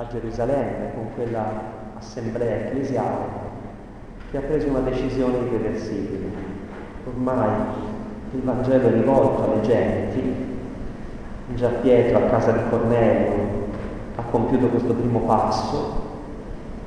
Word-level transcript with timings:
a 0.00 0.06
Gerusalemme 0.06 0.94
con 0.94 1.08
quella 1.14 1.44
assemblea 1.98 2.56
ecclesiale 2.56 3.48
che 4.30 4.38
ha 4.38 4.40
preso 4.40 4.68
una 4.68 4.78
decisione 4.78 5.36
irreversibile. 5.36 6.26
Ormai 7.06 7.50
il 8.32 8.40
Vangelo 8.40 8.88
è 8.88 8.92
rivolto 8.92 9.44
alle 9.44 9.60
genti, 9.60 10.56
già 11.54 11.68
Pietro 11.68 12.16
a 12.16 12.30
casa 12.30 12.52
di 12.52 12.62
Cornelio 12.70 13.48
ha 14.16 14.22
compiuto 14.30 14.68
questo 14.68 14.94
primo 14.94 15.18
passo, 15.20 16.08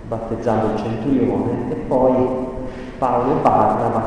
battezzando 0.08 0.74
il 0.74 0.80
centurione, 0.80 1.72
e 1.72 1.76
poi 1.76 2.16
Paolo 2.98 3.38
e 3.38 3.42
Barnaba, 3.42 4.00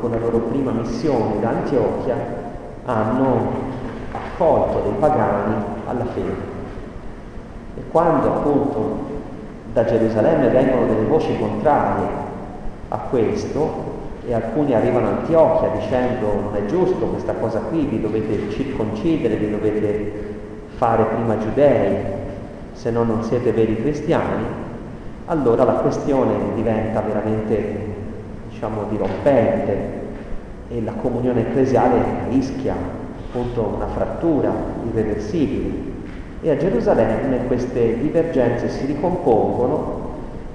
con 0.00 0.10
la 0.10 0.18
loro 0.18 0.38
prima 0.38 0.72
missione 0.72 1.40
da 1.40 1.48
Antiochia, 1.50 2.16
hanno 2.84 3.50
accolto 4.12 4.80
dei 4.80 4.94
pagani 4.98 5.54
alla 5.86 6.04
fede. 6.06 6.51
E 7.76 7.82
quando 7.90 8.26
appunto 8.26 9.10
da 9.72 9.84
Gerusalemme 9.84 10.48
vengono 10.48 10.86
delle 10.86 11.06
voci 11.06 11.36
contrarie 11.38 12.06
a 12.88 12.98
questo, 13.08 13.90
e 14.24 14.34
alcuni 14.34 14.74
arrivano 14.74 15.06
a 15.06 15.10
Antiochia 15.10 15.68
dicendo 15.80 16.26
non 16.26 16.54
è 16.54 16.64
giusto 16.66 17.06
questa 17.06 17.32
cosa 17.34 17.58
qui, 17.58 17.86
vi 17.86 18.00
dovete 18.00 18.50
circoncidere, 18.50 19.36
vi 19.36 19.50
dovete 19.50 20.12
fare 20.76 21.04
prima 21.04 21.38
giudei, 21.38 21.96
se 22.72 22.90
no 22.90 23.02
non 23.02 23.22
siete 23.24 23.52
veri 23.52 23.80
cristiani, 23.80 24.44
allora 25.26 25.64
la 25.64 25.74
questione 25.74 26.34
diventa 26.54 27.00
veramente, 27.00 27.78
diciamo, 28.50 28.84
dirompente 28.90 30.00
e 30.68 30.82
la 30.82 30.92
comunione 30.92 31.40
ecclesiale 31.48 32.00
rischia 32.28 32.74
appunto 32.74 33.72
una 33.74 33.86
frattura 33.88 34.52
irreversibile. 34.84 35.91
E 36.44 36.50
a 36.50 36.56
Gerusalemme 36.56 37.46
queste 37.46 37.98
divergenze 37.98 38.68
si 38.68 38.84
ricompongono 38.86 40.10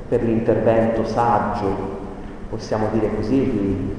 per 0.10 0.22
l'intervento 0.22 1.05
saggio 1.05 1.96
possiamo 2.49 2.88
dire 2.91 3.10
così, 3.16 3.40
di, 3.40 3.96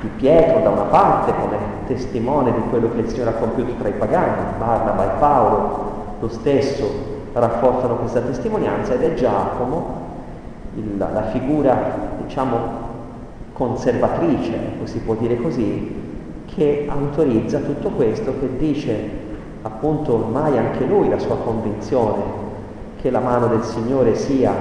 di 0.00 0.08
Pietro 0.16 0.60
da 0.60 0.68
una 0.68 0.82
parte 0.82 1.32
come 1.40 1.56
testimone 1.86 2.52
di 2.52 2.60
quello 2.68 2.90
che 2.92 3.00
il 3.00 3.08
Signore 3.08 3.30
ha 3.30 3.34
compiuto 3.34 3.72
tra 3.78 3.88
i 3.88 3.92
pagani, 3.92 4.58
Barnaba 4.58 5.04
e 5.04 5.18
Paolo 5.18 5.92
lo 6.20 6.28
stesso 6.28 7.08
rafforzano 7.32 7.96
questa 7.96 8.20
testimonianza 8.20 8.92
ed 8.92 9.02
è 9.02 9.14
Giacomo 9.14 10.08
il, 10.74 10.98
la 10.98 11.28
figura 11.30 11.94
diciamo 12.22 12.88
conservatrice, 13.52 14.58
si 14.84 14.98
può 15.00 15.14
dire 15.14 15.36
così, 15.36 15.98
che 16.46 16.86
autorizza 16.88 17.58
tutto 17.58 17.90
questo, 17.90 18.38
che 18.38 18.56
dice 18.56 19.19
appunto 19.62 20.14
ormai 20.14 20.56
anche 20.58 20.84
lui 20.84 21.08
la 21.08 21.18
sua 21.18 21.36
convinzione 21.36 22.22
che 23.00 23.10
la 23.10 23.20
mano 23.20 23.46
del 23.48 23.62
Signore 23.62 24.14
sia 24.14 24.52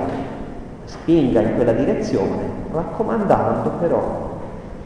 spinga 0.85 1.41
in 1.41 1.55
quella 1.55 1.73
direzione, 1.73 2.49
raccomandando 2.71 3.69
però 3.79 4.27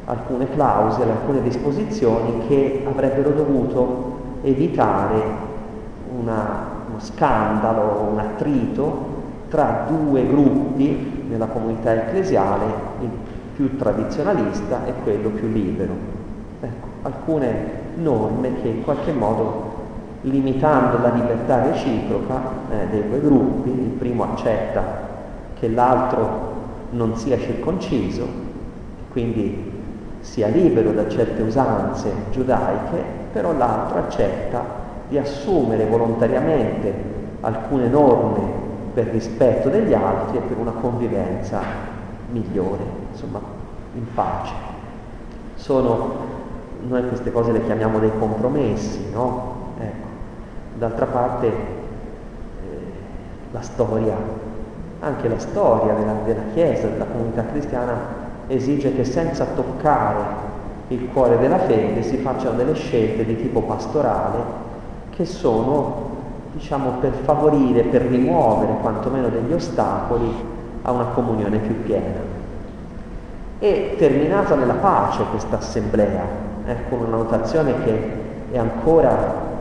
alcune 0.05 0.49
clausole, 0.49 1.11
alcune 1.11 1.41
disposizioni 1.41 2.47
che 2.47 2.85
avrebbero 2.87 3.29
dovuto 3.29 4.21
evitare 4.41 5.21
una, 6.19 6.71
uno 6.89 6.99
scandalo, 6.99 8.09
un 8.11 8.19
attrito 8.19 9.11
tra 9.49 9.85
due 9.87 10.27
gruppi 10.27 11.25
nella 11.29 11.45
comunità 11.45 11.93
ecclesiale, 11.93 12.65
il 13.01 13.09
più 13.55 13.77
tradizionalista 13.77 14.85
e 14.85 14.93
quello 15.03 15.29
più 15.29 15.47
libero. 15.47 15.93
Ecco, 16.59 16.87
alcune 17.03 17.81
norme 17.95 18.61
che 18.61 18.67
in 18.67 18.83
qualche 18.83 19.11
modo, 19.11 19.72
limitando 20.23 20.99
la 20.99 21.09
libertà 21.09 21.63
reciproca 21.63 22.41
eh, 22.69 22.87
dei 22.89 23.07
due 23.07 23.19
gruppi, 23.19 23.69
il 23.69 23.89
primo 23.97 24.23
accetta 24.23 24.81
che 25.53 25.69
l'altro 25.69 26.51
non 26.91 27.15
sia 27.15 27.37
circonciso, 27.37 28.25
quindi 29.11 29.71
sia 30.19 30.47
libero 30.47 30.91
da 30.91 31.07
certe 31.09 31.41
usanze 31.41 32.11
giudaiche, 32.31 33.03
però 33.31 33.51
l'altro 33.53 33.99
accetta 33.99 34.63
di 35.09 35.17
assumere 35.17 35.85
volontariamente 35.85 36.93
alcune 37.41 37.87
norme 37.87 38.61
per 38.93 39.07
rispetto 39.07 39.69
degli 39.69 39.93
altri 39.93 40.37
e 40.37 40.41
per 40.41 40.57
una 40.57 40.71
convivenza 40.71 41.59
migliore, 42.29 42.83
insomma, 43.11 43.39
in 43.95 44.05
pace. 44.13 44.53
Sono, 45.55 46.15
noi 46.87 47.07
queste 47.07 47.31
cose 47.31 47.51
le 47.51 47.63
chiamiamo 47.65 47.99
dei 47.99 48.11
compromessi, 48.17 49.09
no? 49.11 49.52
Ecco. 50.73 50.79
D'altra 50.79 51.05
parte 51.05 51.47
eh, 51.47 51.51
la 53.51 53.61
storia 53.61 54.41
anche 55.03 55.27
la 55.27 55.37
storia 55.37 55.93
della, 55.93 56.15
della 56.23 56.43
Chiesa, 56.53 56.87
della 56.87 57.05
comunità 57.05 57.43
cristiana, 57.51 57.93
esige 58.47 58.95
che 58.95 59.03
senza 59.03 59.45
toccare 59.53 60.41
il 60.87 61.09
cuore 61.11 61.37
della 61.39 61.59
fede 61.59 62.01
si 62.03 62.17
facciano 62.17 62.55
delle 62.55 62.73
scelte 62.73 63.25
di 63.25 63.35
tipo 63.35 63.61
pastorale 63.61 64.61
che 65.09 65.25
sono, 65.25 66.11
diciamo, 66.53 66.97
per 66.99 67.11
favorire, 67.23 67.83
per 67.83 68.03
rimuovere 68.03 68.73
quantomeno 68.81 69.27
degli 69.29 69.51
ostacoli 69.51 70.33
a 70.81 70.91
una 70.91 71.05
comunione 71.13 71.57
più 71.57 71.83
piena. 71.83 72.31
E 73.59 73.95
terminata 73.97 74.55
nella 74.55 74.73
pace 74.73 75.23
questa 75.29 75.57
assemblea, 75.57 76.21
con 76.89 76.99
una 76.99 77.17
notazione 77.17 77.73
che 77.83 78.11
è 78.51 78.57
ancora, 78.57 79.51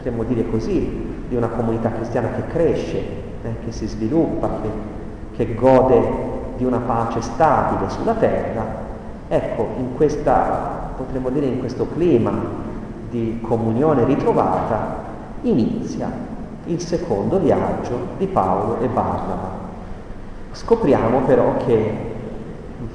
potremmo 0.00 0.24
dire 0.24 0.48
così, 0.48 1.08
di 1.28 1.36
una 1.36 1.48
comunità 1.48 1.92
cristiana 1.92 2.30
che 2.30 2.46
cresce, 2.46 2.98
eh, 3.42 3.54
che 3.64 3.70
si 3.70 3.86
sviluppa, 3.86 4.48
che, 4.62 4.70
che 5.36 5.54
gode 5.54 6.28
di 6.56 6.64
una 6.64 6.78
pace 6.78 7.20
stabile 7.20 7.90
sulla 7.90 8.14
terra, 8.14 8.64
ecco, 9.28 9.68
in 9.76 9.94
questa, 9.94 10.92
potremmo 10.96 11.28
dire, 11.28 11.46
in 11.46 11.58
questo 11.58 11.86
clima 11.86 12.32
di 13.10 13.40
comunione 13.42 14.04
ritrovata, 14.04 15.08
inizia 15.42 16.10
il 16.64 16.80
secondo 16.80 17.38
viaggio 17.38 17.98
di 18.16 18.26
Paolo 18.26 18.78
e 18.80 18.86
Barnaba. 18.86 19.58
Scopriamo 20.52 21.20
però 21.26 21.56
che 21.66 22.08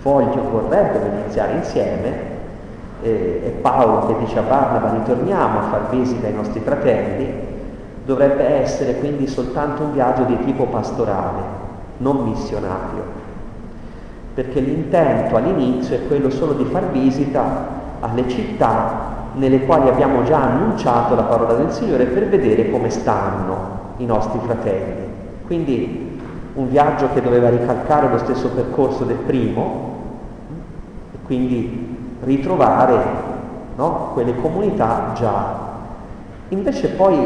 voglio, 0.01 0.41
vorrebbero 0.49 1.05
iniziare 1.05 1.53
insieme, 1.53 2.33
eh, 3.05 3.41
è 3.45 3.49
Paolo 3.61 4.07
che 4.07 4.15
dice 4.17 4.39
a 4.39 4.41
Barnaba 4.41 4.93
ritorniamo 4.93 5.59
a 5.59 5.63
far 5.63 5.89
visita 5.91 6.25
ai 6.25 6.33
nostri 6.33 6.59
fratelli, 6.59 7.31
dovrebbe 8.03 8.43
essere 8.43 8.95
quindi 8.95 9.27
soltanto 9.27 9.83
un 9.83 9.93
viaggio 9.93 10.23
di 10.23 10.43
tipo 10.43 10.65
pastorale, 10.65 11.41
non 11.97 12.23
missionario, 12.23 13.03
perché 14.33 14.59
l'intento 14.59 15.35
all'inizio 15.35 15.95
è 15.95 16.07
quello 16.07 16.31
solo 16.31 16.53
di 16.53 16.65
far 16.65 16.89
visita 16.89 17.73
alle 17.99 18.27
città 18.27 19.13
nelle 19.33 19.65
quali 19.65 19.87
abbiamo 19.87 20.23
già 20.23 20.41
annunciato 20.41 21.13
la 21.13 21.23
parola 21.23 21.53
del 21.53 21.71
Signore 21.71 22.05
per 22.05 22.27
vedere 22.27 22.71
come 22.71 22.89
stanno 22.89 23.93
i 23.97 24.05
nostri 24.05 24.39
fratelli. 24.43 25.03
Quindi 25.45 26.19
un 26.55 26.69
viaggio 26.69 27.09
che 27.13 27.21
doveva 27.21 27.49
ricalcare 27.49 28.09
lo 28.09 28.17
stesso 28.17 28.49
percorso 28.49 29.03
del 29.03 29.17
primo 29.17 29.93
quindi 31.25 31.94
ritrovare 32.21 33.03
no, 33.75 34.11
quelle 34.13 34.35
comunità 34.39 35.11
già. 35.15 35.63
Invece 36.49 36.89
poi 36.89 37.17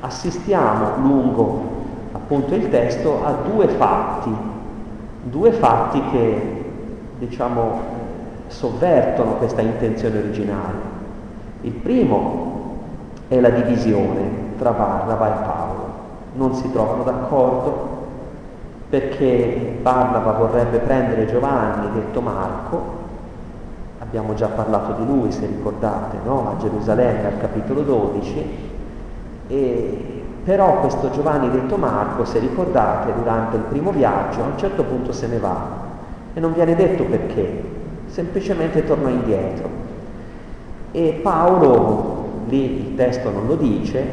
assistiamo 0.00 0.96
lungo 1.02 1.74
appunto 2.12 2.54
il 2.54 2.68
testo 2.70 3.24
a 3.24 3.32
due 3.48 3.68
fatti, 3.68 4.34
due 5.22 5.52
fatti 5.52 6.02
che 6.10 6.64
diciamo 7.18 7.94
sovvertono 8.48 9.32
questa 9.34 9.60
intenzione 9.60 10.18
originale. 10.18 10.94
Il 11.62 11.72
primo 11.72 12.54
è 13.28 13.40
la 13.40 13.50
divisione 13.50 14.54
tra 14.58 14.70
Barnaba 14.70 15.26
e 15.26 15.44
Paolo. 15.44 15.84
Non 16.34 16.54
si 16.54 16.70
trovano 16.70 17.02
d'accordo 17.02 17.94
perché 18.88 19.78
Barnaba 19.82 20.32
vorrebbe 20.32 20.78
prendere 20.78 21.26
Giovanni, 21.26 21.92
detto 21.92 22.20
Marco, 22.20 23.04
abbiamo 24.06 24.34
già 24.34 24.46
parlato 24.46 25.00
di 25.00 25.06
lui 25.06 25.32
se 25.32 25.46
ricordate, 25.46 26.18
no? 26.24 26.50
a 26.50 26.60
Gerusalemme 26.60 27.26
al 27.26 27.38
capitolo 27.38 27.82
12, 27.82 28.44
e, 29.48 30.22
però 30.44 30.80
questo 30.80 31.10
Giovanni 31.10 31.50
detto 31.50 31.76
Marco, 31.76 32.24
se 32.24 32.38
ricordate, 32.38 33.12
durante 33.14 33.56
il 33.56 33.62
primo 33.62 33.90
viaggio 33.90 34.42
a 34.42 34.46
un 34.46 34.58
certo 34.58 34.84
punto 34.84 35.12
se 35.12 35.26
ne 35.26 35.38
va 35.38 35.84
e 36.34 36.40
non 36.40 36.52
viene 36.52 36.76
detto 36.76 37.04
perché, 37.04 37.62
semplicemente 38.06 38.84
torna 38.84 39.08
indietro. 39.08 39.68
E 40.92 41.18
Paolo, 41.22 42.44
lì 42.48 42.90
il 42.90 42.94
testo 42.94 43.30
non 43.30 43.46
lo 43.46 43.56
dice, 43.56 44.04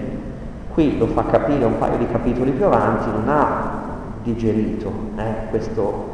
qui 0.74 0.98
lo 0.98 1.06
fa 1.08 1.26
capire 1.26 1.66
un 1.66 1.78
paio 1.78 1.98
di 1.98 2.08
capitoli 2.08 2.52
più 2.52 2.66
avanti, 2.66 3.12
non 3.12 3.28
ha 3.28 3.82
digerito 4.24 4.92
eh, 5.18 5.50
questo, 5.50 6.13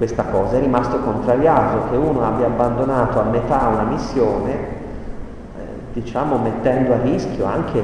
questa 0.00 0.24
cosa, 0.24 0.56
è 0.56 0.60
rimasto 0.60 0.98
contrariato 1.00 1.90
che 1.90 1.96
uno 1.96 2.24
abbia 2.24 2.46
abbandonato 2.46 3.20
a 3.20 3.24
metà 3.24 3.68
una 3.70 3.82
missione, 3.82 4.52
eh, 4.52 5.62
diciamo 5.92 6.38
mettendo 6.38 6.94
a 6.94 7.02
rischio 7.02 7.44
anche 7.44 7.82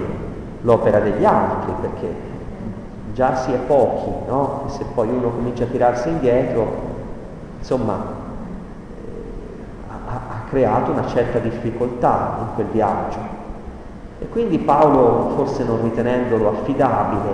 l'opera 0.63 0.99
degli 1.01 1.27
altri, 1.27 1.73
perché 1.79 2.15
già 3.13 3.37
si 3.37 3.53
è 3.53 3.59
pochi, 3.59 4.11
no? 4.29 4.63
E 4.67 4.71
se 4.71 4.85
poi 4.95 5.09
uno 5.09 5.29
comincia 5.29 5.65
a 5.65 5.67
tirarsi 5.67 6.09
indietro, 6.09 6.67
insomma, 7.59 7.93
ha, 9.87 10.15
ha 10.15 10.49
creato 10.49 10.93
una 10.93 11.07
certa 11.09 11.39
difficoltà 11.39 12.37
in 12.41 12.55
quel 12.55 12.67
viaggio. 12.69 13.19
E 14.21 14.29
quindi 14.31 14.57
Paolo, 14.57 15.33
forse 15.37 15.65
non 15.65 15.83
ritenendolo 15.83 16.49
affidabile, 16.49 17.31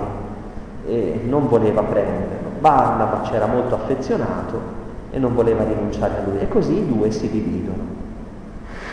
eh, 0.87 1.21
non 1.25 1.47
voleva 1.47 1.83
prenderlo. 1.83 2.42
Barnaba 2.63 3.19
c'era 3.29 3.45
molto 3.45 3.75
affezionato 3.75 4.57
e 5.11 5.19
non 5.19 5.35
voleva 5.35 5.65
rinunciare 5.65 6.13
a 6.15 6.21
lui 6.25 6.39
e 6.39 6.47
così 6.47 6.77
i 6.77 6.87
due 6.87 7.11
si 7.11 7.29
dividono. 7.29 7.83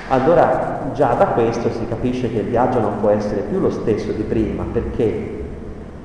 Allora 0.09 0.91
già 0.93 1.15
da 1.15 1.27
questo 1.27 1.71
si 1.71 1.87
capisce 1.87 2.33
che 2.33 2.41
il 2.41 2.49
viaggio 2.49 2.81
non 2.81 2.99
può 2.99 3.11
essere 3.11 3.43
più 3.43 3.61
lo 3.61 3.71
stesso 3.71 4.11
di 4.11 4.23
prima, 4.23 4.65
perché? 4.73 5.45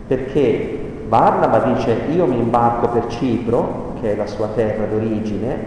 Perché 0.06 0.80
Barnaba 1.08 1.58
dice 1.74 2.02
io 2.12 2.28
mi 2.28 2.38
imbarco 2.38 2.90
per 2.90 3.08
Cipro, 3.08 3.94
che 4.00 4.14
è 4.14 4.16
la 4.16 4.28
sua 4.28 4.50
terra 4.54 4.86
d'origine, 4.86 5.58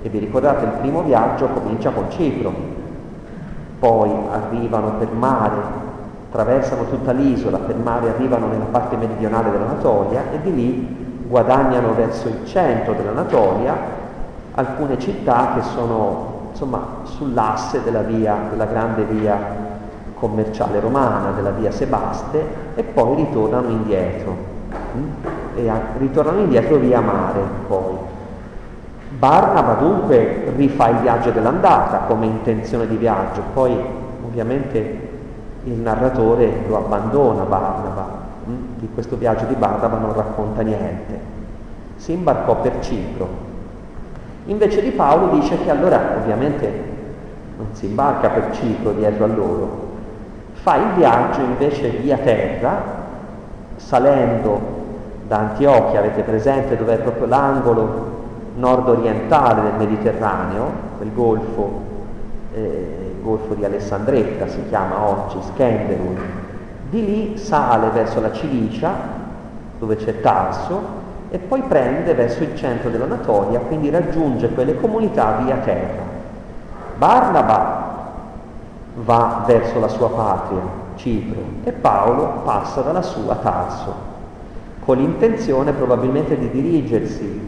e 0.00 0.08
vi 0.08 0.20
ricordate 0.20 0.64
il 0.64 0.70
primo 0.80 1.02
viaggio 1.02 1.48
comincia 1.48 1.90
con 1.90 2.08
Cipro, 2.10 2.54
poi 3.80 4.12
arrivano 4.30 4.92
per 4.92 5.10
mare, 5.10 5.56
attraversano 6.28 6.84
tutta 6.84 7.10
l'isola, 7.10 7.58
per 7.58 7.74
mare 7.74 8.10
arrivano 8.10 8.46
nella 8.46 8.66
parte 8.66 8.96
meridionale 8.96 9.50
dell'Anatolia 9.50 10.22
e 10.30 10.40
di 10.40 10.54
lì 10.54 11.01
guadagnano 11.32 11.94
verso 11.94 12.28
il 12.28 12.44
centro 12.44 12.92
dell'Anatolia 12.92 13.74
alcune 14.54 14.98
città 14.98 15.52
che 15.54 15.62
sono 15.62 16.50
insomma, 16.50 16.86
sull'asse 17.04 17.82
della, 17.82 18.02
via, 18.02 18.36
della 18.50 18.66
grande 18.66 19.04
via 19.04 19.38
commerciale 20.14 20.78
romana, 20.78 21.30
della 21.30 21.50
via 21.50 21.70
Sebaste, 21.70 22.44
e 22.74 22.82
poi 22.82 23.16
ritornano 23.16 23.68
indietro. 23.68 24.36
Mm? 24.94 25.08
E 25.54 25.68
a, 25.70 25.80
ritornano 25.96 26.40
indietro 26.40 26.76
via 26.76 27.00
mare 27.00 27.40
poi. 27.66 27.96
Barnaba 29.18 29.72
dunque 29.74 30.52
rifà 30.54 30.90
il 30.90 30.96
viaggio 30.98 31.30
dell'andata 31.30 32.00
come 32.06 32.26
intenzione 32.26 32.86
di 32.86 32.96
viaggio, 32.96 33.40
poi 33.54 33.74
ovviamente 34.22 35.08
il 35.64 35.78
narratore 35.78 36.64
lo 36.68 36.76
abbandona 36.76 37.44
Barnaba? 37.44 38.21
Di 38.76 38.88
questo 38.92 39.16
viaggio 39.16 39.44
di 39.46 39.54
Barnaba 39.54 39.98
non 39.98 40.12
racconta 40.14 40.62
niente. 40.62 41.18
Si 41.96 42.12
imbarcò 42.12 42.56
per 42.60 42.80
Cipro. 42.80 43.28
Invece 44.46 44.82
di 44.82 44.90
Paolo 44.90 45.38
dice 45.38 45.56
che 45.62 45.70
allora 45.70 46.16
ovviamente 46.20 46.90
non 47.56 47.68
si 47.72 47.86
imbarca 47.86 48.28
per 48.30 48.50
Cipro 48.52 48.92
dietro 48.92 49.24
a 49.24 49.28
loro, 49.28 49.90
fa 50.54 50.76
il 50.76 50.94
viaggio 50.96 51.40
invece 51.40 51.90
via 51.90 52.16
terra, 52.18 52.82
salendo 53.76 54.60
da 55.26 55.38
Antiochia, 55.38 56.00
avete 56.00 56.22
presente 56.22 56.76
dove 56.76 56.94
è 56.94 56.98
proprio 56.98 57.26
l'angolo 57.26 58.10
nord-orientale 58.56 59.62
del 59.62 59.74
Mediterraneo, 59.78 60.70
quel 60.98 61.12
golfo, 61.14 61.80
eh, 62.54 63.14
il 63.16 63.22
golfo 63.22 63.54
di 63.54 63.64
Alessandretta 63.64 64.46
si 64.46 64.62
chiama 64.68 65.08
oggi, 65.08 65.38
Skenderun, 65.40 66.16
di 66.92 67.04
lì 67.06 67.38
sale 67.38 67.88
verso 67.88 68.20
la 68.20 68.32
Cilicia, 68.32 68.92
dove 69.78 69.96
c'è 69.96 70.20
Tarso, 70.20 71.00
e 71.30 71.38
poi 71.38 71.62
prende 71.62 72.12
verso 72.12 72.42
il 72.42 72.54
centro 72.54 72.90
dell'Anatolia, 72.90 73.60
quindi 73.60 73.88
raggiunge 73.88 74.50
quelle 74.50 74.78
comunità 74.78 75.38
via 75.42 75.56
terra. 75.56 76.02
Barnaba 76.98 78.10
va 78.96 79.42
verso 79.46 79.80
la 79.80 79.88
sua 79.88 80.10
patria, 80.10 80.60
Cipro, 80.96 81.40
e 81.64 81.72
Paolo 81.72 82.42
passa 82.44 82.82
dalla 82.82 83.00
sua 83.00 83.36
Tarso, 83.36 83.94
con 84.84 84.98
l'intenzione 84.98 85.72
probabilmente 85.72 86.36
di 86.36 86.50
dirigersi 86.50 87.40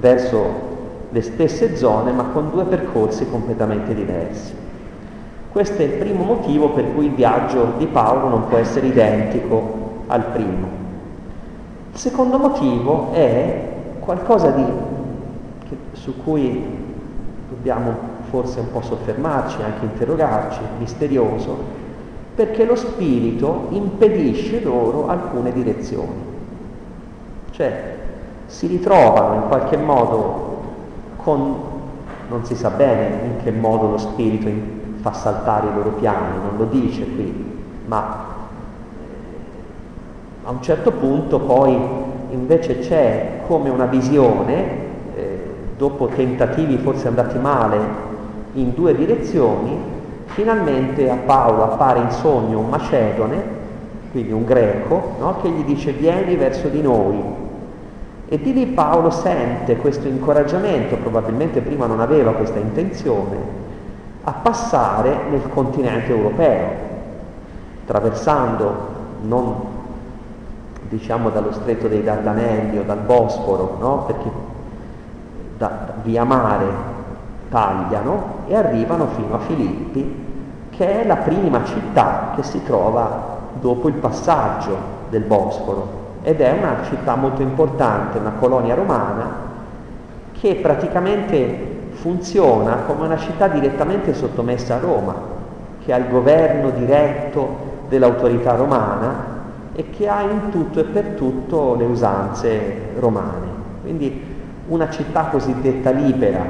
verso 0.00 0.72
le 1.10 1.22
stesse 1.22 1.76
zone, 1.76 2.10
ma 2.10 2.24
con 2.32 2.50
due 2.50 2.64
percorsi 2.64 3.30
completamente 3.30 3.94
diversi. 3.94 4.62
Questo 5.54 5.82
è 5.82 5.84
il 5.84 5.92
primo 5.92 6.24
motivo 6.24 6.70
per 6.70 6.92
cui 6.92 7.04
il 7.04 7.12
viaggio 7.12 7.74
di 7.78 7.86
Paolo 7.86 8.26
non 8.28 8.48
può 8.48 8.58
essere 8.58 8.88
identico 8.88 10.02
al 10.08 10.24
primo. 10.24 10.66
Il 11.92 11.96
secondo 11.96 12.38
motivo 12.38 13.12
è 13.12 13.68
qualcosa 14.00 14.50
di, 14.50 14.64
che, 15.68 15.76
su 15.92 16.20
cui 16.24 16.60
dobbiamo 17.48 17.94
forse 18.30 18.58
un 18.58 18.72
po' 18.72 18.82
soffermarci, 18.82 19.62
anche 19.62 19.84
interrogarci, 19.84 20.58
misterioso, 20.80 21.56
perché 22.34 22.64
lo 22.64 22.74
spirito 22.74 23.68
impedisce 23.68 24.60
loro 24.60 25.06
alcune 25.06 25.52
direzioni. 25.52 26.32
Cioè 27.52 27.96
si 28.46 28.66
ritrovano 28.66 29.36
in 29.36 29.46
qualche 29.46 29.76
modo 29.76 30.62
con, 31.18 31.54
non 32.28 32.44
si 32.44 32.56
sa 32.56 32.70
bene 32.70 33.24
in 33.26 33.44
che 33.44 33.52
modo 33.52 33.90
lo 33.90 33.98
spirito 33.98 34.73
fa 35.04 35.12
saltare 35.12 35.66
i 35.66 35.74
loro 35.74 35.90
piani, 35.90 36.38
non 36.42 36.56
lo 36.56 36.64
dice 36.64 37.04
qui, 37.04 37.60
ma 37.84 38.24
a 40.44 40.50
un 40.50 40.62
certo 40.62 40.92
punto 40.92 41.40
poi 41.40 41.78
invece 42.30 42.78
c'è 42.78 43.40
come 43.46 43.68
una 43.68 43.84
visione, 43.84 44.64
eh, 45.14 45.38
dopo 45.76 46.06
tentativi 46.06 46.78
forse 46.78 47.08
andati 47.08 47.38
male 47.38 47.78
in 48.54 48.72
due 48.72 48.94
direzioni, 48.94 49.76
finalmente 50.24 51.10
a 51.10 51.16
Paolo 51.16 51.64
appare 51.64 52.00
in 52.00 52.10
sogno 52.10 52.60
un 52.60 52.70
macedone, 52.70 53.42
quindi 54.10 54.32
un 54.32 54.46
greco, 54.46 55.16
no? 55.18 55.36
che 55.42 55.50
gli 55.50 55.64
dice 55.64 55.92
vieni 55.92 56.34
verso 56.36 56.68
di 56.68 56.80
noi. 56.80 57.22
E 58.26 58.40
di 58.40 58.54
lì 58.54 58.64
Paolo 58.68 59.10
sente 59.10 59.76
questo 59.76 60.08
incoraggiamento, 60.08 60.96
probabilmente 60.96 61.60
prima 61.60 61.84
non 61.84 62.00
aveva 62.00 62.32
questa 62.32 62.58
intenzione, 62.58 63.63
a 64.24 64.32
passare 64.32 65.18
nel 65.30 65.48
continente 65.50 66.10
europeo, 66.10 66.68
attraversando 67.82 68.92
non 69.22 69.72
diciamo 70.88 71.30
dallo 71.30 71.52
stretto 71.52 71.88
dei 71.88 72.02
Dardanelli 72.02 72.78
o 72.78 72.82
dal 72.84 72.98
Bosforo, 72.98 73.76
no? 73.78 74.04
perché 74.06 74.30
da, 75.56 75.66
da, 75.66 75.92
via 76.02 76.24
mare 76.24 76.66
tagliano 77.48 78.42
e 78.46 78.56
arrivano 78.56 79.08
fino 79.14 79.34
a 79.34 79.38
Filippi, 79.40 80.22
che 80.70 81.02
è 81.02 81.06
la 81.06 81.16
prima 81.16 81.64
città 81.64 82.32
che 82.34 82.42
si 82.42 82.62
trova 82.64 83.32
dopo 83.60 83.88
il 83.88 83.94
passaggio 83.94 84.76
del 85.08 85.22
Bosforo 85.22 86.02
ed 86.22 86.40
è 86.40 86.52
una 86.52 86.76
città 86.84 87.14
molto 87.14 87.42
importante, 87.42 88.18
una 88.18 88.32
colonia 88.38 88.74
romana 88.74 89.42
che 90.32 90.56
praticamente 90.56 91.73
funziona 92.04 92.82
come 92.86 93.06
una 93.06 93.16
città 93.16 93.48
direttamente 93.48 94.12
sottomessa 94.12 94.74
a 94.74 94.78
Roma, 94.78 95.14
che 95.82 95.90
ha 95.90 95.96
il 95.96 96.10
governo 96.10 96.68
diretto 96.68 97.56
dell'autorità 97.88 98.54
romana 98.56 99.32
e 99.74 99.88
che 99.88 100.06
ha 100.06 100.20
in 100.20 100.50
tutto 100.50 100.80
e 100.80 100.84
per 100.84 101.04
tutto 101.16 101.74
le 101.76 101.86
usanze 101.86 102.90
romane. 102.98 103.46
Quindi 103.80 104.22
una 104.68 104.90
città 104.90 105.28
cosiddetta 105.30 105.92
libera, 105.92 106.44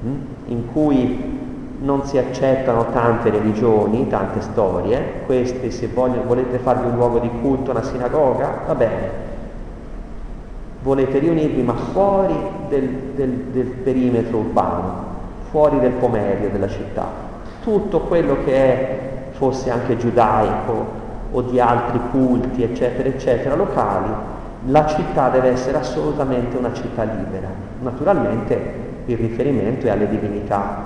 hm, 0.00 0.16
in 0.46 0.72
cui 0.72 1.38
non 1.80 2.06
si 2.06 2.16
accettano 2.16 2.86
tante 2.90 3.28
religioni, 3.28 4.08
tante 4.08 4.40
storie, 4.40 5.24
queste 5.26 5.70
se 5.70 5.88
voglio, 5.88 6.22
volete 6.26 6.56
farvi 6.56 6.88
un 6.88 6.94
luogo 6.94 7.18
di 7.18 7.30
culto, 7.42 7.72
una 7.72 7.82
sinagoga, 7.82 8.60
va 8.66 8.74
bene, 8.74 9.10
volete 10.80 11.18
riunirvi 11.18 11.60
ma 11.60 11.74
fuori 11.74 12.59
del, 12.70 12.88
del, 13.14 13.30
del 13.52 13.66
perimetro 13.66 14.38
urbano, 14.38 15.04
fuori 15.50 15.78
del 15.80 15.92
pomerio 15.92 16.48
della 16.48 16.68
città. 16.68 17.06
Tutto 17.62 18.00
quello 18.00 18.38
che 18.44 18.54
è, 18.54 18.98
fosse 19.32 19.70
anche 19.70 19.98
giudaico 19.98 20.98
o 21.32 21.42
di 21.42 21.60
altri 21.60 22.00
culti, 22.10 22.62
eccetera, 22.62 23.08
eccetera, 23.08 23.54
locali, 23.54 24.10
la 24.66 24.86
città 24.86 25.28
deve 25.28 25.48
essere 25.48 25.78
assolutamente 25.78 26.56
una 26.56 26.72
città 26.72 27.02
libera. 27.04 27.48
Naturalmente 27.80 28.88
il 29.06 29.16
riferimento 29.16 29.86
è 29.86 29.90
alle 29.90 30.08
divinità, 30.08 30.82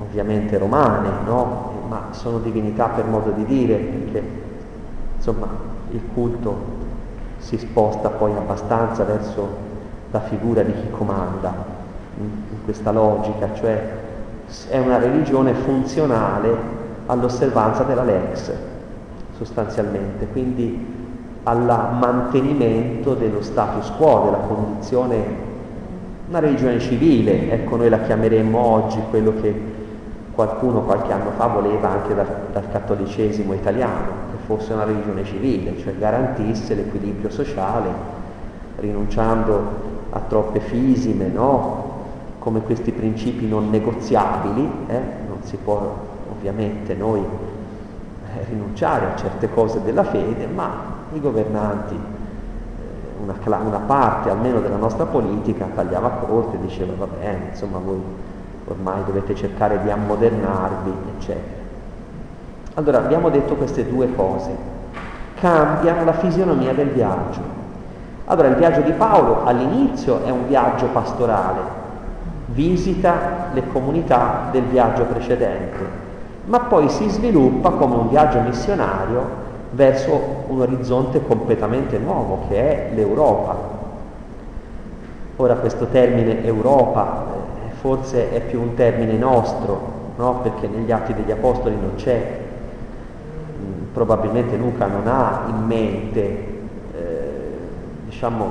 ovviamente 0.00 0.58
romane, 0.58 1.08
no? 1.24 1.72
ma 1.88 2.08
sono 2.10 2.38
divinità 2.38 2.86
per 2.88 3.04
modo 3.04 3.30
di 3.30 3.44
dire, 3.44 3.74
perché 3.74 4.22
insomma 5.16 5.46
il 5.90 6.00
culto 6.12 6.84
si 7.38 7.56
sposta 7.58 8.08
poi 8.08 8.32
abbastanza 8.32 9.04
verso 9.04 9.65
la 10.10 10.20
figura 10.20 10.62
di 10.62 10.72
chi 10.72 10.90
comanda, 10.90 11.52
in 12.18 12.64
questa 12.64 12.90
logica, 12.92 13.52
cioè 13.54 14.04
è 14.68 14.78
una 14.78 14.98
religione 14.98 15.52
funzionale 15.54 16.74
all'osservanza 17.06 17.82
della 17.82 18.04
lex, 18.04 18.52
sostanzialmente, 19.36 20.26
quindi 20.28 20.94
al 21.42 21.96
mantenimento 22.00 23.14
dello 23.14 23.42
status 23.42 23.90
quo, 23.96 24.22
della 24.24 24.44
condizione, 24.46 25.44
una 26.28 26.38
religione 26.40 26.80
civile, 26.80 27.52
ecco 27.52 27.76
noi 27.76 27.88
la 27.88 28.00
chiameremmo 28.00 28.58
oggi 28.58 29.00
quello 29.10 29.32
che 29.40 29.74
qualcuno 30.32 30.82
qualche 30.82 31.12
anno 31.12 31.30
fa 31.36 31.46
voleva 31.46 31.90
anche 31.90 32.14
dal, 32.14 32.26
dal 32.52 32.68
cattolicesimo 32.70 33.54
italiano, 33.54 34.10
che 34.32 34.38
fosse 34.46 34.72
una 34.72 34.84
religione 34.84 35.24
civile, 35.24 35.78
cioè 35.78 35.94
garantisse 35.96 36.74
l'equilibrio 36.74 37.30
sociale, 37.30 37.88
rinunciando 38.76 39.94
a 40.10 40.20
troppe 40.20 40.60
fisime, 40.60 41.26
no? 41.28 41.94
come 42.46 42.60
questi 42.60 42.92
principi 42.92 43.48
non 43.48 43.70
negoziabili, 43.70 44.70
eh? 44.86 45.00
non 45.26 45.38
si 45.42 45.56
può 45.56 45.94
ovviamente 46.30 46.94
noi 46.94 47.18
eh, 47.18 48.44
rinunciare 48.48 49.06
a 49.06 49.16
certe 49.16 49.50
cose 49.52 49.82
della 49.82 50.04
fede, 50.04 50.46
ma 50.46 50.70
i 51.12 51.20
governanti, 51.20 51.94
eh, 51.96 53.20
una, 53.20 53.34
una, 53.42 53.78
parte 53.78 54.30
almeno 54.30 54.60
della 54.60 54.76
nostra 54.76 55.06
politica 55.06 55.66
tagliava 55.74 56.08
corte 56.08 56.56
diceva 56.60 56.92
va 56.96 57.08
bene, 57.18 57.48
insomma 57.50 57.78
voi 57.78 58.00
ormai 58.68 59.02
dovete 59.04 59.34
cercare 59.34 59.82
di 59.82 59.90
ammodernarvi, 59.90 60.92
eccetera. 61.16 61.64
Allora 62.74 62.98
abbiamo 62.98 63.28
detto 63.28 63.56
queste 63.56 63.88
due 63.88 64.14
cose, 64.14 64.50
cambiano 65.40 66.04
la 66.04 66.12
fisionomia 66.12 66.72
del 66.72 66.90
viaggio. 66.90 67.64
Allora 68.28 68.48
il 68.48 68.56
viaggio 68.56 68.80
di 68.80 68.90
Paolo 68.90 69.44
all'inizio 69.44 70.24
è 70.24 70.30
un 70.30 70.48
viaggio 70.48 70.86
pastorale, 70.86 71.60
visita 72.46 73.50
le 73.52 73.68
comunità 73.68 74.48
del 74.50 74.64
viaggio 74.64 75.04
precedente, 75.04 75.78
ma 76.46 76.58
poi 76.58 76.88
si 76.88 77.08
sviluppa 77.08 77.70
come 77.70 77.94
un 77.94 78.08
viaggio 78.08 78.40
missionario 78.40 79.44
verso 79.70 80.44
un 80.48 80.60
orizzonte 80.60 81.24
completamente 81.24 81.98
nuovo 81.98 82.46
che 82.48 82.56
è 82.56 82.94
l'Europa. 82.94 83.74
Ora 85.36 85.54
questo 85.54 85.86
termine 85.86 86.44
Europa 86.44 87.26
eh, 87.68 87.74
forse 87.74 88.32
è 88.32 88.40
più 88.40 88.60
un 88.60 88.74
termine 88.74 89.12
nostro, 89.12 89.80
no? 90.16 90.40
perché 90.42 90.66
negli 90.66 90.90
atti 90.90 91.14
degli 91.14 91.30
Apostoli 91.30 91.76
non 91.80 91.92
c'è, 91.94 92.40
probabilmente 93.92 94.56
Luca 94.56 94.86
non 94.86 95.06
ha 95.06 95.44
in 95.48 95.64
mente, 95.64 96.54
diciamo, 98.16 98.48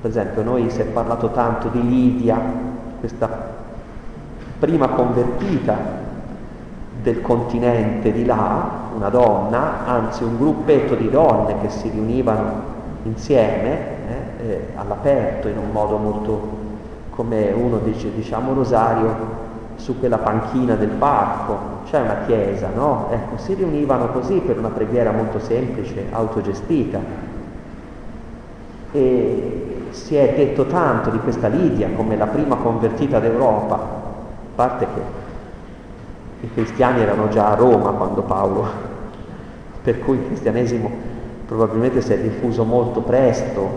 per 0.00 0.10
esempio 0.10 0.44
noi 0.44 0.70
si 0.70 0.80
è 0.80 0.84
parlato 0.84 1.30
tanto 1.30 1.66
di 1.68 1.82
Lidia, 1.82 2.40
questa 3.00 3.28
prima 4.60 4.90
convertita 4.90 5.76
del 7.02 7.20
continente 7.20 8.12
di 8.12 8.24
là, 8.24 8.70
una 8.94 9.08
donna, 9.08 9.84
anzi 9.86 10.22
un 10.22 10.38
gruppetto 10.38 10.94
di 10.94 11.10
donne 11.10 11.56
che 11.60 11.68
si 11.68 11.88
riunivano 11.88 12.70
insieme 13.02 13.70
eh, 14.38 14.46
eh, 14.46 14.66
all'aperto 14.76 15.48
in 15.48 15.58
un 15.58 15.72
modo 15.72 15.96
molto 15.96 16.60
come 17.10 17.50
uno 17.50 17.78
dice 17.78 18.14
diciamo 18.14 18.54
rosario 18.54 19.40
su 19.74 19.98
quella 19.98 20.18
panchina 20.18 20.76
del 20.76 20.90
parco, 20.90 21.80
c'è 21.86 22.00
una 22.00 22.18
chiesa, 22.24 22.68
no? 22.72 23.08
Ecco, 23.10 23.36
si 23.38 23.54
riunivano 23.54 24.10
così 24.10 24.34
per 24.34 24.58
una 24.58 24.68
preghiera 24.68 25.10
molto 25.10 25.40
semplice, 25.40 26.06
autogestita. 26.12 27.31
E 28.92 29.86
si 29.90 30.16
è 30.16 30.34
detto 30.34 30.66
tanto 30.66 31.10
di 31.10 31.18
questa 31.18 31.48
Lidia 31.48 31.88
come 31.94 32.16
la 32.16 32.26
prima 32.26 32.56
convertita 32.56 33.18
d'Europa, 33.18 33.74
a 33.74 34.54
parte 34.54 34.86
che 34.94 35.00
i 36.46 36.52
cristiani 36.52 37.00
erano 37.00 37.28
già 37.28 37.50
a 37.50 37.54
Roma 37.54 37.90
quando 37.90 38.22
Paolo, 38.22 38.66
per 39.82 40.00
cui 40.00 40.16
il 40.16 40.26
cristianesimo 40.26 40.90
probabilmente 41.46 42.00
si 42.00 42.12
è 42.12 42.18
diffuso 42.18 42.64
molto 42.64 43.00
presto, 43.00 43.68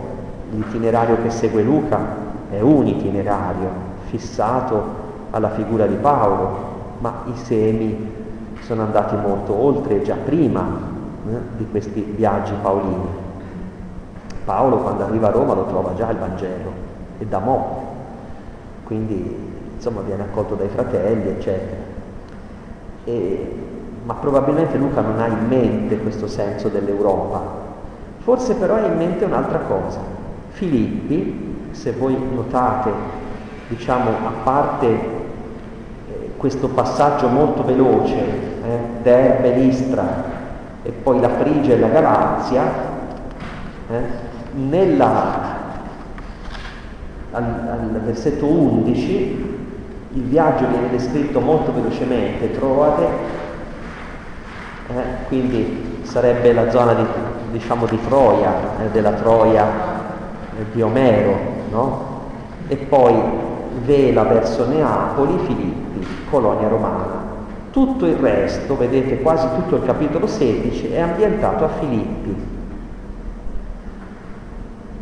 l'itinerario 0.52 1.22
che 1.22 1.30
segue 1.30 1.62
Luca 1.62 2.24
è 2.50 2.60
un 2.62 2.88
itinerario 2.88 3.70
fissato 4.06 5.04
alla 5.32 5.50
figura 5.50 5.86
di 5.86 5.96
Paolo, 5.96 6.74
ma 7.00 7.24
i 7.26 7.38
semi 7.38 8.14
sono 8.62 8.84
andati 8.84 9.16
molto 9.16 9.54
oltre 9.54 10.02
già 10.02 10.16
prima 10.16 10.66
eh, 11.28 11.38
di 11.58 11.68
questi 11.70 12.02
viaggi 12.16 12.54
paolini. 12.62 13.25
Paolo 14.46 14.78
quando 14.78 15.04
arriva 15.04 15.28
a 15.28 15.32
Roma 15.32 15.56
lo 15.56 15.66
trova 15.66 15.96
già 15.96 16.10
il 16.12 16.18
Vangelo 16.18 16.72
e 17.18 17.25
da 17.25 17.40
mo', 17.40 17.94
quindi 18.84 19.54
insomma 19.75 20.02
viene 20.02 20.24
accolto 20.24 20.56
dai 20.56 20.70
fratelli, 20.70 21.30
eccetera. 21.30 21.82
E, 23.04 23.56
ma 24.04 24.14
probabilmente 24.14 24.78
Luca 24.78 25.02
non 25.02 25.20
ha 25.20 25.25
in 25.25 25.48
mente 25.48 25.98
questo 25.98 26.28
senso 26.28 26.70
dell'Europa. 26.70 27.64
Forse 28.20 28.54
però 28.54 28.75
ha 28.75 28.86
in 28.86 28.98
mente 28.98 29.25
un'altra 29.25 29.60
cosa. 29.60 30.00
Filippi, 30.50 31.70
se 31.72 31.92
voi 31.92 32.16
notate, 32.34 32.92
diciamo, 33.68 34.10
a 34.10 34.32
parte 34.44 34.88
eh, 34.88 36.32
questo 36.38 36.68
passaggio 36.70 37.28
molto 37.28 37.64
veloce, 37.64 38.16
eh, 38.16 38.80
Derbe, 39.02 39.56
Listra 39.56 40.24
e 40.84 40.92
poi 40.92 41.20
la 41.20 41.30
Frigia 41.30 41.74
e 41.74 41.80
la 41.80 41.88
Galazia, 41.88 42.64
eh, 43.90 44.34
nella, 44.56 45.56
al, 47.32 47.44
al 47.44 48.02
versetto 48.04 48.46
11 48.46 49.54
il 50.14 50.22
viaggio 50.22 50.68
viene 50.68 50.90
descritto 50.90 51.42
molto 51.42 51.74
velocemente, 51.74 52.52
Troade, 52.52 53.06
eh, 54.88 55.28
quindi 55.28 56.00
sarebbe 56.04 56.54
la 56.54 56.70
zona 56.70 56.94
di, 56.94 57.04
diciamo, 57.52 57.86
di 57.86 58.00
Troia, 58.08 58.54
eh, 58.80 58.90
della 58.92 59.12
Troia 59.12 59.66
eh, 60.58 60.66
di 60.72 60.82
Omero, 60.82 61.38
no? 61.70 62.14
e 62.68 62.78
poi 62.78 63.14
vela 63.84 64.24
verso 64.24 64.68
Neapoli, 64.68 65.38
Filippi, 65.46 66.08
colonia 66.30 66.70
romana. 66.70 67.24
Tutto 67.72 68.06
il 68.06 68.16
resto, 68.16 68.78
vedete 68.78 69.22
quasi 69.22 69.48
tutto 69.56 69.76
il 69.76 69.84
capitolo 69.84 70.28
16, 70.28 70.92
è 70.92 71.02
ambientato 71.02 71.66
a 71.66 71.70
Filippi. 71.80 72.55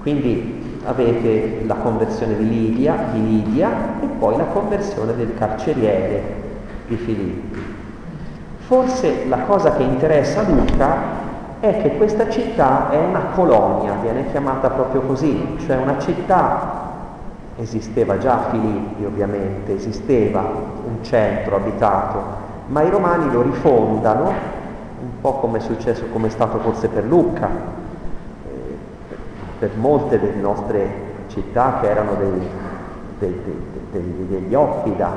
Quindi 0.03 0.79
avete 0.83 1.63
la 1.65 1.75
conversione 1.75 2.35
di 2.35 2.49
Lidia, 2.49 3.05
di 3.13 3.23
Lidia 3.23 3.69
e 4.01 4.05
poi 4.19 4.35
la 4.35 4.43
conversione 4.43 5.15
del 5.15 5.33
carceriere 5.33 6.21
di 6.87 6.97
Filippi. 6.97 7.61
Forse 8.59 9.25
la 9.29 9.39
cosa 9.39 9.71
che 9.75 9.83
interessa 9.83 10.41
a 10.41 10.49
Luca 10.49 10.97
è 11.61 11.81
che 11.81 11.95
questa 11.95 12.29
città 12.29 12.89
è 12.89 12.97
una 12.97 13.27
colonia, 13.33 13.93
viene 14.01 14.29
chiamata 14.29 14.69
proprio 14.69 15.01
così, 15.03 15.55
cioè 15.65 15.77
una 15.77 15.97
città, 15.99 16.81
esisteva 17.55 18.17
già 18.17 18.33
a 18.33 18.49
Filippi 18.49 19.05
ovviamente, 19.05 19.75
esisteva 19.75 20.41
un 20.41 21.01
centro 21.01 21.55
abitato, 21.55 22.19
ma 22.67 22.81
i 22.81 22.89
romani 22.89 23.31
lo 23.31 23.41
rifondano, 23.41 24.25
un 24.25 25.21
po' 25.21 25.35
come 25.35 25.59
è 25.59 25.61
successo, 25.61 26.07
come 26.11 26.27
è 26.27 26.29
stato 26.29 26.57
forse 26.59 26.89
per 26.89 27.05
Lucca, 27.05 27.81
per 29.63 29.77
molte 29.77 30.19
delle 30.19 30.41
nostre 30.41 30.89
città 31.27 31.77
che 31.79 31.89
erano 31.89 32.15
dei, 32.15 32.49
dei, 33.17 33.41
dei, 33.91 34.25
degli 34.27 34.53
oppida, 34.53 35.09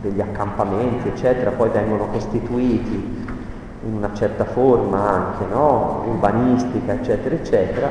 degli 0.00 0.20
accampamenti, 0.20 1.06
eccetera, 1.06 1.52
poi 1.52 1.68
vengono 1.68 2.06
costituiti 2.06 3.24
in 3.86 3.94
una 3.94 4.12
certa 4.14 4.46
forma 4.46 4.98
anche, 4.98 5.44
no? 5.48 6.02
urbanistica, 6.08 6.94
eccetera, 6.94 7.36
eccetera, 7.36 7.88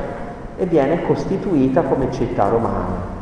e 0.58 0.66
viene 0.66 1.06
costituita 1.06 1.80
come 1.84 2.12
città 2.12 2.48
romana. 2.48 3.14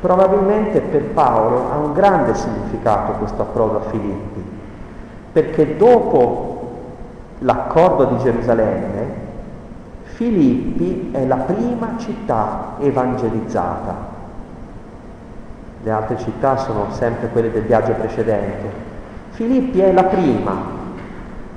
Probabilmente 0.00 0.80
per 0.80 1.02
Paolo 1.06 1.72
ha 1.72 1.76
un 1.78 1.92
grande 1.92 2.36
significato 2.36 3.14
questo 3.14 3.42
approdo 3.42 3.78
a 3.78 3.90
Filippi, 3.90 4.44
perché 5.32 5.76
dopo 5.76 6.70
l'accordo 7.40 8.04
di 8.04 8.18
Gerusalemme 8.18 9.23
Filippi 10.14 11.08
è 11.10 11.26
la 11.26 11.38
prima 11.38 11.96
città 11.98 12.74
evangelizzata. 12.78 14.12
Le 15.82 15.90
altre 15.90 16.18
città 16.18 16.56
sono 16.56 16.86
sempre 16.90 17.30
quelle 17.30 17.50
del 17.50 17.64
viaggio 17.64 17.94
precedente. 17.94 18.70
Filippi 19.30 19.80
è 19.80 19.92
la 19.92 20.04
prima. 20.04 20.52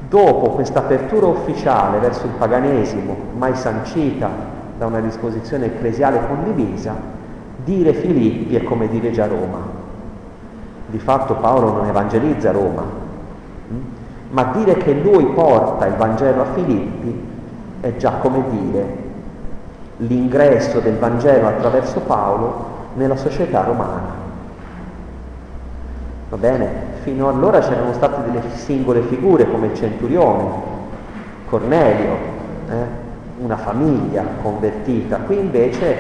Dopo 0.09 0.49
questa 0.51 0.79
apertura 0.79 1.27
ufficiale 1.27 1.99
verso 1.99 2.25
il 2.25 2.31
paganesimo, 2.31 3.15
mai 3.37 3.55
sancita 3.55 4.27
da 4.75 4.87
una 4.87 5.01
disposizione 5.01 5.67
ecclesiale 5.67 6.25
condivisa, 6.25 6.95
dire 7.63 7.93
Filippi 7.93 8.55
è 8.55 8.63
come 8.63 8.87
dire 8.87 9.11
già 9.11 9.27
Roma. 9.27 9.59
Di 10.87 10.97
fatto 10.97 11.35
Paolo 11.35 11.73
non 11.73 11.85
evangelizza 11.85 12.51
Roma, 12.51 12.81
hm? 12.81 13.75
ma 14.31 14.43
dire 14.45 14.77
che 14.77 14.93
lui 14.93 15.25
porta 15.25 15.85
il 15.85 15.93
Vangelo 15.93 16.41
a 16.41 16.45
Filippi 16.55 17.35
è 17.81 17.95
già 17.97 18.11
come 18.13 18.43
dire 18.49 19.05
l'ingresso 19.97 20.79
del 20.79 20.97
Vangelo 20.97 21.47
attraverso 21.47 21.99
Paolo 22.01 22.65
nella 22.95 23.15
società 23.15 23.63
romana. 23.63 24.25
Va 26.29 26.37
bene? 26.37 26.69
Fino 27.01 27.29
allora 27.29 27.59
c'erano 27.59 27.93
state 27.93 28.29
delle 28.29 28.41
singole 28.55 29.01
figure 29.01 29.49
come 29.49 29.67
il 29.67 29.75
centurione, 29.75 30.45
Cornelio, 31.47 32.15
eh? 32.69 33.05
una 33.39 33.57
famiglia 33.57 34.23
convertita. 34.41 35.17
Qui 35.17 35.39
invece 35.39 35.95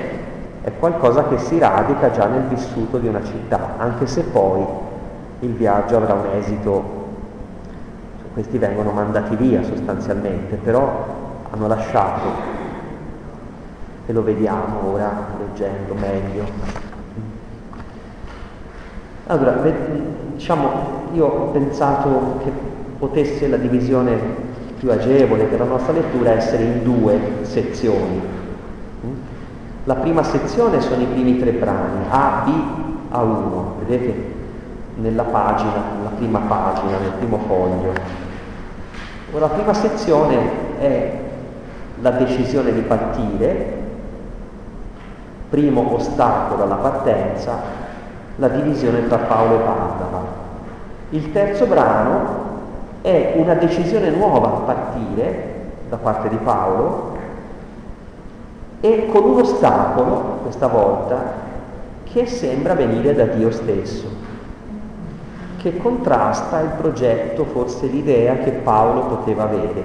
è 0.61 0.71
qualcosa 0.77 1.27
che 1.27 1.37
si 1.37 1.57
radica 1.59 2.11
già 2.11 2.27
nel 2.27 2.43
vissuto 2.43 2.97
di 2.97 3.07
una 3.07 3.23
città, 3.23 3.75
anche 3.77 4.05
se 4.05 4.23
poi 4.23 4.65
il 5.39 5.53
viaggio 5.53 5.97
avrà 5.97 6.13
un 6.13 6.25
esito 6.37 6.97
questi 8.37 8.59
vengono 8.59 8.91
mandati 8.91 9.35
via 9.35 9.63
sostanzialmente, 9.63 10.57
però 10.57 11.05
hanno 11.49 11.67
lasciato, 11.67 12.55
e 14.05 14.13
lo 14.13 14.23
vediamo 14.23 14.91
ora 14.93 15.11
leggendo 15.39 15.93
meglio. 15.93 16.45
Allora, 19.27 19.61
diciamo, 20.33 20.69
io 21.13 21.25
ho 21.25 21.51
pensato 21.51 22.39
che 22.43 22.51
potesse 22.97 23.47
la 23.47 23.57
divisione 23.57 24.17
più 24.79 24.89
agevole 24.91 25.43
per 25.45 25.59
la 25.59 25.65
nostra 25.65 25.93
lettura 25.93 26.31
essere 26.31 26.63
in 26.63 26.83
due 26.83 27.19
sezioni. 27.41 28.21
La 29.83 29.95
prima 29.95 30.23
sezione 30.23 30.81
sono 30.81 31.01
i 31.01 31.05
primi 31.05 31.39
tre 31.39 31.51
brani, 31.51 32.05
A, 32.09 32.43
B, 32.45 33.13
A1, 33.13 33.85
vedete 33.85 34.35
nella 34.95 35.23
pagina, 35.23 35.81
nella 35.97 36.09
prima 36.15 36.39
pagina, 36.39 36.97
nel 36.97 37.11
primo 37.17 37.39
foglio. 37.47 37.93
La 39.37 39.47
prima 39.47 39.73
sezione 39.73 40.79
è 40.79 41.25
la 42.01 42.11
decisione 42.11 42.73
di 42.73 42.81
partire, 42.81 43.73
primo 45.49 45.93
ostacolo 45.93 46.63
alla 46.63 46.75
partenza, 46.75 47.59
la 48.35 48.47
divisione 48.49 49.07
tra 49.07 49.17
Paolo 49.17 49.55
e 49.55 49.63
Barnaba. 49.63 50.21
Il 51.09 51.31
terzo 51.31 51.65
brano 51.65 52.45
è 53.01 53.33
una 53.35 53.53
decisione 53.55 54.09
nuova 54.09 54.47
a 54.47 54.59
partire 54.61 55.55
da 55.89 55.97
parte 55.97 56.29
di 56.29 56.37
Paolo 56.37 57.15
e 58.81 59.07
con 59.11 59.23
un 59.23 59.39
ostacolo, 59.39 60.39
questa 60.43 60.67
volta, 60.67 61.45
che 62.03 62.25
sembra 62.25 62.73
venire 62.73 63.15
da 63.15 63.25
Dio 63.25 63.51
stesso, 63.51 64.07
che 65.57 65.77
contrasta 65.77 66.59
il 66.59 66.69
progetto, 66.77 67.45
forse 67.45 67.87
l'idea 67.87 68.35
che 68.35 68.51
Paolo 68.51 69.01
poteva 69.01 69.43
avere. 69.43 69.83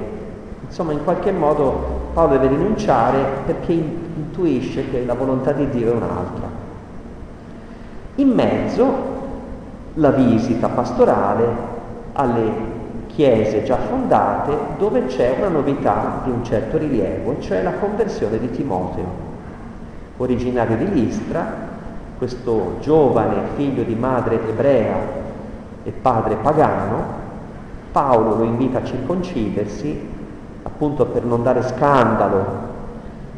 Insomma, 0.67 0.93
in 0.93 1.05
qualche 1.05 1.33
modo 1.33 2.02
Paolo 2.13 2.39
deve 2.39 2.49
rinunciare 2.49 3.19
perché 3.47 3.73
intuisce 3.73 4.91
che 4.91 5.05
la 5.05 5.15
volontà 5.15 5.53
di 5.53 5.69
Dio 5.71 5.93
è 5.93 5.95
un'altra. 5.95 6.49
In 8.17 8.29
mezzo 8.29 9.11
la 9.95 10.11
visita 10.11 10.69
pastorale 10.69 11.45
alle 12.13 12.71
chiese 13.07 13.63
già 13.63 13.77
fondate 13.77 14.55
dove 14.79 15.07
c'è 15.07 15.35
una 15.39 15.49
novità 15.49 16.21
di 16.25 16.31
un 16.31 16.45
certo 16.45 16.79
rilievo, 16.79 17.41
cioè 17.41 17.63
la 17.63 17.73
conversione 17.73 18.39
di 18.39 18.51
Timoteo. 18.51 19.31
Originario 20.19 20.77
di 20.77 20.93
Listra, 20.93 21.71
questo 22.19 22.77
giovane 22.81 23.35
figlio 23.57 23.83
di 23.83 23.95
madre 23.95 24.35
ebrea 24.35 24.97
e 25.83 25.91
padre 25.91 26.37
pagano, 26.37 27.21
Paolo 27.91 28.37
lo 28.37 28.45
invita 28.45 28.79
a 28.79 28.85
circoncidersi 28.85 30.12
appunto 30.83 31.07
per 31.07 31.23
non 31.23 31.45
dare 31.45 31.63
scandalo, 31.63 32.45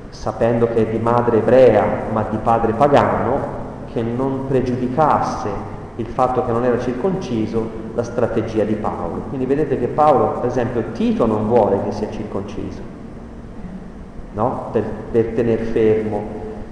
sapendo 0.08 0.66
che 0.68 0.76
è 0.76 0.90
di 0.90 0.98
madre 0.98 1.38
ebrea 1.38 1.84
ma 2.10 2.24
di 2.30 2.38
padre 2.38 2.72
pagano, 2.72 3.62
che 3.92 4.00
non 4.00 4.46
pregiudicasse 4.48 5.72
il 5.96 6.06
fatto 6.06 6.42
che 6.46 6.52
non 6.52 6.64
era 6.64 6.78
circonciso 6.78 7.82
la 7.94 8.02
strategia 8.02 8.64
di 8.64 8.72
Paolo. 8.74 9.24
Quindi 9.28 9.44
vedete 9.44 9.78
che 9.78 9.88
Paolo, 9.88 10.40
per 10.40 10.48
esempio, 10.48 10.84
Tito 10.92 11.26
non 11.26 11.46
vuole 11.46 11.80
che 11.84 11.92
sia 11.92 12.08
circonciso, 12.10 12.80
no? 14.32 14.68
per, 14.72 14.82
per 15.10 15.26
tenere 15.34 15.64
fermo. 15.64 16.22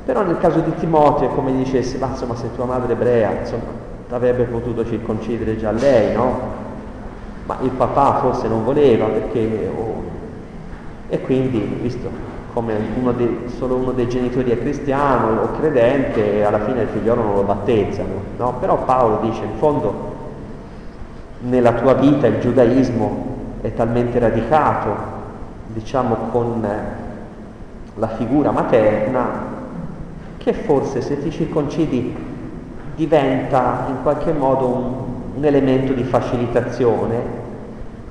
Però 0.07 0.23
nel 0.23 0.39
caso 0.39 0.61
di 0.61 0.75
Timoteo 0.77 1.29
è 1.31 1.35
come 1.35 1.53
dicesse, 1.55 1.99
ma 1.99 2.07
insomma 2.07 2.35
se 2.35 2.47
tua 2.55 2.65
madre 2.65 2.95
ebrea, 2.95 3.31
insomma, 3.41 3.81
avrebbe 4.09 4.45
potuto 4.45 4.87
circoncidere 4.87 5.59
già 5.59 5.71
lei, 5.71 6.15
no? 6.15 6.61
Ma 7.45 7.59
il 7.61 7.71
papà 7.71 8.21
forse 8.21 8.49
non 8.49 8.65
voleva 8.65 9.05
perché... 9.05 9.71
Oh, 9.77 9.93
e 11.13 11.21
quindi, 11.21 11.59
visto 11.83 12.09
come 12.55 12.75
uno 12.99 13.13
dei, 13.13 13.41
solo 13.59 13.75
uno 13.75 13.93
dei 13.93 14.09
genitori 14.09 14.51
è 14.51 14.59
cristiano 14.59 15.43
o 15.43 15.51
credente, 15.59 16.43
alla 16.43 16.61
fine 16.61 16.83
il 16.83 16.89
figliolo 16.89 17.23
non 17.23 17.35
lo 17.35 17.43
battezzano, 17.43 18.09
no? 18.39 18.55
Però 18.59 18.83
Paolo 18.85 19.19
dice, 19.21 19.45
in 19.45 19.59
fondo, 19.59 20.15
nella 21.41 21.75
tua 21.75 21.93
vita 21.93 22.27
il 22.27 22.41
giudaismo 22.41 23.27
è 23.61 23.75
talmente 23.75 24.19
radicato, 24.19 24.89
diciamo, 25.67 26.17
con 26.31 26.67
la 27.97 28.09
figura 28.09 28.51
materna, 28.51 29.29
che 30.39 30.55
forse 30.55 31.03
se 31.03 31.23
ti 31.23 31.31
circoncidi 31.31 32.17
diventa 32.97 33.85
in 33.89 33.97
qualche 34.03 34.33
modo 34.33 34.67
un, 34.67 34.93
un 35.37 35.45
elemento 35.45 35.93
di 35.93 36.05
facilitazione 36.05 37.21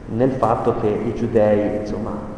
nel 0.06 0.30
fatto 0.34 0.76
che 0.80 0.88
i 0.88 1.16
giudei, 1.16 1.80
insomma, 1.80 2.32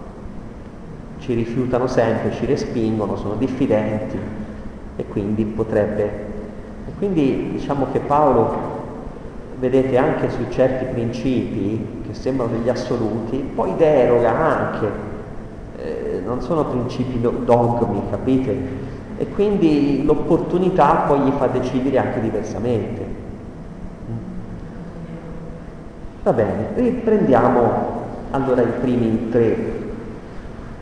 ci 1.24 1.34
rifiutano 1.34 1.88
sempre, 1.88 2.34
ci 2.34 2.46
respingono, 2.46 3.16
sono 3.16 3.36
diffidenti 3.36 4.18
e 4.98 5.06
quindi 5.06 5.46
potrebbe... 5.46 6.32
E 6.86 6.92
quindi 6.98 7.52
diciamo 7.54 7.88
che 7.94 8.00
Paolo 8.00 8.72
vedete 9.58 9.98
anche 9.98 10.30
su 10.30 10.50
certi 10.50 10.84
principi 10.92 12.02
che 12.06 12.14
sembrano 12.14 12.52
degli 12.52 12.68
assoluti, 12.68 13.38
poi 13.38 13.74
deroga 13.78 14.38
anche, 14.38 14.90
eh, 15.78 16.22
non 16.26 16.42
sono 16.42 16.66
principi 16.66 17.22
dogmi, 17.22 18.02
capite? 18.10 18.58
E 19.18 19.28
quindi 19.30 20.04
l'opportunità 20.04 21.06
poi 21.08 21.20
gli 21.22 21.32
fa 21.38 21.48
decidere 21.48 21.98
anche 22.00 22.20
diversamente. 22.20 23.22
Va 26.24 26.34
bene, 26.34 26.68
riprendiamo 26.76 28.02
allora 28.32 28.62
i 28.62 28.72
primi 28.82 29.30
tre, 29.30 29.83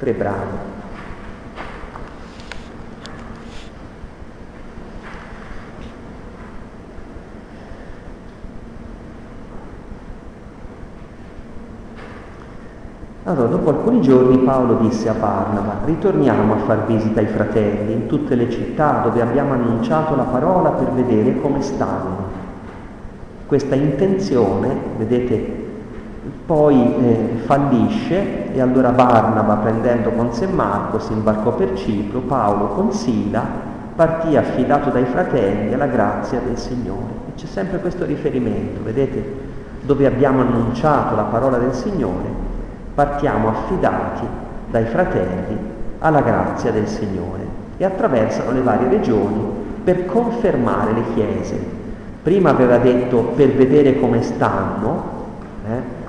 tre 0.01 0.13
brani. 0.13 0.57
Allora, 13.25 13.47
dopo 13.47 13.69
alcuni 13.69 14.01
giorni 14.01 14.39
Paolo 14.39 14.77
disse 14.77 15.07
a 15.07 15.13
Barnaba, 15.13 15.81
ritorniamo 15.85 16.53
a 16.53 16.57
far 16.65 16.87
visita 16.87 17.19
ai 17.19 17.27
fratelli 17.27 17.93
in 17.93 18.07
tutte 18.07 18.33
le 18.33 18.49
città 18.49 19.01
dove 19.03 19.21
abbiamo 19.21 19.53
annunciato 19.53 20.15
la 20.15 20.23
parola 20.23 20.71
per 20.71 20.91
vedere 20.93 21.39
come 21.39 21.61
stanno. 21.61 22.39
Questa 23.45 23.75
intenzione, 23.75 24.75
vedete, 24.97 25.61
poi 26.45 26.75
eh, 26.75 27.38
fallisce 27.45 28.54
e 28.54 28.62
allora 28.62 28.91
Barnaba, 28.91 29.56
prendendo 29.56 30.12
con 30.12 30.34
sé 30.34 30.47
Marco, 30.47 30.99
si 30.99 31.13
imbarcò 31.13 31.54
per 31.54 31.73
Cipro, 31.75 32.19
Paolo 32.19 32.67
con 32.69 32.91
Sila 32.91 33.69
partì 33.95 34.36
affidato 34.36 34.89
dai 34.89 35.06
fratelli 35.06 35.73
alla 35.73 35.86
grazia 35.88 36.39
del 36.39 36.58
Signore. 36.58 37.13
E 37.30 37.36
c'è 37.36 37.45
sempre 37.45 37.80
questo 37.80 38.06
riferimento, 38.06 38.82
vedete, 38.84 39.49
dove 39.82 40.06
abbiamo 40.06 40.41
annunciato 40.41 41.15
la 41.15 41.23
parola 41.23 41.58
del 41.58 41.73
Signore, 41.73 42.30
partiamo 42.95 43.49
affidati 43.49 44.25
dai 44.69 44.86
fratelli 44.86 45.58
alla 45.99 46.21
grazia 46.21 46.71
del 46.71 46.88
Signore 46.88 47.45
e 47.77 47.86
attraversano 47.86 48.51
le 48.51 48.62
varie 48.62 48.89
regioni 48.89 49.43
per 49.84 50.06
confermare 50.06 50.93
le 50.93 51.04
chiese. 51.13 51.80
Prima 52.23 52.51
aveva 52.51 52.77
detto 52.77 53.34
per 53.36 53.49
vedere 53.54 53.99
come 53.99 54.21
stanno, 54.21 55.04
eh? 55.67 55.99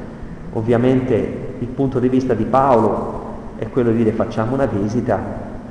Ovviamente 0.53 1.55
il 1.59 1.69
punto 1.69 1.99
di 1.99 2.09
vista 2.09 2.35
di 2.35 2.45
Paolo 2.45 3.21
è 3.57 3.69
quello 3.69 3.91
di 3.91 3.99
dire 3.99 4.12
facciamo 4.12 4.55
una 4.55 4.67
visita 4.67 5.19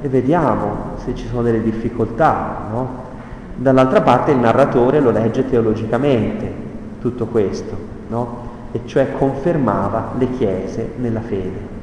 e 0.02 0.08
vediamo 0.08 0.96
se 1.04 1.16
ci 1.16 1.28
sono 1.28 1.42
delle 1.42 1.62
difficoltà. 1.62 2.68
No? 2.72 3.10
Dall'altra 3.56 4.02
parte 4.02 4.32
il 4.32 4.38
narratore 4.38 5.00
lo 5.00 5.12
legge 5.12 5.48
teologicamente, 5.48 6.52
tutto 7.00 7.26
questo. 7.26 7.90
No? 8.08 8.50
e 8.72 8.82
cioè 8.86 9.12
confermava 9.18 10.12
le 10.18 10.30
chiese 10.32 10.94
nella 10.98 11.22
fede. 11.22 11.80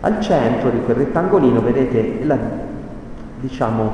Al 0.00 0.20
centro 0.20 0.70
di 0.70 0.80
quel 0.82 0.96
rettangolino 0.96 1.60
vedete 1.60 2.24
la, 2.24 2.38
diciamo, 3.40 3.92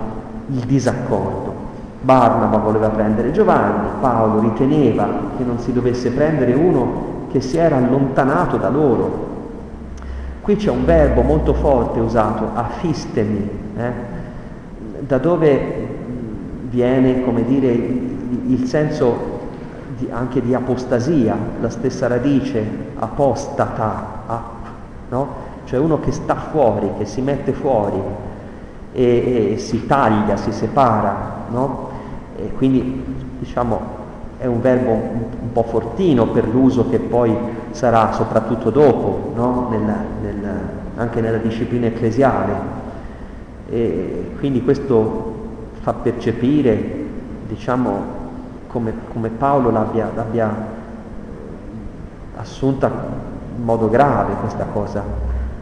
il 0.49 0.61
disaccordo. 0.61 1.71
Barnaba 2.03 2.59
voleva 2.59 2.89
prendere 2.89 3.31
Giovanni, 3.31 3.89
Paolo 4.01 4.41
riteneva 4.41 5.09
che 5.37 5.45
non 5.45 5.59
si 5.59 5.73
dovesse 5.73 6.11
prendere 6.11 6.53
uno 6.53 7.12
che 7.33 7.41
si 7.41 7.57
era 7.57 7.77
allontanato 7.77 8.59
da 8.59 8.69
loro. 8.69 9.31
Qui 10.43 10.57
c'è 10.57 10.71
un 10.71 10.85
verbo 10.85 11.23
molto 11.23 11.55
forte 11.55 11.99
usato, 11.99 12.51
afistemi, 12.53 13.49
eh? 13.77 13.93
da 15.01 15.19
dove 15.19 15.89
viene, 16.69 17.25
come 17.25 17.45
dire, 17.45 17.71
il 17.71 18.65
senso 18.67 19.41
di, 19.97 20.09
anche 20.11 20.43
di 20.43 20.55
apostasia, 20.55 21.37
la 21.61 21.71
stessa 21.71 22.07
radice 22.07 22.65
apostata, 22.99 24.23
ap, 24.27 24.43
no? 25.09 25.29
cioè 25.65 25.79
uno 25.79 26.01
che 26.01 26.13
sta 26.13 26.35
fuori, 26.35 26.91
che 26.99 27.07
si 27.07 27.23
mette 27.23 27.53
fuori 27.53 28.01
e, 28.93 29.53
e 29.53 29.59
si 29.59 29.87
taglia, 29.87 30.37
si 30.37 30.53
separa, 30.53 31.47
no? 31.49 31.89
e 32.37 32.53
quindi 32.53 33.05
diciamo 33.39 34.01
è 34.43 34.47
un 34.47 34.61
verbo 34.61 34.91
un, 34.91 35.53
po' 35.53 35.63
fortino 35.63 36.27
per 36.27 36.49
l'uso 36.49 36.89
che 36.89 36.99
poi 36.99 37.33
sarà 37.71 38.11
soprattutto 38.13 38.71
dopo, 38.71 39.33
no? 39.37 39.69
nella, 39.71 39.99
nella, 40.21 40.55
anche 40.97 41.21
nella 41.21 41.37
disciplina 41.37 41.87
ecclesiale. 41.87 42.53
E 43.69 44.33
quindi 44.39 44.65
questo 44.65 45.35
fa 45.81 45.93
percepire, 45.93 47.07
diciamo, 47.47 48.21
come, 48.67 48.93
come 49.13 49.29
Paolo 49.29 49.71
l'abbia, 49.71 50.11
l'abbia 50.13 50.53
assunta 52.35 52.91
in 53.57 53.63
modo 53.63 53.89
grave 53.89 54.35
questa 54.41 54.65
cosa 54.73 55.05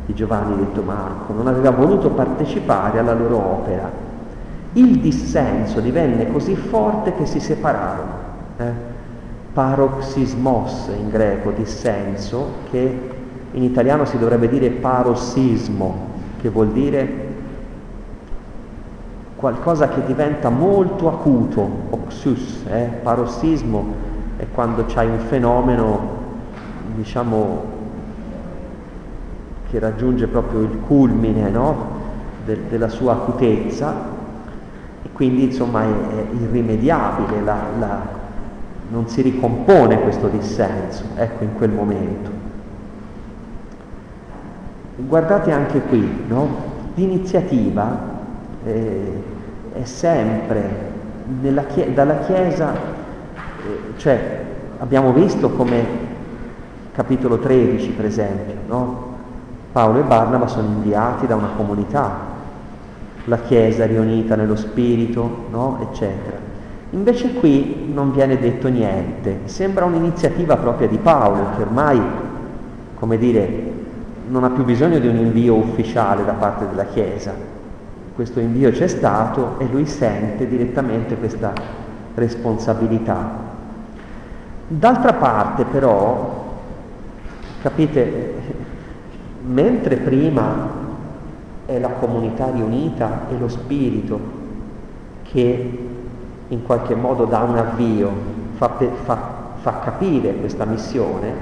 di 0.06 0.14
Giovanni 0.14 0.56
detto 0.56 0.80
Marco, 0.80 1.34
non 1.34 1.48
aveva 1.48 1.70
voluto 1.70 2.08
partecipare 2.08 2.98
alla 2.98 3.12
loro 3.12 3.36
opera. 3.36 3.90
Il 4.72 5.00
dissenso 5.00 5.80
divenne 5.80 6.32
così 6.32 6.54
forte 6.54 7.14
che 7.14 7.26
si 7.26 7.40
separarono. 7.40 8.29
Eh? 8.60 8.98
Paroxismos 9.54 10.90
in 10.96 11.08
greco, 11.08 11.50
dissenso, 11.50 12.56
che 12.70 13.10
in 13.52 13.62
italiano 13.62 14.04
si 14.04 14.18
dovrebbe 14.18 14.48
dire 14.48 14.68
parossismo, 14.68 16.08
che 16.40 16.50
vuol 16.50 16.68
dire 16.68 17.28
qualcosa 19.34 19.88
che 19.88 20.04
diventa 20.04 20.50
molto 20.50 21.08
acuto, 21.08 21.68
oxus, 21.90 22.64
eh? 22.68 22.90
parossismo 23.02 24.08
è 24.36 24.46
quando 24.52 24.84
c'hai 24.86 25.08
un 25.08 25.20
fenomeno, 25.20 26.18
diciamo, 26.94 27.64
che 29.70 29.78
raggiunge 29.78 30.26
proprio 30.26 30.60
il 30.60 30.78
culmine 30.86 31.48
no? 31.48 31.98
De- 32.44 32.68
della 32.68 32.88
sua 32.88 33.12
acutezza 33.12 33.94
e 35.02 35.08
quindi 35.12 35.44
insomma 35.44 35.82
è, 35.82 35.86
è 35.86 36.26
irrimediabile, 36.34 37.40
la, 37.40 37.58
la, 37.78 38.19
non 38.90 39.08
si 39.08 39.22
ricompone 39.22 40.00
questo 40.00 40.28
dissenso, 40.28 41.04
ecco 41.16 41.44
in 41.44 41.54
quel 41.54 41.70
momento. 41.70 42.30
Guardate 44.96 45.50
anche 45.52 45.80
qui, 45.82 46.24
no? 46.26 46.68
l'iniziativa 46.94 47.98
eh, 48.64 49.22
è 49.72 49.84
sempre 49.84 50.88
chie- 51.68 51.94
dalla 51.94 52.18
Chiesa, 52.18 52.74
eh, 52.74 53.98
cioè 53.98 54.44
abbiamo 54.78 55.12
visto 55.12 55.50
come 55.50 56.08
capitolo 56.92 57.38
13 57.38 57.90
per 57.90 58.04
esempio, 58.04 58.54
no? 58.66 59.08
Paolo 59.72 60.00
e 60.00 60.02
Barnaba 60.02 60.48
sono 60.48 60.66
inviati 60.66 61.26
da 61.26 61.36
una 61.36 61.50
comunità, 61.56 62.28
la 63.24 63.38
Chiesa 63.38 63.86
riunita 63.86 64.34
nello 64.34 64.56
Spirito, 64.56 65.46
no? 65.50 65.78
eccetera. 65.88 66.49
Invece 66.90 67.34
qui 67.34 67.90
non 67.92 68.10
viene 68.12 68.38
detto 68.38 68.68
niente, 68.68 69.40
sembra 69.44 69.84
un'iniziativa 69.84 70.56
propria 70.56 70.88
di 70.88 70.98
Paolo 70.98 71.50
che 71.56 71.62
ormai, 71.62 72.00
come 72.96 73.16
dire, 73.16 73.72
non 74.28 74.42
ha 74.44 74.50
più 74.50 74.64
bisogno 74.64 74.98
di 74.98 75.06
un 75.06 75.16
invio 75.16 75.54
ufficiale 75.54 76.24
da 76.24 76.32
parte 76.32 76.66
della 76.68 76.86
Chiesa, 76.86 77.32
questo 78.14 78.40
invio 78.40 78.70
c'è 78.70 78.88
stato 78.88 79.54
e 79.58 79.66
lui 79.70 79.86
sente 79.86 80.48
direttamente 80.48 81.16
questa 81.16 81.52
responsabilità. 82.14 83.48
D'altra 84.66 85.12
parte 85.14 85.64
però, 85.64 86.58
capite, 87.62 88.34
mentre 89.42 89.96
prima 89.96 90.68
è 91.66 91.78
la 91.78 91.88
comunità 91.88 92.50
riunita 92.50 93.26
e 93.30 93.38
lo 93.38 93.48
spirito 93.48 94.20
che 95.22 95.89
in 96.50 96.62
qualche 96.64 96.94
modo 96.94 97.24
dà 97.24 97.40
un 97.40 97.56
avvio, 97.56 98.10
fa, 98.54 98.76
fa, 99.02 99.18
fa 99.56 99.80
capire 99.80 100.34
questa 100.34 100.64
missione, 100.64 101.32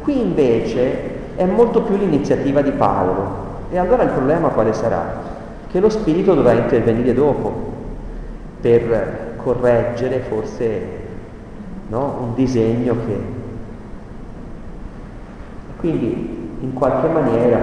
qui 0.00 0.20
invece 0.20 1.36
è 1.36 1.44
molto 1.44 1.82
più 1.82 1.96
l'iniziativa 1.96 2.60
di 2.60 2.72
Paolo. 2.72 3.42
E 3.70 3.78
allora 3.78 4.02
il 4.02 4.10
problema 4.10 4.48
quale 4.48 4.72
sarà? 4.72 5.32
che 5.74 5.80
lo 5.80 5.88
spirito 5.88 6.34
dovrà 6.34 6.52
intervenire 6.52 7.12
dopo 7.12 7.52
per 8.60 9.34
correggere 9.38 10.20
forse 10.20 10.80
no, 11.88 12.16
un 12.20 12.34
disegno 12.36 12.94
che... 13.04 13.18
Quindi 15.78 16.58
in 16.60 16.72
qualche 16.74 17.08
maniera 17.08 17.58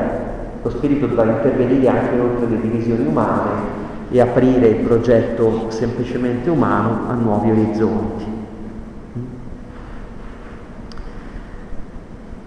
lo 0.62 0.70
spirito 0.72 1.08
dovrà 1.08 1.32
intervenire 1.32 1.88
anche 1.88 2.20
oltre 2.20 2.48
le 2.48 2.60
divisioni 2.60 3.06
umane 3.06 3.80
e 4.12 4.20
aprire 4.20 4.68
il 4.68 4.86
progetto 4.86 5.70
semplicemente 5.70 6.50
umano 6.50 7.10
a 7.10 7.14
nuovi 7.14 7.52
orizzonti. 7.52 8.26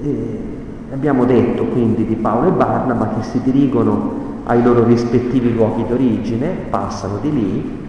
E 0.03 0.41
abbiamo 0.93 1.25
detto 1.25 1.65
quindi 1.65 2.05
di 2.05 2.17
Paolo 2.17 2.49
e 2.49 2.53
Barnaba 2.53 3.15
che 3.17 3.23
si 3.23 3.41
dirigono 3.43 4.23
ai 4.45 4.63
loro 4.63 4.85
rispettivi 4.85 5.55
luoghi 5.55 5.87
d'origine, 5.87 6.49
passano 6.69 7.17
di 7.19 7.33
lì 7.33 7.83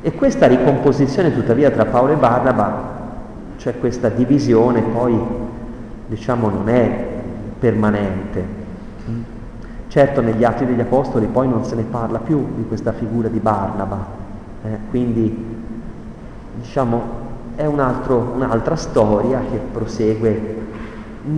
e 0.00 0.12
questa 0.12 0.46
ricomposizione 0.46 1.34
tuttavia 1.34 1.70
tra 1.70 1.84
Paolo 1.84 2.12
e 2.12 2.16
Barnaba, 2.16 2.92
cioè 3.58 3.78
questa 3.78 4.08
divisione 4.08 4.80
poi 4.80 5.18
diciamo 6.06 6.48
non 6.48 6.70
è 6.70 7.06
permanente. 7.58 8.63
Certo 9.94 10.20
negli 10.20 10.42
Atti 10.42 10.66
degli 10.66 10.80
Apostoli 10.80 11.26
poi 11.26 11.46
non 11.46 11.64
se 11.64 11.76
ne 11.76 11.84
parla 11.84 12.18
più 12.18 12.44
di 12.56 12.64
questa 12.66 12.90
figura 12.90 13.28
di 13.28 13.38
Barnaba, 13.38 14.04
eh, 14.64 14.78
quindi 14.90 15.54
diciamo 16.56 17.02
è 17.54 17.64
un 17.64 17.78
altro, 17.78 18.32
un'altra 18.34 18.74
storia 18.74 19.38
che 19.48 19.60
prosegue 19.70 20.56
mh, 21.22 21.32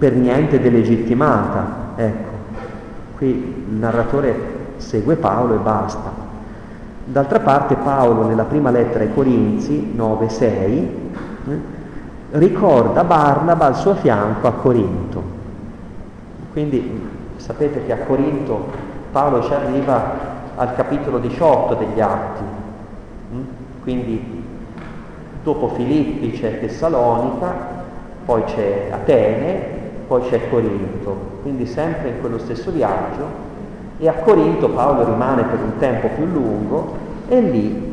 per 0.00 0.14
niente 0.14 0.60
delegittimata, 0.60 1.92
ecco. 1.94 2.30
Qui 3.18 3.28
il 3.68 3.76
narratore 3.76 4.34
segue 4.78 5.14
Paolo 5.14 5.54
e 5.54 5.58
basta. 5.58 6.10
D'altra 7.04 7.38
parte 7.38 7.76
Paolo 7.76 8.26
nella 8.26 8.46
prima 8.46 8.72
lettera 8.72 9.04
ai 9.04 9.14
Corinzi 9.14 9.94
9-6 9.96 10.40
eh, 10.40 10.88
ricorda 12.30 13.04
Barnaba 13.04 13.66
al 13.66 13.76
suo 13.76 13.94
fianco 13.94 14.48
a 14.48 14.52
Corinto. 14.54 15.22
Quindi 16.50 17.20
sapete 17.42 17.84
che 17.84 17.92
a 17.92 17.98
Corinto 17.98 18.66
Paolo 19.10 19.42
ci 19.42 19.52
arriva 19.52 20.30
al 20.54 20.74
capitolo 20.76 21.18
18 21.18 21.74
degli 21.74 22.00
Atti, 22.00 22.42
hm? 23.32 23.40
quindi 23.82 24.44
dopo 25.42 25.68
Filippi 25.68 26.38
c'è 26.38 26.60
Tessalonica, 26.60 27.52
poi 28.24 28.44
c'è 28.44 28.90
Atene, 28.92 29.80
poi 30.06 30.22
c'è 30.28 30.48
Corinto 30.48 31.40
quindi 31.42 31.66
sempre 31.66 32.10
in 32.10 32.20
quello 32.20 32.38
stesso 32.38 32.70
viaggio, 32.70 33.50
e 33.98 34.08
a 34.08 34.14
Corinto 34.14 34.68
Paolo 34.68 35.04
rimane 35.04 35.42
per 35.42 35.58
un 35.58 35.76
tempo 35.78 36.08
più 36.14 36.24
lungo 36.26 36.96
e 37.28 37.40
lì 37.40 37.90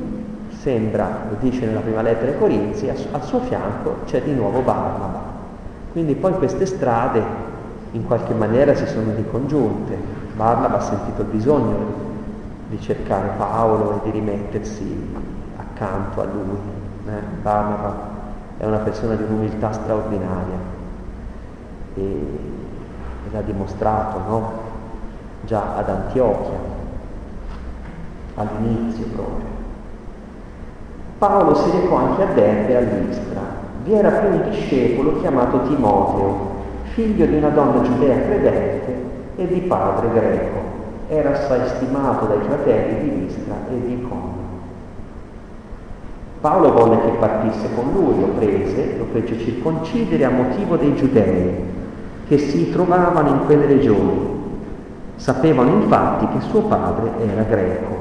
sembra, 0.59 1.25
lo 1.29 1.37
dice 1.39 1.65
nella 1.65 1.79
prima 1.79 2.03
lettera 2.03 2.31
ai 2.31 2.37
Corinzi, 2.37 2.87
al 2.87 3.23
suo 3.23 3.39
fianco 3.39 3.97
c'è 4.05 4.21
di 4.21 4.33
nuovo 4.33 4.59
Barnaba. 4.59 5.37
Quindi 5.91 6.13
poi 6.13 6.33
queste 6.33 6.67
strade 6.67 7.48
in 7.91 8.05
qualche 8.05 8.33
maniera 8.33 8.75
si 8.75 8.85
sono 8.85 9.13
ricongiunte. 9.15 9.95
Barnaba 10.35 10.77
ha 10.77 10.81
sentito 10.81 11.21
il 11.21 11.27
bisogno 11.27 12.07
di 12.69 12.79
cercare 12.79 13.31
Paolo 13.37 13.95
e 13.95 13.99
di 14.03 14.11
rimettersi 14.11 15.15
accanto 15.57 16.21
a 16.21 16.25
lui. 16.25 16.57
Eh? 17.07 17.41
Barnaba 17.41 18.17
è 18.57 18.65
una 18.65 18.77
persona 18.77 19.15
di 19.15 19.23
un'umiltà 19.23 19.71
straordinaria. 19.71 20.77
E 21.95 22.39
l'ha 23.31 23.41
dimostrato 23.41 24.19
no? 24.27 24.51
già 25.41 25.75
ad 25.75 25.89
Antiochia, 25.89 26.57
all'inizio 28.35 29.05
proprio. 29.05 29.47
Paolo 31.17 31.55
si 31.55 31.71
recò 31.71 31.95
anche 31.95 32.23
a 32.23 32.33
Derbe 32.33 32.77
a 32.77 32.79
Listra. 32.79 33.41
Vi 33.83 33.93
era 33.93 34.09
più 34.09 34.29
un 34.29 34.49
discepolo 34.49 35.19
chiamato 35.19 35.63
Timoteo, 35.63 36.48
figlio 36.99 37.25
di 37.25 37.35
una 37.35 37.49
donna 37.49 37.81
giudea 37.81 38.19
credente 38.19 38.93
e 39.37 39.47
di 39.47 39.61
padre 39.61 40.09
greco. 40.11 40.57
Era 41.07 41.31
assai 41.31 41.61
stimato 41.75 42.25
dai 42.25 42.41
fratelli 42.41 42.99
di 42.99 43.19
Listra 43.21 43.55
e 43.71 43.81
di 43.85 43.93
Icona. 43.93 44.47
Paolo 46.41 46.71
volle 46.73 47.01
che 47.01 47.11
partisse 47.17 47.69
con 47.73 47.91
lui, 47.93 48.19
lo 48.19 48.27
prese, 48.37 48.97
lo 48.97 49.05
fece 49.13 49.39
circoncidere 49.39 50.25
a 50.25 50.29
motivo 50.29 50.75
dei 50.75 50.95
giudei 50.95 51.53
che 52.27 52.37
si 52.37 52.69
trovavano 52.71 53.29
in 53.29 53.45
quelle 53.45 53.65
regioni. 53.65 54.37
Sapevano 55.15 55.81
infatti 55.81 56.27
che 56.27 56.45
suo 56.49 56.61
padre 56.63 57.11
era 57.31 57.43
greco. 57.43 57.97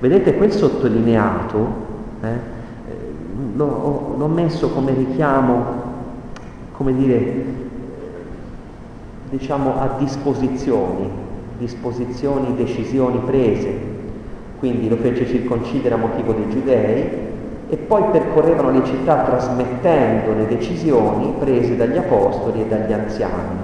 Vedete 0.00 0.36
quel 0.36 0.52
sottolineato, 0.52 1.66
eh, 2.22 2.28
l'ho, 3.54 4.14
l'ho 4.16 4.28
messo 4.28 4.70
come 4.70 4.92
richiamo, 4.92 5.64
come 6.72 6.94
dire, 6.94 7.66
diciamo 9.30 9.78
a 9.78 9.96
disposizioni, 9.98 11.08
disposizioni, 11.58 12.54
decisioni 12.56 13.18
prese. 13.24 13.96
Quindi 14.58 14.88
lo 14.88 14.96
fece 14.96 15.26
circoncidere 15.26 15.94
a 15.94 15.98
motivo 15.98 16.32
dei 16.32 16.48
giudei, 16.48 17.26
e 17.70 17.76
poi 17.76 18.02
percorrevano 18.10 18.70
le 18.70 18.84
città 18.84 19.24
trasmettendo 19.24 20.32
le 20.32 20.46
decisioni 20.46 21.34
prese 21.38 21.76
dagli 21.76 21.98
apostoli 21.98 22.62
e 22.62 22.66
dagli 22.66 22.92
anziani. 22.92 23.58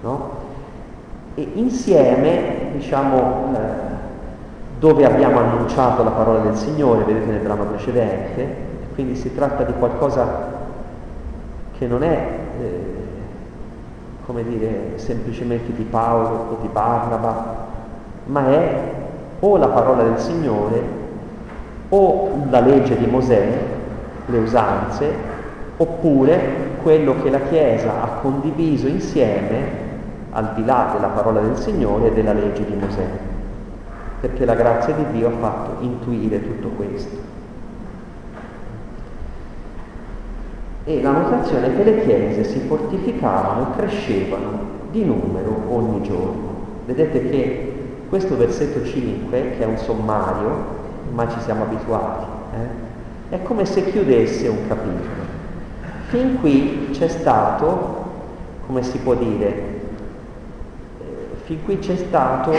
No? 0.00 0.30
E 1.34 1.46
insieme, 1.54 2.70
diciamo, 2.72 3.52
eh, 3.54 3.58
dove 4.78 5.04
abbiamo 5.04 5.40
annunciato 5.40 6.02
la 6.02 6.10
parola 6.10 6.40
del 6.40 6.56
Signore, 6.56 7.04
vedete 7.04 7.26
nel 7.26 7.42
dramma 7.42 7.64
precedente, 7.64 8.64
quindi 8.94 9.14
si 9.14 9.34
tratta 9.34 9.62
di 9.64 9.72
qualcosa 9.78 10.54
che 11.76 11.86
non 11.86 12.02
è, 12.02 12.28
eh, 12.58 12.94
come 14.26 14.42
dire, 14.42 14.92
semplicemente 14.96 15.72
di 15.72 15.84
Paolo 15.84 16.48
o 16.50 16.58
di 16.60 16.68
Barnaba, 16.68 17.64
ma 18.26 18.48
è 18.48 18.92
o 19.38 19.56
la 19.56 19.68
parola 19.68 20.02
del 20.02 20.18
Signore 20.18 21.04
o 21.88 22.30
la 22.50 22.58
legge 22.58 22.98
di 22.98 23.06
Mosè, 23.06 23.46
le 24.26 24.38
usanze, 24.38 25.14
oppure 25.76 26.64
quello 26.82 27.22
che 27.22 27.30
la 27.30 27.40
Chiesa 27.42 28.02
ha 28.02 28.06
condiviso 28.20 28.88
insieme 28.88 29.84
al 30.32 30.54
di 30.54 30.64
là 30.64 30.90
della 30.92 31.08
parola 31.08 31.40
del 31.40 31.56
Signore 31.56 32.08
e 32.08 32.12
della 32.12 32.32
legge 32.32 32.64
di 32.64 32.74
Mosè, 32.74 33.06
perché 34.20 34.44
la 34.44 34.54
grazia 34.54 34.92
di 34.92 35.04
Dio 35.12 35.28
ha 35.28 35.38
fatto 35.38 35.84
intuire 35.84 36.42
tutto 36.42 36.68
questo. 36.70 37.16
E 40.88 41.02
la 41.02 41.10
notazione 41.10 41.74
che 41.74 41.82
le 41.82 42.04
chiese 42.04 42.44
si 42.44 42.60
fortificavano 42.60 43.62
e 43.62 43.76
crescevano 43.76 44.60
di 44.92 45.04
numero 45.04 45.62
ogni 45.68 46.00
giorno. 46.02 46.54
Vedete 46.86 47.28
che 47.28 47.74
questo 48.08 48.36
versetto 48.36 48.84
5, 48.84 49.56
che 49.56 49.64
è 49.64 49.66
un 49.66 49.78
sommario, 49.78 50.48
ma 51.12 51.28
ci 51.28 51.40
siamo 51.40 51.64
abituati. 51.64 52.24
Eh? 52.54 53.34
È 53.34 53.42
come 53.42 53.64
se 53.64 53.90
chiudesse 53.90 54.46
un 54.46 54.68
capitolo. 54.68 55.24
Fin 56.06 56.38
qui 56.38 56.90
c'è 56.92 57.08
stato, 57.08 58.04
come 58.64 58.84
si 58.84 58.98
può 58.98 59.16
dire, 59.16 59.48
eh, 61.00 61.36
fin 61.42 61.64
qui 61.64 61.80
c'è 61.80 61.96
stato, 61.96 62.52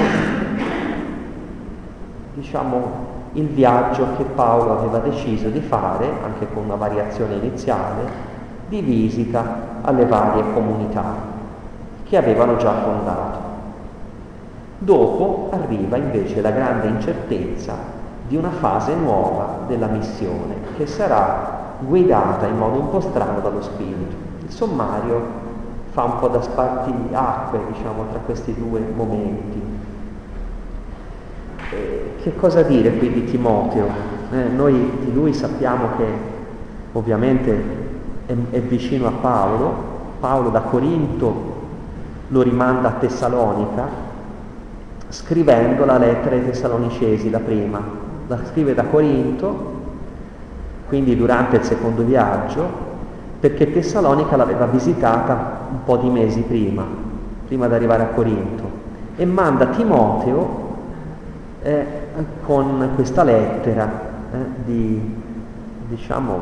diciamo, 2.34 3.07
il 3.38 3.48
viaggio 3.50 4.16
che 4.18 4.24
Paolo 4.24 4.80
aveva 4.80 4.98
deciso 4.98 5.50
di 5.50 5.60
fare, 5.60 6.10
anche 6.24 6.48
con 6.52 6.64
una 6.64 6.76
variazione 6.76 7.36
iniziale, 7.36 8.26
di 8.68 8.82
visita 8.82 9.80
alle 9.82 10.06
varie 10.08 10.44
comunità 10.54 11.36
che 12.04 12.18
avevano 12.18 12.58
già 12.58 12.74
fondato. 12.74 13.38
Dopo 14.80 15.50
arriva 15.52 15.98
invece 15.98 16.42
la 16.42 16.50
grande 16.50 16.88
incertezza 16.88 17.76
di 18.28 18.36
una 18.36 18.50
fase 18.50 18.96
nuova 18.96 19.60
della 19.68 19.88
missione 19.88 20.56
che 20.76 20.88
sarà 20.88 21.76
guidata 21.80 22.48
in 22.48 22.58
modo 22.58 22.80
un 22.80 22.90
po' 22.90 23.02
strano 23.02 23.40
dallo 23.40 23.62
Spirito. 23.62 24.16
Il 24.46 24.52
sommario 24.52 25.46
fa 25.92 26.04
un 26.04 26.20
po' 26.20 26.28
da 26.28 26.42
spartiacque 26.42 27.60
diciamo, 27.72 28.06
tra 28.10 28.20
questi 28.20 28.54
due 28.56 28.80
momenti. 28.96 29.77
Eh, 31.70 32.12
che 32.22 32.36
cosa 32.36 32.62
dire 32.62 32.98
qui 32.98 33.12
di 33.12 33.26
Timoteo? 33.26 33.88
Eh, 34.32 34.48
noi 34.56 34.92
di 35.04 35.14
lui 35.14 35.34
sappiamo 35.34 35.90
che 35.98 36.06
ovviamente 36.94 37.64
è, 38.26 38.34
è 38.52 38.62
vicino 38.62 39.08
a 39.08 39.12
Paolo, 39.12 39.74
Paolo 40.20 40.50
da 40.50 40.62
Corinto 40.62 41.56
lo 42.30 42.42
rimanda 42.42 42.90
a 42.90 42.92
Tessalonica, 42.94 43.86
scrivendo 45.10 45.86
la 45.86 45.98
lettera 45.98 46.36
ai 46.36 46.46
Tessalonicesi, 46.46 47.30
la 47.30 47.40
prima, 47.40 47.82
la 48.28 48.40
scrive 48.46 48.74
da 48.74 48.84
Corinto, 48.84 49.76
quindi 50.88 51.16
durante 51.16 51.58
il 51.58 51.64
secondo 51.64 52.04
viaggio, 52.04 52.86
perché 53.40 53.72
Tessalonica 53.72 54.36
l'aveva 54.36 54.66
visitata 54.66 55.68
un 55.70 55.84
po' 55.84 55.98
di 55.98 56.10
mesi 56.10 56.42
prima, 56.42 56.86
prima 57.46 57.68
di 57.68 57.74
arrivare 57.74 58.04
a 58.04 58.08
Corinto, 58.08 58.64
e 59.16 59.26
manda 59.26 59.68
Timoteo 59.68 60.67
eh, 61.68 61.86
con 62.46 62.92
questa 62.96 63.24
lettera 63.24 63.90
eh, 64.32 64.38
di, 64.64 65.16
diciamo, 65.90 66.40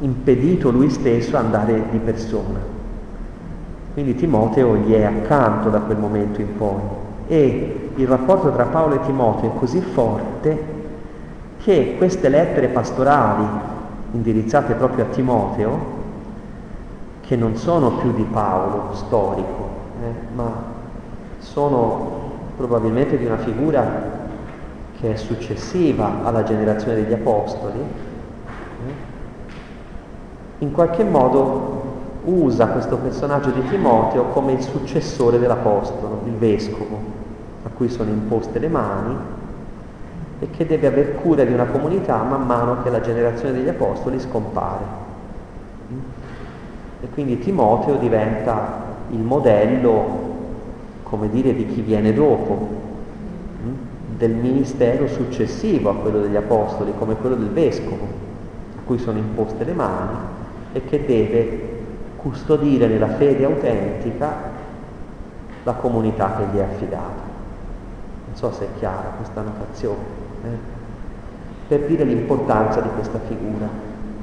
impedito 0.00 0.70
lui 0.70 0.90
stesso 0.90 1.36
andare 1.36 1.84
di 1.90 1.98
persona. 1.98 2.58
Quindi 3.92 4.16
Timoteo 4.16 4.74
gli 4.78 4.92
è 4.92 5.04
accanto 5.04 5.68
da 5.68 5.78
quel 5.78 5.98
momento 5.98 6.40
in 6.40 6.56
poi 6.56 6.80
e 7.28 7.90
il 7.94 8.06
rapporto 8.08 8.50
tra 8.50 8.64
Paolo 8.64 8.96
e 8.96 9.06
Timoteo 9.06 9.52
è 9.52 9.58
così 9.58 9.80
forte 9.80 10.74
che 11.58 11.94
queste 11.96 12.28
lettere 12.28 12.66
pastorali 12.66 13.46
indirizzate 14.10 14.74
proprio 14.74 15.04
a 15.04 15.08
Timoteo, 15.08 15.94
che 17.20 17.36
non 17.36 17.56
sono 17.56 17.92
più 17.92 18.12
di 18.12 18.24
Paolo 18.24 18.90
storico, 18.94 19.68
eh, 20.02 20.34
ma 20.34 20.52
sono 21.38 22.24
probabilmente 22.56 23.16
di 23.16 23.26
una 23.26 23.38
figura 23.38 24.15
che 25.06 25.12
è 25.12 25.16
successiva 25.16 26.24
alla 26.24 26.42
generazione 26.42 26.96
degli 26.96 27.12
Apostoli, 27.12 27.78
eh, 27.78 28.92
in 30.58 30.72
qualche 30.72 31.04
modo 31.04 31.74
usa 32.24 32.66
questo 32.66 32.96
personaggio 32.96 33.50
di 33.50 33.64
Timoteo 33.68 34.24
come 34.24 34.52
il 34.52 34.62
successore 34.62 35.38
dell'Apostolo, 35.38 36.22
il 36.24 36.32
Vescovo, 36.32 36.98
a 37.62 37.68
cui 37.68 37.88
sono 37.88 38.10
imposte 38.10 38.58
le 38.58 38.68
mani 38.68 39.16
e 40.40 40.50
che 40.50 40.66
deve 40.66 40.88
aver 40.88 41.14
cura 41.20 41.44
di 41.44 41.52
una 41.52 41.66
comunità 41.66 42.20
man 42.22 42.44
mano 42.44 42.82
che 42.82 42.90
la 42.90 43.00
generazione 43.00 43.54
degli 43.54 43.68
apostoli 43.68 44.18
scompare. 44.18 45.04
E 47.00 47.08
quindi 47.10 47.38
Timoteo 47.38 47.94
diventa 47.96 48.82
il 49.10 49.20
modello, 49.20 50.24
come 51.04 51.30
dire, 51.30 51.54
di 51.54 51.66
chi 51.66 51.80
viene 51.80 52.12
dopo, 52.12 52.85
del 54.16 54.32
ministero 54.32 55.06
successivo 55.06 55.90
a 55.90 55.94
quello 55.94 56.20
degli 56.20 56.36
apostoli, 56.36 56.92
come 56.98 57.16
quello 57.16 57.36
del 57.36 57.50
vescovo, 57.50 58.04
a 58.76 58.80
cui 58.84 58.98
sono 58.98 59.18
imposte 59.18 59.64
le 59.64 59.72
mani 59.72 60.16
e 60.72 60.84
che 60.84 61.04
deve 61.04 61.74
custodire 62.16 62.86
nella 62.86 63.08
fede 63.08 63.44
autentica 63.44 64.54
la 65.62 65.72
comunità 65.74 66.36
che 66.36 66.44
gli 66.52 66.58
è 66.58 66.62
affidata. 66.62 67.24
Non 68.26 68.34
so 68.34 68.52
se 68.52 68.64
è 68.64 68.68
chiara 68.78 69.12
questa 69.16 69.42
notazione 69.42 70.02
eh, 70.44 70.48
per 71.68 71.86
dire 71.86 72.04
l'importanza 72.04 72.80
di 72.80 72.88
questa 72.94 73.18
figura. 73.26 73.68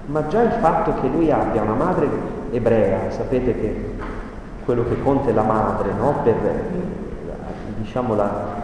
Ma 0.05 0.27
già 0.27 0.41
il 0.41 0.51
fatto 0.59 0.95
che 1.01 1.07
lui 1.07 1.31
abbia 1.31 1.61
una 1.61 1.73
madre 1.73 2.07
ebrea, 2.51 3.09
sapete 3.11 3.59
che 3.59 3.91
quello 4.65 4.85
che 4.87 5.01
conta 5.01 5.29
è 5.29 5.33
la 5.33 5.43
madre, 5.43 5.91
no? 5.93 6.15
per 6.23 6.35
diciamo 7.77 8.15
la, 8.15 8.62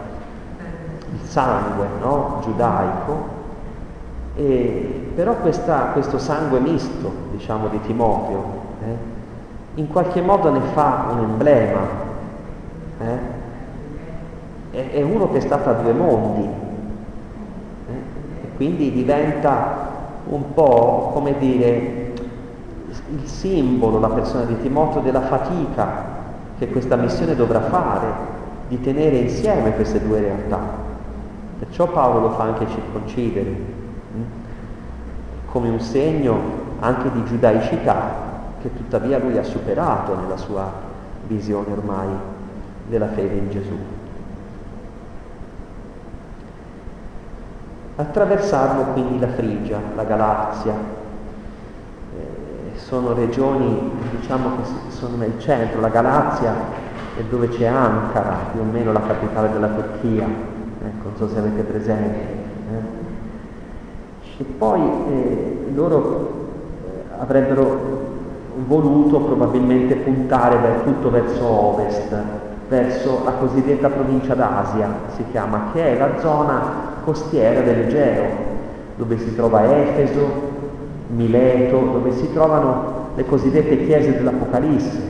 il 1.12 1.20
sangue 1.28 1.86
no? 2.00 2.40
giudaico, 2.42 3.38
e, 4.36 5.10
però 5.14 5.34
questa, 5.36 5.90
questo 5.92 6.18
sangue 6.18 6.60
misto, 6.60 7.12
diciamo, 7.32 7.68
di 7.68 7.80
Timoteo, 7.82 8.44
eh, 8.84 8.96
in 9.74 9.88
qualche 9.88 10.20
modo 10.20 10.50
ne 10.50 10.60
fa 10.72 11.06
un 11.12 11.18
emblema. 11.18 11.80
Eh? 13.00 13.38
È, 14.70 14.90
è 14.92 15.02
uno 15.02 15.30
che 15.30 15.38
è 15.38 15.40
stato 15.40 15.70
a 15.70 15.72
due 15.74 15.92
mondi, 15.92 16.48
quindi 18.60 18.92
diventa 18.92 19.88
un 20.26 20.52
po', 20.52 21.12
come 21.14 21.38
dire, 21.38 22.12
il 22.88 23.26
simbolo, 23.26 23.98
la 23.98 24.10
persona 24.10 24.44
di 24.44 24.60
Timoteo, 24.60 25.00
della 25.00 25.22
fatica 25.22 26.04
che 26.58 26.68
questa 26.68 26.96
missione 26.96 27.34
dovrà 27.34 27.62
fare 27.62 28.06
di 28.68 28.78
tenere 28.82 29.16
insieme 29.16 29.74
queste 29.74 30.06
due 30.06 30.20
realtà. 30.20 30.79
Perciò 31.60 31.86
Paolo 31.88 32.20
lo 32.20 32.30
fa 32.30 32.44
anche 32.44 32.66
circoncidere, 32.68 33.50
hm? 33.50 34.22
come 35.44 35.68
un 35.68 35.78
segno 35.78 36.38
anche 36.80 37.12
di 37.12 37.22
giudaicità 37.24 38.28
che 38.62 38.74
tuttavia 38.74 39.18
lui 39.18 39.36
ha 39.36 39.42
superato 39.42 40.16
nella 40.16 40.38
sua 40.38 40.72
visione 41.26 41.72
ormai 41.72 42.08
della 42.88 43.08
fede 43.08 43.34
in 43.34 43.50
Gesù. 43.50 43.76
Attraversarlo 47.96 48.84
quindi 48.92 49.18
la 49.18 49.28
Frigia, 49.28 49.78
la 49.94 50.04
Galazia, 50.04 50.72
eh, 50.72 52.78
sono 52.78 53.12
regioni 53.12 53.90
diciamo 54.18 54.52
che 54.56 54.62
sono 54.92 55.16
nel 55.16 55.38
centro, 55.38 55.80
la 55.80 55.90
Galazia 55.90 56.54
è 57.18 57.22
dove 57.24 57.48
c'è 57.48 57.66
Ankara, 57.66 58.36
più 58.52 58.62
o 58.62 58.64
meno 58.64 58.92
la 58.92 59.02
capitale 59.02 59.52
della 59.52 59.68
Turchia, 59.68 60.58
non 61.10 61.16
so 61.16 61.28
se 61.28 61.38
avete 61.38 61.62
presente. 61.62 62.18
Eh. 62.70 62.98
E 64.38 64.44
poi 64.56 64.80
eh, 64.80 65.70
loro 65.74 66.30
eh, 66.84 67.20
avrebbero 67.20 67.98
voluto 68.66 69.20
probabilmente 69.20 69.96
puntare 69.96 70.82
tutto 70.84 71.10
verso 71.10 71.44
ovest, 71.46 72.14
verso 72.68 73.22
la 73.24 73.32
cosiddetta 73.32 73.88
provincia 73.88 74.34
d'Asia, 74.34 74.88
si 75.16 75.24
chiama, 75.30 75.70
che 75.72 75.94
è 75.94 75.98
la 75.98 76.20
zona 76.20 76.62
costiera 77.04 77.60
dell'Egeo, 77.60 78.48
dove 78.96 79.18
si 79.18 79.34
trova 79.34 79.64
Efeso, 79.64 80.48
Mileto, 81.08 81.78
dove 81.78 82.12
si 82.12 82.32
trovano 82.32 83.08
le 83.16 83.24
cosiddette 83.24 83.84
chiese 83.84 84.16
dell'Apocalisse. 84.16 85.08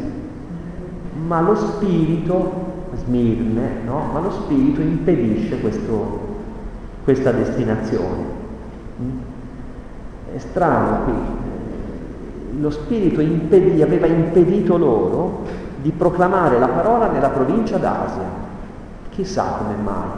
Ma 1.26 1.40
lo 1.40 1.54
spirito, 1.54 2.69
Smirne, 3.04 3.80
no? 3.84 4.08
ma 4.12 4.20
lo 4.20 4.30
spirito 4.30 4.80
impedisce 4.80 5.60
questo, 5.60 6.18
questa 7.04 7.32
destinazione. 7.32 8.24
Mm? 9.00 9.18
È 10.34 10.38
strano 10.38 11.04
qui, 11.04 11.12
lo 12.60 12.70
spirito 12.70 13.20
impedì, 13.20 13.82
aveva 13.82 14.06
impedito 14.06 14.76
loro 14.76 15.42
di 15.80 15.90
proclamare 15.90 16.58
la 16.58 16.68
parola 16.68 17.08
nella 17.08 17.30
provincia 17.30 17.78
d'Asia. 17.78 18.48
Chissà 19.10 19.56
come 19.58 19.74
mai. 19.82 20.08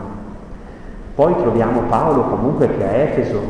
Poi 1.14 1.36
troviamo 1.36 1.82
Paolo 1.82 2.22
comunque 2.22 2.74
che 2.76 2.84
a 2.84 2.92
Efeso 2.92 3.40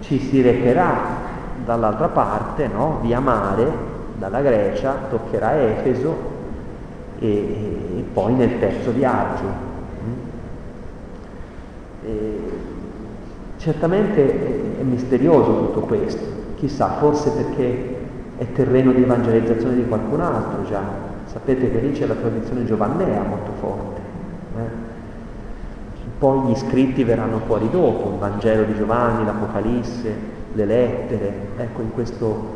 ci 0.00 0.18
si 0.18 0.40
recherà 0.40 1.24
dall'altra 1.64 2.08
parte, 2.08 2.68
no? 2.68 2.98
via 3.02 3.18
mare, 3.18 3.66
dalla 4.16 4.40
Grecia, 4.40 4.94
toccherà 5.10 5.60
Efeso 5.60 6.35
e, 7.18 7.28
e 7.28 8.04
poi 8.12 8.34
nel 8.34 8.58
terzo 8.58 8.90
viaggio. 8.90 9.64
E, 12.04 12.38
certamente 13.58 14.76
è, 14.76 14.80
è 14.80 14.82
misterioso 14.82 15.66
tutto 15.66 15.80
questo, 15.80 16.24
chissà, 16.56 16.96
forse 16.98 17.30
perché 17.30 17.96
è 18.36 18.52
terreno 18.52 18.92
di 18.92 19.02
evangelizzazione 19.02 19.76
di 19.76 19.86
qualcun 19.86 20.20
altro 20.20 20.64
già. 20.64 20.82
Sapete 21.24 21.70
che 21.70 21.78
lì 21.80 21.92
c'è 21.92 22.06
la 22.06 22.14
tradizione 22.14 22.64
giovannea 22.64 23.22
molto 23.22 23.50
forte. 23.58 24.00
Eh? 24.56 24.84
Poi 26.18 26.48
gli 26.48 26.54
scritti 26.56 27.04
verranno 27.04 27.40
fuori 27.40 27.68
dopo, 27.70 28.10
il 28.10 28.18
Vangelo 28.18 28.64
di 28.64 28.74
Giovanni, 28.74 29.24
l'Apocalisse, 29.24 30.14
le 30.52 30.64
lettere, 30.64 31.32
ecco 31.58 31.82
in 31.82 31.92
questo, 31.92 32.55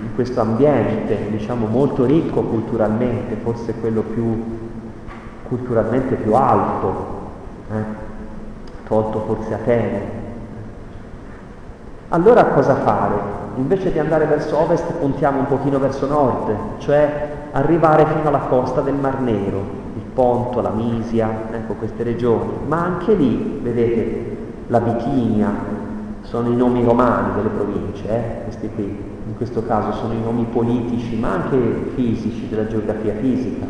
in 0.00 0.14
questo 0.14 0.40
ambiente, 0.40 1.28
diciamo, 1.30 1.66
molto 1.66 2.04
ricco 2.04 2.42
culturalmente, 2.42 3.36
forse 3.42 3.74
quello 3.74 4.02
più 4.02 4.64
culturalmente 5.48 6.16
più 6.16 6.34
alto, 6.34 6.94
eh? 7.70 7.82
tolto 8.86 9.20
forse 9.26 9.54
Atene. 9.54 10.24
Allora 12.08 12.44
cosa 12.46 12.74
fare? 12.76 13.44
invece 13.56 13.90
di 13.92 13.98
andare 13.98 14.26
verso 14.26 14.58
ovest 14.58 14.92
puntiamo 14.92 15.40
un 15.40 15.46
pochino 15.46 15.78
verso 15.78 16.06
nord, 16.06 16.54
cioè 16.78 17.28
arrivare 17.52 18.06
fino 18.06 18.28
alla 18.28 18.46
costa 18.48 18.80
del 18.80 18.94
Mar 18.94 19.20
Nero, 19.20 19.84
il 19.94 20.02
Ponto, 20.12 20.60
la 20.60 20.70
Misia, 20.70 21.30
ecco 21.50 21.74
queste 21.74 22.02
regioni, 22.02 22.52
ma 22.66 22.84
anche 22.84 23.14
lì, 23.14 23.60
vedete, 23.62 24.36
la 24.68 24.80
Bitinia, 24.80 25.50
sono 26.22 26.50
i 26.50 26.56
nomi 26.56 26.84
romani 26.84 27.34
delle 27.36 27.48
province, 27.48 28.08
eh? 28.08 28.42
questi 28.44 28.70
qui, 28.74 29.05
in 29.36 29.42
questo 29.44 29.66
caso 29.66 29.92
sono 29.98 30.14
i 30.14 30.20
nomi 30.22 30.46
politici, 30.50 31.14
ma 31.14 31.32
anche 31.32 31.90
fisici, 31.94 32.48
della 32.48 32.66
geografia 32.66 33.12
fisica. 33.20 33.66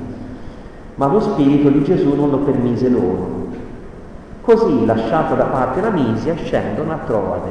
Ma 0.95 1.07
lo 1.07 1.19
spirito 1.19 1.71
di 1.71 1.83
Gesù 1.83 2.15
non 2.15 2.31
lo 2.31 2.39
permise 2.39 2.89
loro. 2.89 3.49
Così, 4.43 4.87
lasciata 4.87 5.35
da 5.35 5.47
parte 5.47 5.81
la 5.81 5.91
Misia, 5.91 6.37
scendono 6.37 6.93
a 6.93 6.99
Troade, 7.05 7.49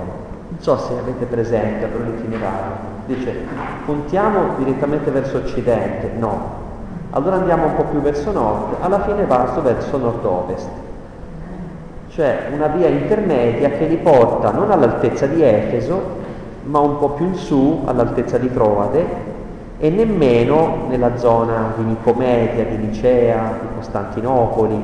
non 0.48 0.60
so 0.60 0.78
se 0.78 0.94
avete 0.98 1.26
presente 1.26 1.84
allora 1.84 2.06
l'itinerario. 2.06 2.94
Dice, 3.06 3.36
puntiamo 3.84 4.56
direttamente 4.60 5.12
verso 5.12 5.36
occidente, 5.36 6.12
no. 6.18 6.64
Allora 7.10 7.36
andiamo 7.36 7.66
un 7.66 7.76
po' 7.76 7.84
più 7.84 8.00
verso 8.00 8.32
nord, 8.32 8.78
alla 8.80 9.02
fine 9.02 9.24
passo 9.24 9.62
verso 9.62 9.98
nord-ovest. 9.98 10.70
Cioè 12.08 12.48
una 12.54 12.68
via 12.68 12.88
intermedia 12.88 13.72
che 13.72 13.88
li 13.88 13.98
porta 13.98 14.52
non 14.52 14.72
all'altezza 14.72 15.26
di 15.26 15.42
Efeso, 15.42 16.24
ma 16.66 16.80
un 16.80 16.98
po' 16.98 17.10
più 17.10 17.26
in 17.26 17.36
su, 17.36 17.84
all'altezza 17.86 18.38
di 18.38 18.52
Troade, 18.52 19.34
e 19.78 19.90
nemmeno 19.90 20.86
nella 20.88 21.18
zona 21.18 21.74
di 21.78 21.84
Nicomedia, 21.84 22.64
di 22.66 22.78
Nicea, 22.78 23.60
di 23.62 23.68
Costantinopoli, 23.76 24.84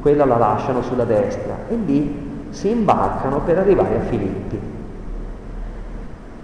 quella 0.00 0.24
la 0.24 0.36
lasciano 0.36 0.82
sulla 0.82 1.04
destra 1.04 1.56
e 1.68 1.74
lì 1.74 2.28
si 2.50 2.70
imbarcano 2.70 3.40
per 3.40 3.58
arrivare 3.58 3.96
a 3.96 4.00
Filippi. 4.00 4.60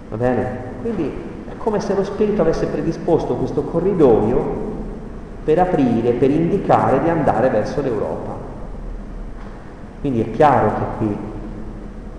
Va 0.09 0.17
bene? 0.17 0.59
Quindi 0.81 1.11
è 1.49 1.57
come 1.57 1.79
se 1.79 1.95
lo 1.95 2.03
Spirito 2.03 2.41
avesse 2.41 2.65
predisposto 2.67 3.35
questo 3.35 3.63
corridoio 3.63 4.65
per 5.43 5.59
aprire, 5.59 6.11
per 6.11 6.29
indicare 6.29 7.01
di 7.01 7.09
andare 7.09 7.49
verso 7.49 7.81
l'Europa. 7.81 8.35
Quindi 10.01 10.21
è 10.21 10.31
chiaro 10.31 10.67
che 10.67 10.83
qui, 10.97 11.17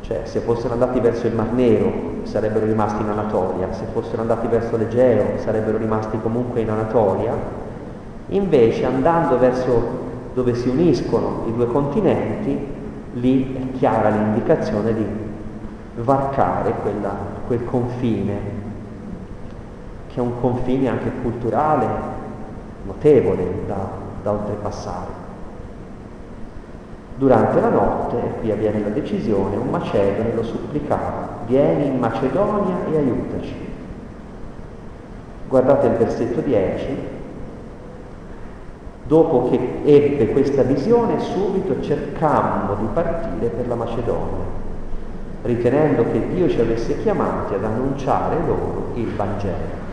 cioè 0.01 0.21
se 0.25 0.41
fossero 0.41 0.73
andati 0.73 1.01
verso 1.01 1.27
il 1.27 1.35
Mar 1.35 1.53
Nero 1.53 2.08
sarebbero 2.29 2.67
rimasti 2.67 3.03
in 3.03 3.09
Anatolia, 3.09 3.73
se 3.73 3.85
fossero 3.93 4.21
andati 4.21 4.47
verso 4.47 4.77
l'Egeo 4.77 5.39
sarebbero 5.39 5.79
rimasti 5.79 6.19
comunque 6.21 6.61
in 6.61 6.71
Anatolia, 6.71 7.33
invece 8.29 8.85
andando 8.85 9.39
verso 9.39 10.07
dove 10.35 10.55
si 10.55 10.69
uniscono 10.69 11.45
i 11.47 11.55
due 11.55 11.67
continenti, 11.67 12.57
lì 13.15 13.57
è 13.57 13.79
chiara 13.79 14.11
l'indicazione 14.11 14.95
di 14.95 15.05
varcare 15.97 16.75
quella, 16.83 17.15
quel 17.47 17.65
confine, 17.65 18.37
che 20.09 20.17
è 20.17 20.21
un 20.21 20.41
confine 20.41 20.89
anche 20.89 21.11
culturale 21.23 21.87
notevole 22.85 23.63
da, 23.67 23.89
da 24.23 24.31
oltrepassare. 24.31 25.18
Durante 27.19 27.61
la 27.61 27.69
notte, 27.69 28.17
e 28.17 28.41
qui 28.41 28.51
avviene 28.51 28.81
la 28.81 28.89
decisione, 28.89 29.57
un 29.57 29.69
macedone 29.69 30.33
lo 30.35 30.45
supplicava, 30.45 31.41
vieni 31.47 31.87
in 31.87 31.99
Macedonia 31.99 32.77
e 32.91 32.97
aiutaci. 32.97 33.55
Guardate 35.49 35.87
il 35.89 35.95
versetto 35.95 36.41
10, 36.41 37.17
Dopo 39.09 39.49
che 39.49 39.81
ebbe 39.87 40.33
questa 40.33 40.63
visione, 40.63 41.19
subito 41.19 41.81
cercammo 41.81 42.75
di 42.75 42.89
partire 42.93 43.47
per 43.47 43.67
la 43.67 43.75
Macedonia, 43.75 44.45
ritenendo 45.45 46.05
che 46.13 46.29
Dio 46.29 46.47
ci 46.47 46.61
avesse 46.61 47.01
chiamati 47.01 47.55
ad 47.55 47.65
annunciare 47.65 48.37
loro 48.47 48.91
il 48.97 49.09
Vangelo. 49.17 49.87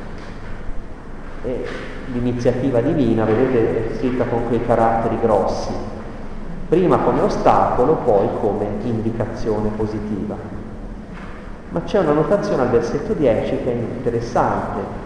E 1.44 1.66
l'iniziativa 2.12 2.82
divina, 2.82 3.24
vedete, 3.24 3.94
è 3.94 3.96
scritta 3.96 4.26
con 4.26 4.48
quei 4.50 4.66
caratteri 4.66 5.18
grossi, 5.22 5.72
prima 6.70 6.98
come 6.98 7.22
ostacolo, 7.22 7.96
poi 8.04 8.28
come 8.40 8.68
indicazione 8.84 9.70
positiva. 9.76 10.36
Ma 11.70 11.82
c'è 11.84 12.00
una 12.00 12.14
notazione 12.14 12.62
al 12.62 12.70
versetto 12.70 13.14
10 13.14 13.50
che 13.64 13.72
è 13.72 13.76
interessante, 13.76 15.04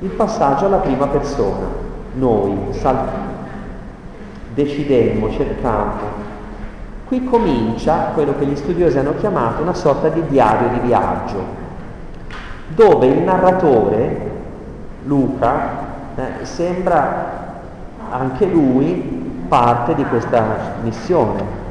il 0.00 0.10
passaggio 0.10 0.66
alla 0.66 0.78
prima 0.78 1.06
persona, 1.06 1.66
noi, 2.14 2.56
saltiamo 2.70 3.28
decidemmo, 4.58 5.30
cercammo. 5.30 6.26
Qui 7.04 7.24
comincia 7.24 8.10
quello 8.12 8.34
che 8.36 8.44
gli 8.44 8.56
studiosi 8.56 8.98
hanno 8.98 9.14
chiamato 9.14 9.62
una 9.62 9.72
sorta 9.72 10.08
di 10.08 10.22
diario 10.26 10.68
di 10.70 10.86
viaggio, 10.86 11.44
dove 12.74 13.06
il 13.06 13.22
narratore, 13.22 14.30
Luca, 15.04 15.86
eh, 16.16 16.44
sembra 16.44 17.36
anche 18.10 18.46
lui 18.46 19.27
parte 19.48 19.94
di 19.94 20.04
questa 20.04 20.76
missione. 20.82 21.66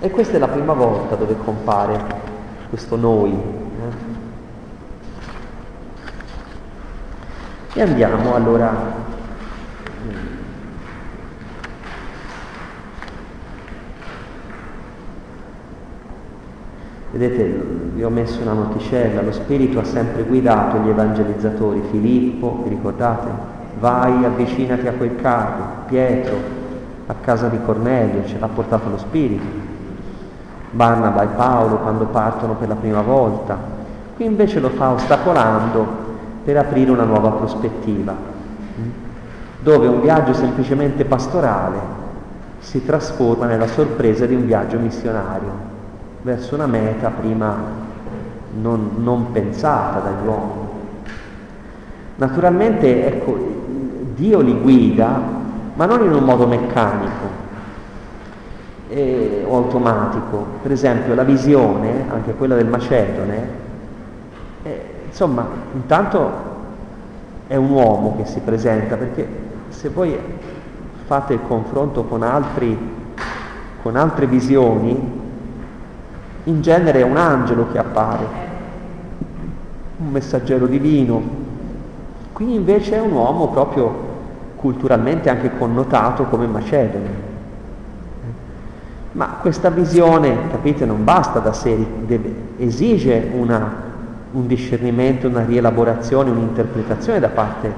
E 0.00 0.10
questa 0.10 0.36
è 0.36 0.38
la 0.38 0.48
prima 0.48 0.72
volta 0.74 1.14
dove 1.14 1.36
compare 1.42 1.98
questo 2.68 2.96
noi. 2.96 3.32
Eh. 3.32 4.10
E 7.74 7.82
andiamo 7.82 8.34
allora 8.34 9.10
Vedete, 17.12 17.44
vi 17.92 18.02
ho 18.02 18.08
messo 18.08 18.40
una 18.40 18.54
noticella, 18.54 19.20
lo 19.20 19.32
Spirito 19.32 19.78
ha 19.78 19.84
sempre 19.84 20.22
guidato 20.22 20.78
gli 20.78 20.88
evangelizzatori, 20.88 21.82
Filippo, 21.90 22.62
vi 22.62 22.70
ricordate? 22.70 23.61
Vai, 23.82 24.24
avvicinati 24.24 24.86
a 24.86 24.92
quel 24.92 25.16
carro, 25.16 25.64
Pietro, 25.86 26.36
a 27.06 27.14
casa 27.20 27.48
di 27.48 27.58
Cornelio, 27.64 28.24
ce 28.26 28.38
l'ha 28.38 28.46
portato 28.46 28.88
lo 28.88 28.96
Spirito. 28.96 29.44
Barnaba 30.70 31.24
e 31.24 31.26
Paolo 31.26 31.78
quando 31.78 32.04
partono 32.04 32.54
per 32.54 32.68
la 32.68 32.76
prima 32.76 33.00
volta. 33.00 33.58
Qui 34.14 34.24
invece 34.24 34.60
lo 34.60 34.68
fa 34.68 34.92
ostacolando 34.92 35.84
per 36.44 36.58
aprire 36.58 36.92
una 36.92 37.02
nuova 37.02 37.30
prospettiva, 37.30 38.14
dove 39.58 39.86
un 39.88 40.00
viaggio 40.00 40.32
semplicemente 40.32 41.04
pastorale 41.04 41.78
si 42.60 42.84
trasforma 42.84 43.46
nella 43.46 43.66
sorpresa 43.66 44.26
di 44.26 44.36
un 44.36 44.46
viaggio 44.46 44.78
missionario 44.78 45.50
verso 46.22 46.54
una 46.54 46.66
meta 46.66 47.08
prima 47.08 47.56
non, 48.60 48.90
non 48.98 49.32
pensata 49.32 49.98
dagli 49.98 50.24
uomini. 50.24 50.70
Naturalmente, 52.14 53.06
ecco, 53.06 53.61
Dio 54.14 54.40
li 54.40 54.54
guida, 54.60 55.20
ma 55.74 55.86
non 55.86 56.04
in 56.04 56.12
un 56.12 56.24
modo 56.24 56.46
meccanico. 56.46 57.40
eh, 58.92 59.44
o 59.46 59.56
automatico. 59.56 60.46
Per 60.62 60.70
esempio 60.70 61.14
la 61.14 61.24
visione, 61.24 62.04
anche 62.08 62.34
quella 62.34 62.54
del 62.54 62.66
Macedone, 62.66 63.48
eh, 64.62 64.84
insomma, 65.06 65.46
intanto 65.74 66.50
è 67.46 67.56
un 67.56 67.70
uomo 67.70 68.16
che 68.16 68.26
si 68.26 68.40
presenta, 68.40 68.96
perché 68.96 69.26
se 69.68 69.88
voi 69.88 70.16
fate 71.06 71.34
il 71.34 71.40
confronto 71.46 72.04
con, 72.04 72.22
altri, 72.22 72.78
con 73.82 73.96
altre 73.96 74.26
visioni, 74.26 75.20
in 76.44 76.60
genere 76.60 77.00
è 77.00 77.04
un 77.04 77.16
angelo 77.16 77.70
che 77.70 77.78
appare, 77.78 78.24
un 79.98 80.10
messaggero 80.10 80.66
divino. 80.66 81.40
Qui 82.42 82.54
invece 82.56 82.96
è 82.96 83.00
un 83.00 83.12
uomo 83.12 83.50
proprio 83.50 84.10
culturalmente 84.56 85.30
anche 85.30 85.56
connotato 85.56 86.24
come 86.24 86.48
Macedone. 86.48 87.30
Ma 89.12 89.36
questa 89.40 89.70
visione, 89.70 90.48
capite, 90.50 90.84
non 90.84 91.04
basta 91.04 91.38
da 91.38 91.52
sé, 91.52 91.86
deve, 92.04 92.34
esige 92.56 93.30
una, 93.32 93.72
un 94.32 94.48
discernimento, 94.48 95.28
una 95.28 95.44
rielaborazione, 95.44 96.30
un'interpretazione 96.30 97.20
da 97.20 97.28
parte 97.28 97.72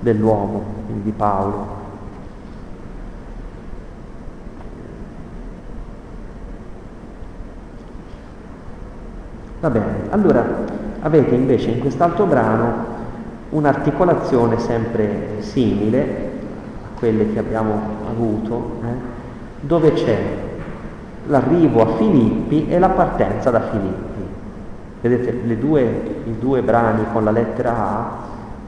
dell'uomo, 0.00 0.62
di 1.02 1.12
Paolo. 1.12 1.66
Va 9.60 9.70
bene, 9.70 9.94
allora 10.10 10.44
avete 11.00 11.34
invece 11.34 11.70
in 11.70 11.78
quest'altro 11.78 12.26
brano 12.26 12.93
un'articolazione 13.54 14.58
sempre 14.58 15.36
simile 15.38 16.30
a 16.82 16.98
quelle 16.98 17.32
che 17.32 17.38
abbiamo 17.38 17.80
avuto, 18.10 18.80
eh, 18.82 18.86
dove 19.60 19.92
c'è 19.92 20.18
l'arrivo 21.26 21.82
a 21.82 21.96
Filippi 21.96 22.66
e 22.68 22.78
la 22.80 22.88
partenza 22.88 23.50
da 23.50 23.60
Filippi. 23.70 24.22
Vedete 25.00 25.58
due, 25.58 26.22
i 26.24 26.38
due 26.38 26.62
brani 26.62 27.04
con 27.12 27.22
la 27.22 27.30
lettera 27.30 27.76
A, 27.76 28.10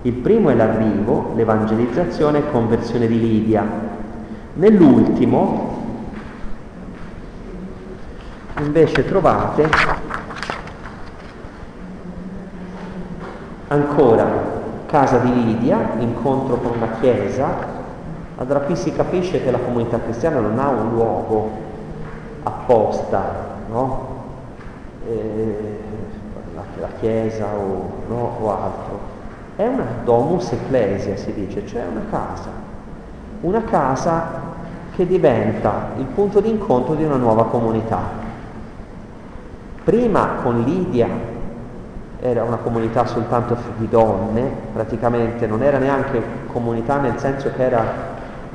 il 0.03 0.13
primo 0.13 0.51
è 0.51 0.55
l'arrivo, 0.55 1.33
l'evangelizzazione 1.35 2.39
e 2.39 2.51
conversione 2.51 3.09
di 3.09 3.19
Lidia. 3.19 3.65
Nell'ultimo 4.55 5.75
invece 8.59 9.05
trovate 9.05 9.69
ancora 13.69 14.56
casa 14.87 15.19
di 15.19 15.33
Lidia, 15.33 15.91
incontro 15.99 16.57
con 16.57 16.77
una 16.77 16.93
chiesa. 17.01 17.75
Allora 18.37 18.61
qui 18.61 18.77
si 18.77 18.93
capisce 18.93 19.43
che 19.43 19.51
la 19.51 19.59
comunità 19.59 19.99
cristiana 19.99 20.41
non 20.41 20.59
ha 20.59 20.69
un 20.69 20.91
luogo 20.91 21.51
apposta, 22.43 23.33
no? 23.69 24.15
eh, 25.09 25.79
la, 26.55 26.63
la, 26.81 26.89
chiesa 27.01 27.47
o, 27.47 27.91
no, 28.09 28.37
o 28.41 28.51
altro. 28.51 29.15
È 29.57 29.67
una 29.67 29.87
domus 30.05 30.53
ecclesia, 30.53 31.17
si 31.17 31.33
dice, 31.33 31.67
cioè 31.67 31.83
una 31.91 32.05
casa. 32.11 32.51
Una 33.41 33.63
casa 33.65 34.45
che 34.95 35.07
diventa 35.07 35.91
il 35.99 36.05
punto 36.05 36.41
di 36.41 36.51
incontro 36.51 36.95
di 36.95 37.05
una 37.05 37.17
nuova 37.17 37.45
comunità. 37.47 38.25
Prima 39.85 40.29
con 40.43 40.63
Lidia 40.63 41.35
era 42.21 42.43
una 42.43 42.57
comunità 42.57 43.05
soltanto 43.07 43.57
di 43.77 43.89
donne, 43.89 44.51
praticamente 44.73 45.47
non 45.47 45.63
era 45.63 45.79
neanche 45.79 46.23
comunità 46.53 46.99
nel 46.99 47.19
senso 47.19 47.51
che 47.55 47.63
era 47.63 47.85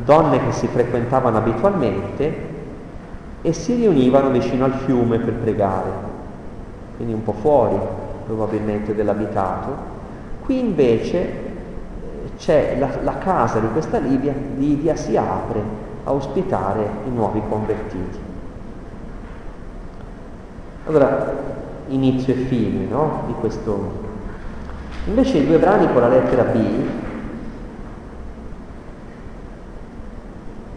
donne 0.04 0.44
che 0.44 0.52
si 0.52 0.68
frequentavano 0.68 1.38
abitualmente 1.38 2.50
e 3.42 3.54
si 3.54 3.76
riunivano 3.76 4.30
vicino 4.30 4.66
al 4.66 4.74
fiume 4.74 5.20
per 5.20 5.34
pregare, 5.34 5.90
quindi 6.96 7.14
un 7.14 7.24
po' 7.24 7.34
fuori 7.34 7.78
probabilmente 8.26 8.96
dell'abitato. 8.96 9.90
Qui 10.44 10.60
invece 10.60 11.18
eh, 11.20 12.32
c'è 12.38 12.78
la, 12.80 12.90
la 13.04 13.18
casa 13.18 13.60
di 13.60 13.68
questa 13.72 13.98
Lidia, 14.00 14.34
Lidia 14.58 14.96
si 14.96 15.18
apre 15.18 15.62
a 16.04 16.12
ospitare 16.12 16.88
i 17.06 17.10
nuovi 17.10 17.42
convertiti. 17.48 18.20
Allora, 20.88 21.34
inizio 21.94 22.34
e 22.34 22.38
fine 22.38 22.86
no? 22.86 23.24
di 23.28 23.34
questo. 23.40 24.10
Invece 25.06 25.38
i 25.38 25.48
due 25.48 25.58
brani 25.58 25.92
con 25.92 26.02
la 26.02 26.08
lettera 26.08 26.44
B 26.44 26.60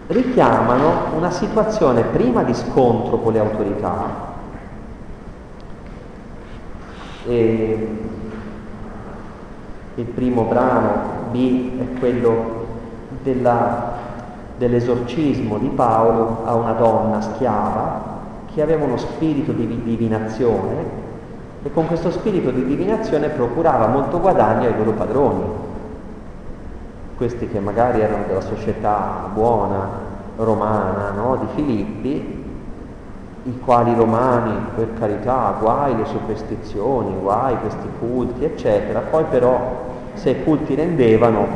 richiamano 0.06 1.16
una 1.16 1.30
situazione 1.30 2.02
prima 2.02 2.42
di 2.42 2.54
scontro 2.54 3.18
con 3.18 3.32
le 3.32 3.38
autorità 3.38 4.32
e 7.26 7.88
il 9.94 10.04
primo 10.04 10.42
brano 10.44 11.30
B 11.30 11.80
è 11.80 11.98
quello 11.98 12.66
della, 13.22 13.92
dell'esorcismo 14.58 15.58
di 15.58 15.68
Paolo 15.68 16.42
a 16.44 16.54
una 16.54 16.72
donna 16.72 17.20
schiava 17.20 18.12
che 18.52 18.62
aveva 18.62 18.84
uno 18.84 18.98
spirito 18.98 19.52
di 19.52 19.66
divinazione 19.82 21.02
e 21.64 21.72
con 21.72 21.86
questo 21.86 22.10
spirito 22.10 22.50
di 22.50 22.62
divinazione 22.62 23.30
procurava 23.30 23.86
molto 23.86 24.20
guadagno 24.20 24.66
ai 24.66 24.76
loro 24.76 24.92
padroni, 24.92 25.44
questi 27.16 27.48
che 27.48 27.58
magari 27.58 28.02
erano 28.02 28.24
della 28.26 28.42
società 28.42 29.30
buona 29.32 29.88
romana 30.36 31.10
no? 31.16 31.36
di 31.36 31.46
Filippi, 31.54 32.42
i 33.44 33.60
quali 33.60 33.94
romani, 33.94 34.52
per 34.74 34.92
carità, 34.98 35.54
guai 35.58 35.96
le 35.96 36.04
superstizioni, 36.04 37.14
guai 37.18 37.56
questi 37.58 37.88
culti, 37.98 38.44
eccetera, 38.44 39.00
poi 39.00 39.24
però 39.24 39.92
se 40.12 40.30
i 40.30 40.44
culti 40.44 40.74
rendevano, 40.74 41.46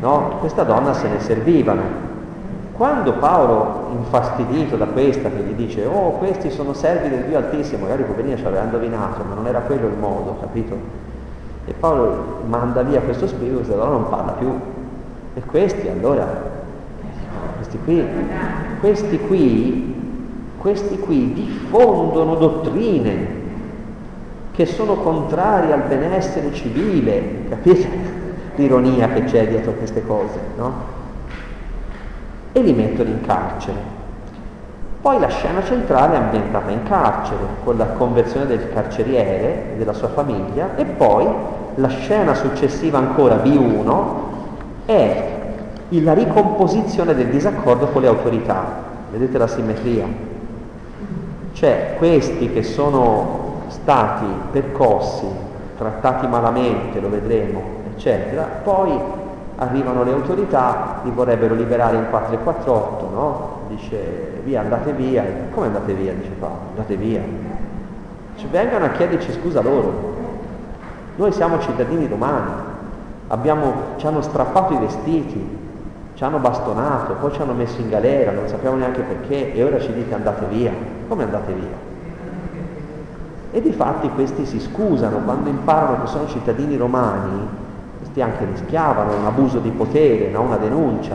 no? 0.00 0.36
questa 0.40 0.64
donna 0.64 0.92
se 0.92 1.08
ne 1.08 1.18
servivano 1.18 2.09
quando 2.80 3.12
Paolo, 3.12 3.90
infastidito 3.98 4.78
da 4.78 4.86
questa, 4.86 5.28
che 5.28 5.42
gli 5.42 5.52
dice, 5.52 5.84
oh, 5.84 6.12
questi 6.12 6.50
sono 6.50 6.72
servi 6.72 7.10
del 7.10 7.24
Dio 7.24 7.36
Altissimo, 7.36 7.82
magari 7.82 8.04
poverina 8.04 8.36
ci 8.36 8.44
aveva 8.46 8.62
indovinato, 8.62 9.22
ma 9.22 9.34
non 9.34 9.46
era 9.46 9.58
quello 9.60 9.86
il 9.86 9.98
modo, 9.98 10.38
capito? 10.40 10.74
E 11.66 11.74
Paolo 11.78 12.38
manda 12.46 12.80
via 12.80 13.02
questo 13.02 13.26
spirito 13.26 13.70
e 13.70 13.74
allora 13.74 13.90
non 13.90 14.08
parla 14.08 14.32
più. 14.32 14.58
E 15.34 15.42
questi 15.42 15.88
allora, 15.88 16.26
questi 17.56 17.78
qui, 17.84 18.02
questi 18.80 19.20
qui, 19.26 19.94
questi 20.56 20.98
qui 21.00 21.34
diffondono 21.34 22.36
dottrine 22.36 23.28
che 24.52 24.64
sono 24.64 24.94
contrarie 24.94 25.74
al 25.74 25.82
benessere 25.82 26.50
civile, 26.54 27.44
capite? 27.50 27.88
L'ironia 28.54 29.08
che 29.08 29.24
c'è 29.24 29.46
dietro 29.48 29.72
queste 29.72 30.02
cose, 30.06 30.38
no? 30.56 30.99
E 32.52 32.60
li 32.60 32.72
mettono 32.72 33.08
in 33.08 33.20
carcere. 33.20 33.98
Poi 35.00 35.18
la 35.18 35.28
scena 35.28 35.62
centrale 35.64 36.14
è 36.14 36.18
ambientata 36.18 36.70
in 36.70 36.82
carcere, 36.82 37.38
con 37.64 37.76
la 37.76 37.86
conversione 37.86 38.46
del 38.46 38.70
carceriere 38.72 39.72
e 39.72 39.76
della 39.78 39.94
sua 39.94 40.08
famiglia, 40.08 40.76
e 40.76 40.84
poi 40.84 41.26
la 41.76 41.88
scena 41.88 42.34
successiva 42.34 42.98
ancora 42.98 43.36
B1 43.36 44.04
è 44.84 45.28
la 45.88 46.12
ricomposizione 46.12 47.14
del 47.14 47.28
disaccordo 47.28 47.86
con 47.86 48.02
le 48.02 48.08
autorità. 48.08 48.64
Vedete 49.10 49.38
la 49.38 49.46
simmetria? 49.46 50.06
Cioè 51.52 51.94
questi 51.96 52.52
che 52.52 52.62
sono 52.62 53.62
stati 53.68 54.26
percossi, 54.50 55.26
trattati 55.78 56.26
malamente, 56.26 57.00
lo 57.00 57.08
vedremo, 57.08 57.62
eccetera, 57.94 58.42
poi 58.62 58.92
arrivano 59.60 60.04
le 60.04 60.12
autorità, 60.12 61.00
li 61.04 61.10
vorrebbero 61.10 61.54
liberare 61.54 61.96
in 61.96 62.06
448, 62.08 63.10
no? 63.12 63.58
Dice 63.68 64.40
via, 64.42 64.62
andate 64.62 64.92
via. 64.92 65.22
Come 65.50 65.66
andate 65.66 65.92
via? 65.92 66.14
Dice 66.14 66.30
Paolo, 66.38 66.60
andate 66.70 66.96
via. 66.96 67.20
Cioè, 68.36 68.48
vengano 68.48 68.86
a 68.86 68.88
chiederci 68.90 69.32
scusa 69.32 69.60
loro. 69.60 70.14
Noi 71.16 71.32
siamo 71.32 71.60
cittadini 71.60 72.08
romani, 72.08 72.50
abbiamo, 73.28 73.72
ci 73.96 74.06
hanno 74.06 74.22
strappato 74.22 74.72
i 74.72 74.78
vestiti, 74.78 75.58
ci 76.14 76.24
hanno 76.24 76.38
bastonato, 76.38 77.14
poi 77.20 77.32
ci 77.32 77.42
hanno 77.42 77.52
messo 77.52 77.82
in 77.82 77.90
galera, 77.90 78.32
non 78.32 78.48
sappiamo 78.48 78.76
neanche 78.76 79.02
perché, 79.02 79.52
e 79.52 79.62
ora 79.62 79.78
ci 79.78 79.92
dite 79.92 80.14
andate 80.14 80.46
via. 80.46 80.72
Come 81.06 81.24
andate 81.24 81.52
via? 81.52 81.88
E 83.52 83.60
di 83.60 83.72
fatti 83.72 84.08
questi 84.10 84.46
si 84.46 84.58
scusano 84.58 85.18
quando 85.18 85.50
imparano 85.50 86.00
che 86.00 86.06
sono 86.06 86.26
cittadini 86.28 86.78
romani, 86.78 87.59
questi 88.10 88.20
anche 88.20 88.44
rischiavano 88.44 89.14
un 89.14 89.26
abuso 89.26 89.58
di 89.60 89.70
potere, 89.70 90.28
no? 90.30 90.42
una 90.42 90.56
denuncia. 90.56 91.14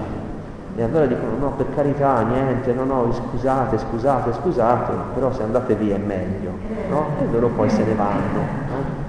E 0.77 0.83
allora 0.83 1.05
dicono 1.05 1.37
no, 1.37 1.51
per 1.51 1.67
carità, 1.73 2.21
niente, 2.21 2.73
no, 2.73 2.83
no, 2.83 3.13
scusate, 3.13 3.77
scusate, 3.77 4.33
scusate, 4.33 4.91
però 5.13 5.31
se 5.31 5.43
andate 5.43 5.75
via 5.75 5.95
è 5.95 5.99
meglio, 5.99 6.51
no? 6.89 7.07
E 7.21 7.31
loro 7.31 7.47
poi 7.47 7.69
se 7.69 7.83
ne 7.85 7.93
vanno. 7.93 8.39
No? 8.69 9.03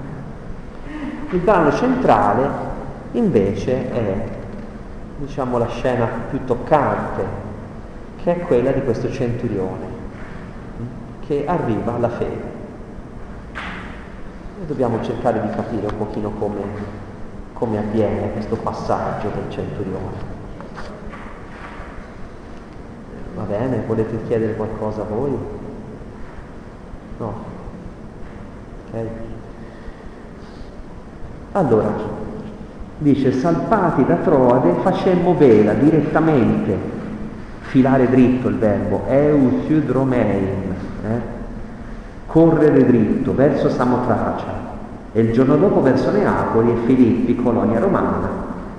Il 1.31 1.39
brano 1.39 1.71
centrale 1.73 2.47
invece 3.11 3.91
è, 3.91 4.23
diciamo, 5.17 5.57
la 5.57 5.67
scena 5.67 6.07
più 6.29 6.45
toccante, 6.45 7.23
che 8.23 8.35
è 8.35 8.39
quella 8.45 8.71
di 8.71 8.83
questo 8.83 9.11
centurione 9.11 9.95
che 11.25 11.43
arriva 11.45 11.95
alla 11.95 12.09
fede. 12.09 12.55
E 14.61 14.65
dobbiamo 14.65 15.03
cercare 15.03 15.41
di 15.41 15.49
capire 15.49 15.87
un 15.87 15.97
pochino 15.97 16.29
come, 16.39 17.06
come 17.57 17.79
avviene 17.79 18.31
questo 18.33 18.55
passaggio 18.55 19.29
del 19.29 19.49
centurione. 19.49 20.35
Va 23.35 23.43
bene, 23.43 23.83
volete 23.85 24.19
chiedere 24.27 24.55
qualcosa 24.55 25.01
a 25.01 25.05
voi? 25.05 25.37
No. 27.17 27.33
Ok? 28.85 28.99
Allora, 31.53 31.93
dice, 32.99 33.31
salpati 33.31 34.05
da 34.05 34.15
Troade 34.15 34.73
facemmo 34.81 35.35
vela 35.35 35.73
direttamente, 35.73 36.77
filare 37.61 38.07
dritto 38.09 38.49
il 38.49 38.57
verbo, 38.57 39.03
eusiudromein, 39.07 40.75
eh? 41.05 41.21
correre 42.27 42.85
dritto 42.85 43.33
verso 43.33 43.69
Samotracia 43.69 44.56
e 45.17 45.21
il 45.21 45.31
giorno 45.31 45.55
dopo 45.55 45.81
verso 45.81 46.11
Neapoli 46.11 46.69
e 46.69 46.85
Filippi, 46.85 47.35
colonia 47.37 47.79
romana, 47.79 48.29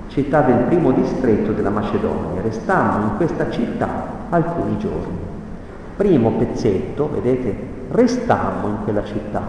città 0.07 0.39
del 0.39 0.59
primo 0.67 0.91
distretto 0.93 1.51
della 1.51 1.69
Macedonia. 1.69 2.41
Restammo 2.41 3.07
in 3.07 3.17
questa 3.17 3.49
città 3.49 3.89
alcuni 4.29 4.77
giorni. 4.77 5.17
Primo 5.97 6.31
pezzetto, 6.31 7.09
vedete, 7.11 7.53
restammo 7.91 8.69
in 8.69 8.75
quella 8.85 9.03
città. 9.03 9.41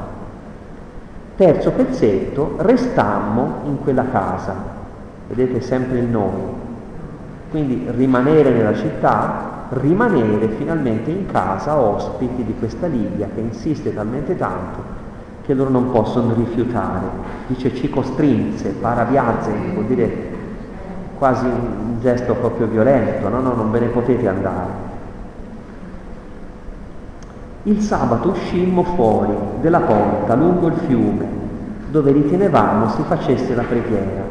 Terzo 1.37 1.71
pezzetto, 1.71 2.57
restammo 2.59 3.59
in 3.67 3.79
quella 3.85 4.07
casa. 4.11 4.53
Vedete 5.29 5.61
sempre 5.61 5.99
il 5.99 6.07
nome. 6.07 6.43
Quindi 7.51 7.87
rimanere 7.95 8.51
nella 8.51 8.75
città, 8.75 9.67
rimanere 9.69 10.49
finalmente 10.49 11.13
in 11.13 11.27
casa 11.27 11.77
ospiti 11.79 12.43
di 12.43 12.55
questa 12.59 12.89
Libia 12.89 13.29
che 13.33 13.39
insiste 13.39 13.95
talmente 13.95 14.37
tanto 14.37 14.90
che 15.45 15.55
loro 15.55 15.71
non 15.71 15.91
possono 15.91 16.35
rifiutare. 16.35 17.07
Dice 17.47 17.75
ci 17.75 17.89
costrinse, 17.91 18.71
paraviazze, 18.71 19.51
vuol 19.73 19.87
dire 19.87 20.29
quasi 21.19 21.45
un 21.45 22.01
gesto 22.01 22.35
proprio 22.35 22.67
violento, 22.67 23.29
no, 23.29 23.41
no, 23.41 23.55
non 23.55 23.71
ve 23.71 23.81
ne 23.81 23.87
potete 23.87 24.27
andare. 24.27 24.89
Il 27.65 27.81
sabato 27.83 28.31
uscimmo 28.31 28.83
fuori 28.83 29.35
della 29.61 29.81
porta 29.81 30.35
lungo 30.35 30.69
il 30.69 30.77
fiume, 30.87 31.27
dove 31.91 32.13
ritenevamo 32.13 32.89
si 32.89 33.03
facesse 33.03 33.55
la 33.55 33.65
preghiera, 33.65 34.23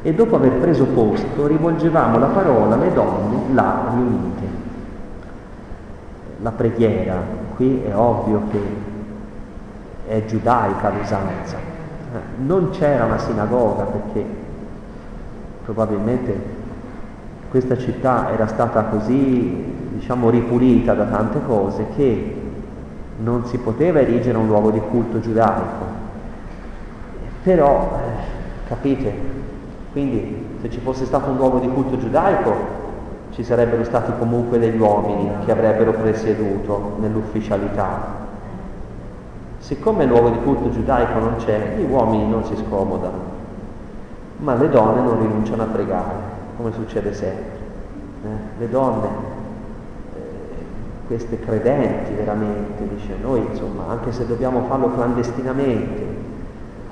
e 0.00 0.14
dopo 0.14 0.36
aver 0.36 0.52
preso 0.52 0.86
posto 0.86 1.46
rivolgevamo 1.46 2.18
la 2.18 2.26
parola 2.26 2.74
alle 2.74 2.92
donne 2.92 3.52
là 3.52 3.90
riunite. 3.92 4.46
La 6.40 6.50
preghiera, 6.52 7.20
qui 7.56 7.82
è 7.82 7.94
ovvio 7.94 8.42
che 8.50 8.83
è 10.06 10.24
giudaica 10.24 10.90
l'usanza, 10.90 11.56
non 12.38 12.70
c'era 12.70 13.04
una 13.04 13.18
sinagoga 13.18 13.84
perché 13.84 14.24
probabilmente 15.64 16.62
questa 17.50 17.78
città 17.78 18.32
era 18.32 18.46
stata 18.46 18.82
così, 18.84 19.72
diciamo, 19.92 20.28
ripulita 20.28 20.92
da 20.94 21.04
tante 21.04 21.40
cose 21.46 21.86
che 21.94 22.42
non 23.18 23.46
si 23.46 23.58
poteva 23.58 24.00
erigere 24.00 24.36
un 24.36 24.46
luogo 24.46 24.70
di 24.70 24.80
culto 24.90 25.20
giudaico. 25.20 26.02
Però, 27.44 27.96
eh, 27.96 28.68
capite, 28.68 29.12
quindi 29.92 30.56
se 30.60 30.70
ci 30.70 30.80
fosse 30.80 31.04
stato 31.04 31.30
un 31.30 31.36
luogo 31.36 31.58
di 31.58 31.68
culto 31.68 31.96
giudaico 31.96 32.82
ci 33.30 33.44
sarebbero 33.44 33.84
stati 33.84 34.12
comunque 34.18 34.58
degli 34.58 34.78
uomini 34.78 35.30
che 35.44 35.52
avrebbero 35.52 35.92
presieduto 35.92 36.96
nell'ufficialità. 37.00 38.23
Siccome 39.64 40.04
il 40.04 40.10
luogo 40.10 40.28
di 40.28 40.42
culto 40.42 40.70
giudaico 40.70 41.18
non 41.20 41.36
c'è, 41.38 41.76
gli 41.78 41.90
uomini 41.90 42.28
non 42.28 42.44
si 42.44 42.54
scomodano, 42.54 43.18
ma 44.36 44.54
le 44.56 44.68
donne 44.68 45.00
non 45.00 45.18
rinunciano 45.18 45.62
a 45.62 45.66
pregare, 45.66 46.12
come 46.58 46.70
succede 46.72 47.14
sempre. 47.14 47.58
Eh? 48.24 48.58
Le 48.58 48.68
donne 48.68 49.08
queste 51.06 51.40
credenti 51.40 52.12
veramente, 52.12 52.86
dice 52.94 53.14
noi 53.22 53.40
insomma, 53.50 53.84
anche 53.88 54.12
se 54.12 54.26
dobbiamo 54.26 54.64
farlo 54.68 54.92
clandestinamente, 54.92 56.08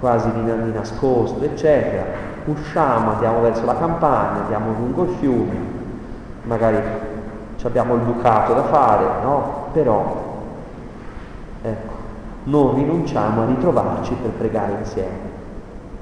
quasi 0.01 0.33
di, 0.33 0.43
di 0.43 0.73
nascosto, 0.73 1.45
eccetera, 1.45 2.05
usciamo, 2.47 3.11
andiamo 3.11 3.43
verso 3.43 3.67
la 3.67 3.77
campagna, 3.77 4.45
andiamo 4.45 4.73
lungo 4.79 5.03
il 5.03 5.17
fiume, 5.19 5.57
magari 6.45 6.79
abbiamo 7.65 7.97
il 7.97 8.01
bucato 8.01 8.55
da 8.55 8.65
fare, 8.65 9.05
no? 9.23 9.67
Però, 9.73 10.41
ecco, 11.61 11.92
non 12.45 12.75
rinunciamo 12.75 13.43
a 13.43 13.47
ritrovarci 13.47 14.15
per 14.21 14.31
pregare 14.33 14.79
insieme. 14.79 15.31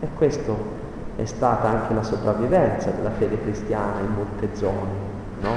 E 0.00 0.08
questo 0.16 0.78
è 1.16 1.24
stata 1.24 1.68
anche 1.68 1.94
la 1.94 2.02
sopravvivenza 2.02 2.90
della 2.90 3.10
fede 3.10 3.40
cristiana 3.40 4.00
in 4.00 4.14
molte 4.14 4.48
zone, 4.54 4.90
no? 5.40 5.50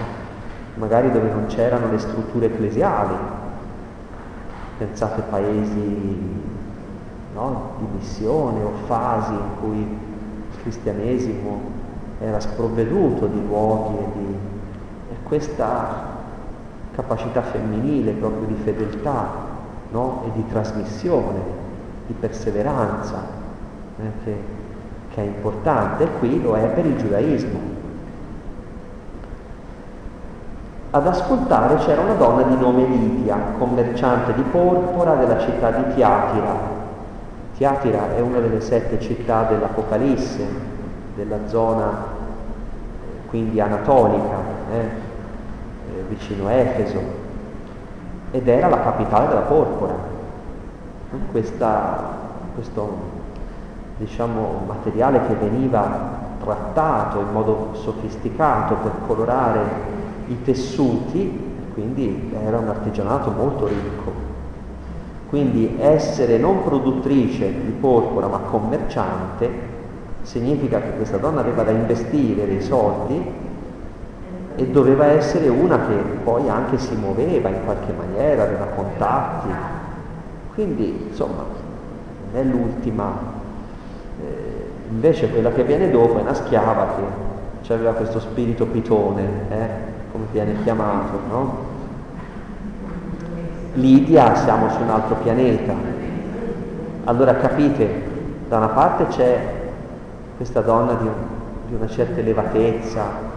magari 0.76 1.12
dove 1.12 1.30
non 1.30 1.46
c'erano 1.46 1.90
le 1.90 2.00
strutture 2.00 2.48
ecclesiali, 2.48 3.16
pensate 4.78 5.22
a 5.22 5.24
paesi 5.24 6.42
no, 7.34 7.72
di 7.78 7.86
missione 7.98 8.64
o 8.64 8.72
fasi 8.86 9.34
in 9.34 9.60
cui 9.62 9.78
il 9.78 10.62
cristianesimo 10.62 11.82
era 12.20 12.40
sprovveduto 12.40 13.28
di 13.28 13.46
luoghi 13.46 13.98
e, 13.98 14.08
di, 14.18 14.38
e 15.12 15.16
questa 15.24 16.12
capacità 16.96 17.42
femminile 17.42 18.12
proprio 18.12 18.48
di 18.48 18.56
fedeltà 18.64 19.43
no, 19.94 20.24
e 20.26 20.32
di 20.34 20.46
trasmissione, 20.48 21.40
di 22.08 22.14
perseveranza, 22.20 23.22
eh, 24.00 24.12
che, 24.24 24.38
che 25.14 25.22
è 25.22 25.26
importante 25.26 26.04
e 26.04 26.08
qui 26.18 26.42
lo 26.42 26.56
è 26.56 26.66
per 26.66 26.86
il 26.86 26.98
giudaismo. 26.98 27.60
Ad 30.90 31.08
ascoltare 31.08 31.76
c'era 31.78 32.02
una 32.02 32.14
donna 32.14 32.44
di 32.44 32.58
nome 32.58 32.86
Lidia, 32.86 33.38
commerciante 33.58 34.34
di 34.34 34.42
porpora 34.42 35.16
della 35.16 35.40
città 35.40 35.72
di 35.72 35.94
Tiatira. 35.94 36.72
Tiatira 37.56 38.16
è 38.16 38.20
una 38.20 38.40
delle 38.40 38.62
sette 38.62 39.00
città 39.00 39.44
dell'Apocalisse, 39.44 40.46
della 41.16 41.48
zona 41.48 42.22
quindi 43.28 43.60
anatolica, 43.60 44.38
eh, 44.72 44.78
eh, 44.78 46.04
vicino 46.08 46.50
Efeso, 46.50 47.23
ed 48.34 48.48
era 48.48 48.68
la 48.68 48.82
capitale 48.82 49.28
della 49.28 49.42
porpora. 49.42 49.94
Questa, 51.30 52.18
questo 52.56 52.98
diciamo, 53.98 54.64
materiale 54.66 55.28
che 55.28 55.36
veniva 55.36 56.22
trattato 56.44 57.20
in 57.20 57.32
modo 57.32 57.70
sofisticato 57.74 58.74
per 58.82 58.92
colorare 59.06 59.62
i 60.28 60.42
tessuti, 60.42 61.52
quindi 61.76 62.34
era 62.44 62.58
un 62.58 62.70
artigianato 62.70 63.30
molto 63.30 63.68
ricco. 63.68 64.12
Quindi 65.30 65.78
essere 65.80 66.40
non 66.40 66.64
produttrice 66.64 67.46
di 67.66 67.72
porpora 67.72 68.28
ma 68.28 68.40
commerciante 68.40 69.72
significa 70.24 70.80
che 70.82 70.96
questa 70.96 71.18
donna 71.18 71.42
aveva 71.42 71.64
da 71.64 71.72
investire 71.72 72.48
dei 72.48 72.62
soldi 72.62 73.52
e 74.56 74.68
doveva 74.68 75.06
essere 75.06 75.48
una 75.48 75.78
che 75.88 75.94
poi 76.24 76.50
anche 76.50 76.78
si 76.78 76.96
muoveva 76.96 77.50
in 77.50 77.64
qualche 77.66 77.94
maniera, 77.94 78.44
aveva 78.44 78.66
contatti. 78.66 79.50
Quindi 80.54 81.08
insomma 81.10 81.44
non 82.32 82.42
è 82.42 82.44
l'ultima, 82.44 83.12
eh, 84.22 84.70
invece 84.90 85.30
quella 85.30 85.52
che 85.52 85.64
viene 85.64 85.90
dopo 85.90 86.20
è 86.20 86.22
una 86.22 86.34
schiava 86.34 86.96
che 87.62 87.74
aveva 87.74 87.94
questo 87.94 88.20
spirito 88.20 88.66
pitone. 88.66 89.22
Eh? 89.50 89.92
come 90.14 90.26
viene 90.32 90.62
chiamato, 90.62 91.20
no? 91.28 91.58
Lidia 93.74 94.36
siamo 94.36 94.70
su 94.70 94.82
un 94.82 94.90
altro 94.92 95.16
pianeta. 95.16 95.74
Allora 97.06 97.36
capite, 97.38 98.04
da 98.48 98.58
una 98.58 98.68
parte 98.68 99.08
c'è 99.08 99.40
questa 100.38 100.62
donna 100.62 100.94
di, 100.94 101.08
un, 101.08 101.14
di 101.68 101.74
una 101.74 101.88
certa 101.88 102.20
elevatezza 102.20 103.32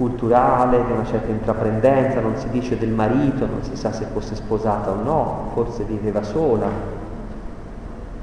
culturale, 0.00 0.82
di 0.86 0.92
una 0.92 1.04
certa 1.04 1.30
intraprendenza, 1.30 2.20
non 2.20 2.34
si 2.36 2.48
dice 2.48 2.78
del 2.78 2.88
marito, 2.88 3.44
non 3.44 3.62
si 3.62 3.76
sa 3.76 3.92
se 3.92 4.06
fosse 4.06 4.34
sposata 4.34 4.88
o 4.92 4.94
no, 4.94 5.50
forse 5.52 5.84
viveva 5.84 6.22
sola, 6.22 6.68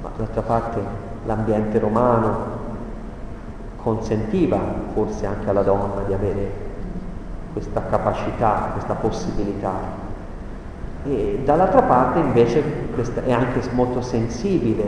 ma 0.02 0.10
d'altra 0.16 0.42
parte 0.42 0.80
l'ambiente 1.24 1.78
romano 1.78 2.56
consentiva 3.80 4.58
forse 4.92 5.24
anche 5.24 5.48
alla 5.48 5.62
donna 5.62 6.02
di 6.04 6.12
avere 6.12 6.50
questa 7.52 7.80
capacità, 7.88 8.70
questa 8.72 8.94
possibilità. 8.94 10.06
E 11.04 11.42
dall'altra 11.44 11.82
parte 11.82 12.18
invece 12.18 12.60
è 13.24 13.32
anche 13.32 13.60
molto 13.70 14.00
sensibile 14.00 14.84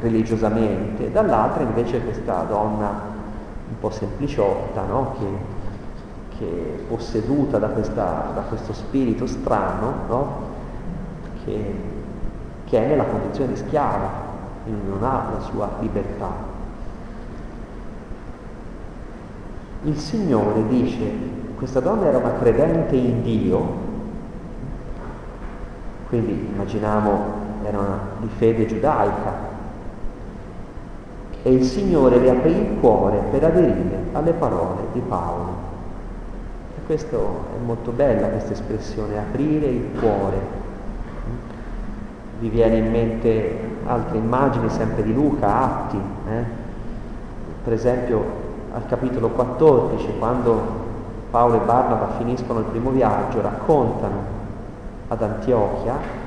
religiosamente, 0.00 1.12
dall'altra 1.12 1.62
invece 1.62 2.02
questa 2.02 2.44
donna 2.48 2.88
un 3.68 3.78
po' 3.78 3.90
sempliciotta, 3.90 4.82
no? 4.82 5.14
che 5.18 5.51
che 6.38 6.46
è 6.46 6.82
posseduta 6.88 7.58
da, 7.58 7.68
questa, 7.68 8.30
da 8.34 8.40
questo 8.42 8.72
spirito 8.72 9.26
strano, 9.26 9.92
no? 10.08 10.36
che, 11.44 11.74
che 12.64 12.84
è 12.84 12.88
nella 12.88 13.04
condizione 13.04 13.52
di 13.52 13.58
schiava, 13.58 14.08
quindi 14.64 14.88
non 14.88 15.02
ha 15.04 15.30
la 15.34 15.40
sua 15.40 15.68
libertà. 15.80 16.30
Il 19.84 19.98
Signore 19.98 20.66
dice, 20.68 21.04
questa 21.56 21.80
donna 21.80 22.06
era 22.06 22.18
una 22.18 22.34
credente 22.34 22.94
in 22.94 23.22
Dio, 23.22 23.90
quindi 26.08 26.48
immaginiamo 26.52 27.40
era 27.64 27.78
una, 27.78 27.98
di 28.20 28.28
fede 28.36 28.66
giudaica, 28.66 29.50
e 31.42 31.52
il 31.52 31.64
Signore 31.64 32.18
le 32.18 32.30
aprì 32.30 32.52
il 32.52 32.78
cuore 32.80 33.18
per 33.30 33.42
aderire 33.42 34.04
alle 34.12 34.32
parole 34.32 34.82
di 34.92 35.00
Paolo. 35.00 35.61
Questo 36.86 37.44
è 37.56 37.64
molto 37.64 37.90
bella 37.90 38.28
questa 38.28 38.52
espressione, 38.52 39.18
aprire 39.18 39.66
il 39.66 39.98
cuore. 39.98 40.60
Vi 42.40 42.48
viene 42.48 42.76
in 42.78 42.90
mente 42.90 43.58
altre 43.86 44.18
immagini 44.18 44.68
sempre 44.68 45.02
di 45.02 45.12
Luca, 45.12 45.62
Atti, 45.62 46.00
eh? 46.28 46.44
per 47.62 47.72
esempio 47.72 48.24
al 48.72 48.86
capitolo 48.86 49.28
14, 49.28 50.18
quando 50.18 50.60
Paolo 51.30 51.56
e 51.56 51.64
Barnaba 51.64 52.14
finiscono 52.18 52.60
il 52.60 52.66
primo 52.66 52.90
viaggio, 52.90 53.40
raccontano 53.40 54.40
ad 55.08 55.22
Antiochia 55.22 56.20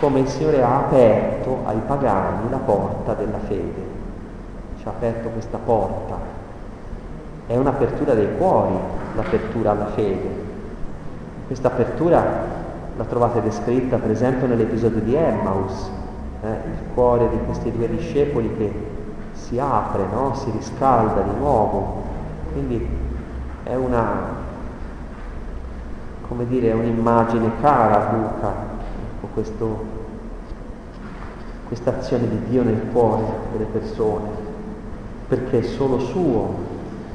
come 0.00 0.20
il 0.20 0.28
Signore 0.28 0.62
ha 0.62 0.78
aperto 0.78 1.58
ai 1.64 1.80
pagani 1.84 2.48
la 2.50 2.58
porta 2.58 3.14
della 3.14 3.38
fede 3.38 3.98
ci 4.78 4.86
ha 4.86 4.90
aperto 4.90 5.28
questa 5.30 5.58
porta. 5.58 6.16
È 7.46 7.56
un'apertura 7.56 8.14
dei 8.14 8.36
cuori, 8.36 8.74
l'apertura 9.18 9.72
alla 9.72 9.88
fede. 9.88 10.46
Questa 11.46 11.68
apertura 11.68 12.56
la 12.96 13.04
trovate 13.04 13.42
descritta 13.42 13.96
per 13.98 14.10
esempio 14.10 14.46
nell'episodio 14.46 15.00
di 15.00 15.14
Emmaus, 15.14 15.90
eh, 16.42 16.48
il 16.48 16.92
cuore 16.94 17.28
di 17.28 17.38
questi 17.44 17.72
due 17.72 17.88
discepoli 17.88 18.56
che 18.56 18.72
si 19.32 19.58
apre, 19.58 20.04
no? 20.12 20.34
si 20.34 20.50
riscalda 20.50 21.20
di 21.22 21.36
nuovo. 21.38 22.02
Quindi 22.52 22.86
è 23.64 23.74
una, 23.74 24.36
come 26.28 26.46
dire, 26.46 26.72
un'immagine 26.72 27.50
cara 27.60 28.08
a 28.08 28.12
Luca, 28.12 28.52
ecco, 29.16 29.28
questa 31.66 31.90
azione 31.90 32.28
di 32.28 32.44
Dio 32.48 32.62
nel 32.62 32.86
cuore 32.92 33.24
delle 33.52 33.66
persone 33.66 34.46
perché 35.28 35.58
è 35.58 35.62
solo 35.62 35.98
suo, 35.98 36.54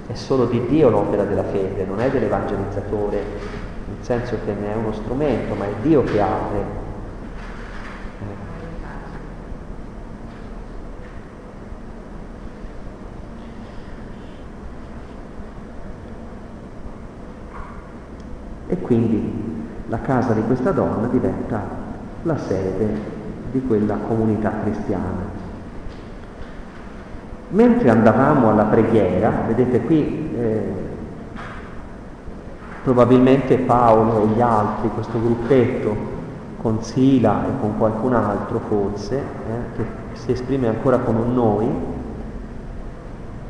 è 0.07 0.13
solo 0.15 0.45
di 0.45 0.65
Dio 0.67 0.89
l'opera 0.89 1.23
della 1.23 1.43
fede, 1.43 1.85
non 1.85 1.99
è 1.99 2.09
dell'evangelizzatore, 2.09 3.17
nel 3.17 3.97
senso 4.01 4.37
che 4.45 4.53
ne 4.53 4.73
è 4.73 4.75
uno 4.75 4.91
strumento, 4.91 5.55
ma 5.55 5.65
è 5.65 5.73
Dio 5.81 6.03
che 6.03 6.21
apre. 6.21 6.81
E 18.67 18.77
quindi 18.81 19.31
la 19.87 20.01
casa 20.01 20.33
di 20.33 20.41
questa 20.43 20.71
donna 20.71 21.07
diventa 21.07 21.61
la 22.23 22.37
sede 22.37 23.21
di 23.51 23.61
quella 23.67 23.95
comunità 24.07 24.51
cristiana. 24.63 25.42
Mentre 27.53 27.91
andavamo 27.91 28.49
alla 28.49 28.63
preghiera, 28.63 29.31
vedete 29.45 29.81
qui 29.81 30.31
eh, 30.35 30.61
probabilmente 32.83 33.59
Paolo 33.59 34.23
e 34.23 34.27
gli 34.29 34.41
altri, 34.41 34.89
questo 34.91 35.21
gruppetto 35.21 35.95
con 36.59 36.81
Sila 36.81 37.45
e 37.45 37.59
con 37.59 37.77
qualcun 37.77 38.15
altro 38.15 38.59
forse, 38.67 39.17
eh, 39.17 39.75
che 39.75 39.85
si 40.13 40.31
esprime 40.31 40.67
ancora 40.67 40.97
con 40.97 41.15
un 41.15 41.35
noi, 41.35 41.67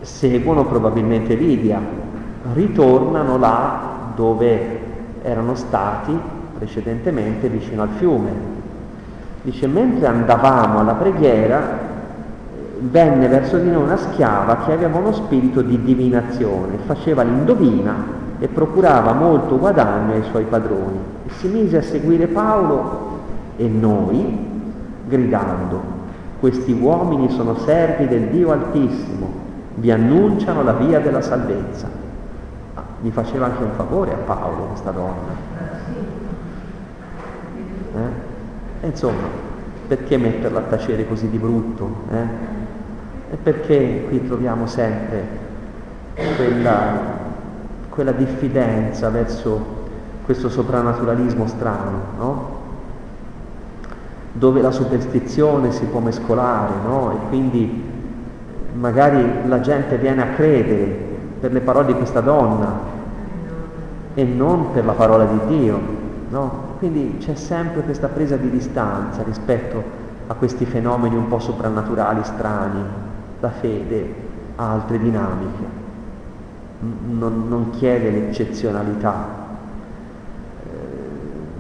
seguono 0.02 0.66
probabilmente 0.66 1.36
Lidia, 1.36 1.80
ritornano 2.52 3.38
là 3.38 4.12
dove 4.16 4.80
erano 5.22 5.56
stati 5.56 6.20
precedentemente 6.58 7.48
vicino 7.48 7.84
al 7.84 7.90
fiume. 7.96 8.32
Dice, 9.44 9.66
mentre 9.68 10.08
andavamo 10.08 10.80
alla 10.80 10.96
preghiera, 10.96 11.83
venne 12.80 13.28
verso 13.28 13.58
di 13.58 13.70
noi 13.70 13.84
una 13.84 13.98
schiava 13.98 14.58
che 14.66 14.72
aveva 14.72 14.98
uno 14.98 15.12
spirito 15.14 15.62
di 15.62 15.82
divinazione, 15.84 16.78
faceva 16.86 17.24
l'indovina 17.24 18.22
e 18.40 18.48
procurava 18.48 19.14
molto 19.14 19.58
guadagno 19.58 20.14
ai 20.14 20.24
suoi 20.24 20.44
padroni. 20.46 20.98
E 21.26 21.30
si 21.32 21.48
mise 21.48 21.78
a 21.78 21.82
seguire 21.82 22.28
Paolo 22.28 23.20
e 23.56 23.68
noi, 23.68 24.50
gridando, 25.08 25.82
questi 26.40 26.74
uomini 26.74 27.30
sono 27.30 27.56
servi 27.60 28.08
del 28.08 28.28
Dio 28.28 28.52
Altissimo, 28.52 29.42
vi 29.76 29.92
annunciano 29.92 30.64
la 30.64 30.74
via 30.74 31.00
della 31.00 31.22
salvezza. 31.22 31.88
Gli 33.02 33.10
faceva 33.10 33.46
anche 33.46 33.64
un 33.64 33.72
favore 33.76 34.14
a 34.14 34.18
Paolo 34.18 34.66
questa 34.66 34.92
donna. 34.92 35.52
Eh? 37.96 38.32
insomma, 38.88 39.28
perché 39.88 40.18
metterla 40.18 40.60
a 40.60 40.64
tacere 40.64 41.08
così 41.08 41.30
di 41.30 41.38
brutto? 41.38 41.96
Eh? 42.12 42.53
E 43.34 43.36
perché 43.42 44.06
qui 44.08 44.24
troviamo 44.28 44.68
sempre 44.68 45.26
quella, 46.36 47.00
quella 47.90 48.12
diffidenza 48.12 49.10
verso 49.10 49.82
questo 50.24 50.50
soprannaturalismo 50.50 51.48
strano, 51.48 52.00
no? 52.20 52.62
dove 54.34 54.62
la 54.62 54.70
superstizione 54.70 55.72
si 55.72 55.86
può 55.86 56.00
mescolare 56.00 56.74
no? 56.86 57.12
e 57.12 57.28
quindi 57.30 57.84
magari 58.74 59.48
la 59.48 59.62
gente 59.62 59.98
viene 59.98 60.22
a 60.22 60.28
credere 60.36 60.86
per 61.40 61.52
le 61.54 61.62
parole 61.62 61.88
di 61.88 61.94
questa 61.94 62.22
donna 62.22 62.72
e 64.14 64.24
non 64.24 64.74
per 64.74 64.86
la 64.86 64.94
parola 64.94 65.26
di 65.26 65.58
Dio. 65.58 65.80
No? 66.30 66.76
Quindi 66.78 67.18
c'è 67.18 67.34
sempre 67.34 67.82
questa 67.82 68.10
presa 68.10 68.38
di 68.38 68.52
distanza 68.52 69.24
rispetto 69.24 69.82
a 70.28 70.36
questi 70.36 70.66
fenomeni 70.66 71.16
un 71.16 71.28
po' 71.28 71.40
soprannaturali, 71.40 72.24
strani 72.24 73.03
la 73.44 73.50
fede 73.50 74.14
ha 74.56 74.72
altre 74.72 74.98
dinamiche, 75.00 75.66
non, 76.80 77.50
non 77.50 77.72
chiede 77.72 78.10
l'eccezionalità, 78.10 79.26
eh, 80.64 80.70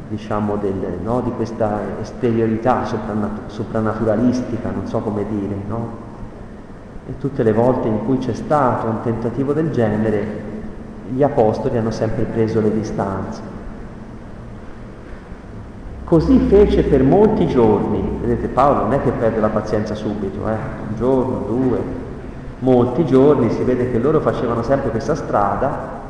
diciamo, 0.08 0.56
del, 0.56 1.00
no, 1.04 1.20
di 1.20 1.32
questa 1.32 1.80
esteriorità 2.00 2.86
sopranat- 2.86 3.48
soprannaturalistica, 3.48 4.70
non 4.72 4.88
so 4.88 5.00
come 5.00 5.26
dire, 5.28 5.56
no? 5.68 6.12
E 7.06 7.18
tutte 7.18 7.44
le 7.44 7.52
volte 7.52 7.90
in 7.90 8.06
cui 8.06 8.18
c'è 8.18 8.34
stato 8.34 8.88
un 8.88 9.02
tentativo 9.02 9.52
del 9.52 9.72
genere, 9.72 10.52
gli 11.10 11.22
apostoli 11.22 11.78
hanno 11.78 11.92
sempre 11.92 12.24
preso 12.24 12.62
le 12.62 12.72
distanze. 12.72 13.42
Così 16.04 16.38
fece 16.50 16.84
per 16.84 17.02
molti 17.04 17.48
giorni. 17.48 18.20
Vedete, 18.22 18.48
Paolo 18.48 18.82
non 18.84 18.94
è 18.94 19.02
che 19.02 19.12
perde 19.12 19.40
la 19.40 19.48
pazienza 19.48 19.96
subito, 19.96 20.48
eh? 20.48 20.52
un 20.88 20.96
giorno, 20.96 21.46
due, 21.48 21.80
molti 22.60 23.06
giorni, 23.06 23.50
si 23.52 23.64
vede 23.64 23.92
che 23.92 24.00
loro 24.00 24.20
facevano 24.20 24.64
sempre 24.64 24.90
questa 24.90 25.16
strada 25.16 26.02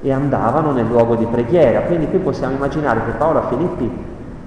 e 0.00 0.12
andavano 0.12 0.72
nel 0.72 0.86
luogo 0.86 1.16
di 1.16 1.26
preghiera. 1.26 1.80
Quindi 1.82 2.08
qui 2.08 2.18
possiamo 2.18 2.54
immaginare 2.54 3.04
che 3.06 3.12
Paolo 3.12 3.40
a 3.40 3.48
Filippi 3.48 3.90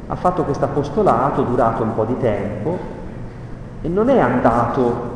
ha 0.07 0.15
fatto 0.15 0.43
questo 0.43 0.65
apostolato 0.65 1.41
durato 1.41 1.83
un 1.83 1.93
po' 1.93 2.05
di 2.05 2.17
tempo 2.19 2.77
e 3.81 3.88
non 3.89 4.09
è 4.09 4.19
andato, 4.19 5.15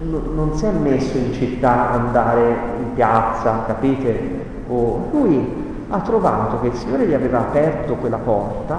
non 0.00 0.50
si 0.54 0.64
è 0.64 0.70
messo 0.70 1.16
in 1.16 1.32
città 1.32 1.90
andare 1.90 2.56
in 2.78 2.94
piazza, 2.94 3.64
capite? 3.66 4.46
O 4.68 5.08
lui 5.10 5.67
ha 5.90 6.00
trovato 6.00 6.60
che 6.60 6.68
il 6.68 6.74
Signore 6.74 7.06
gli 7.06 7.14
aveva 7.14 7.40
aperto 7.40 7.94
quella 7.94 8.18
porta, 8.18 8.78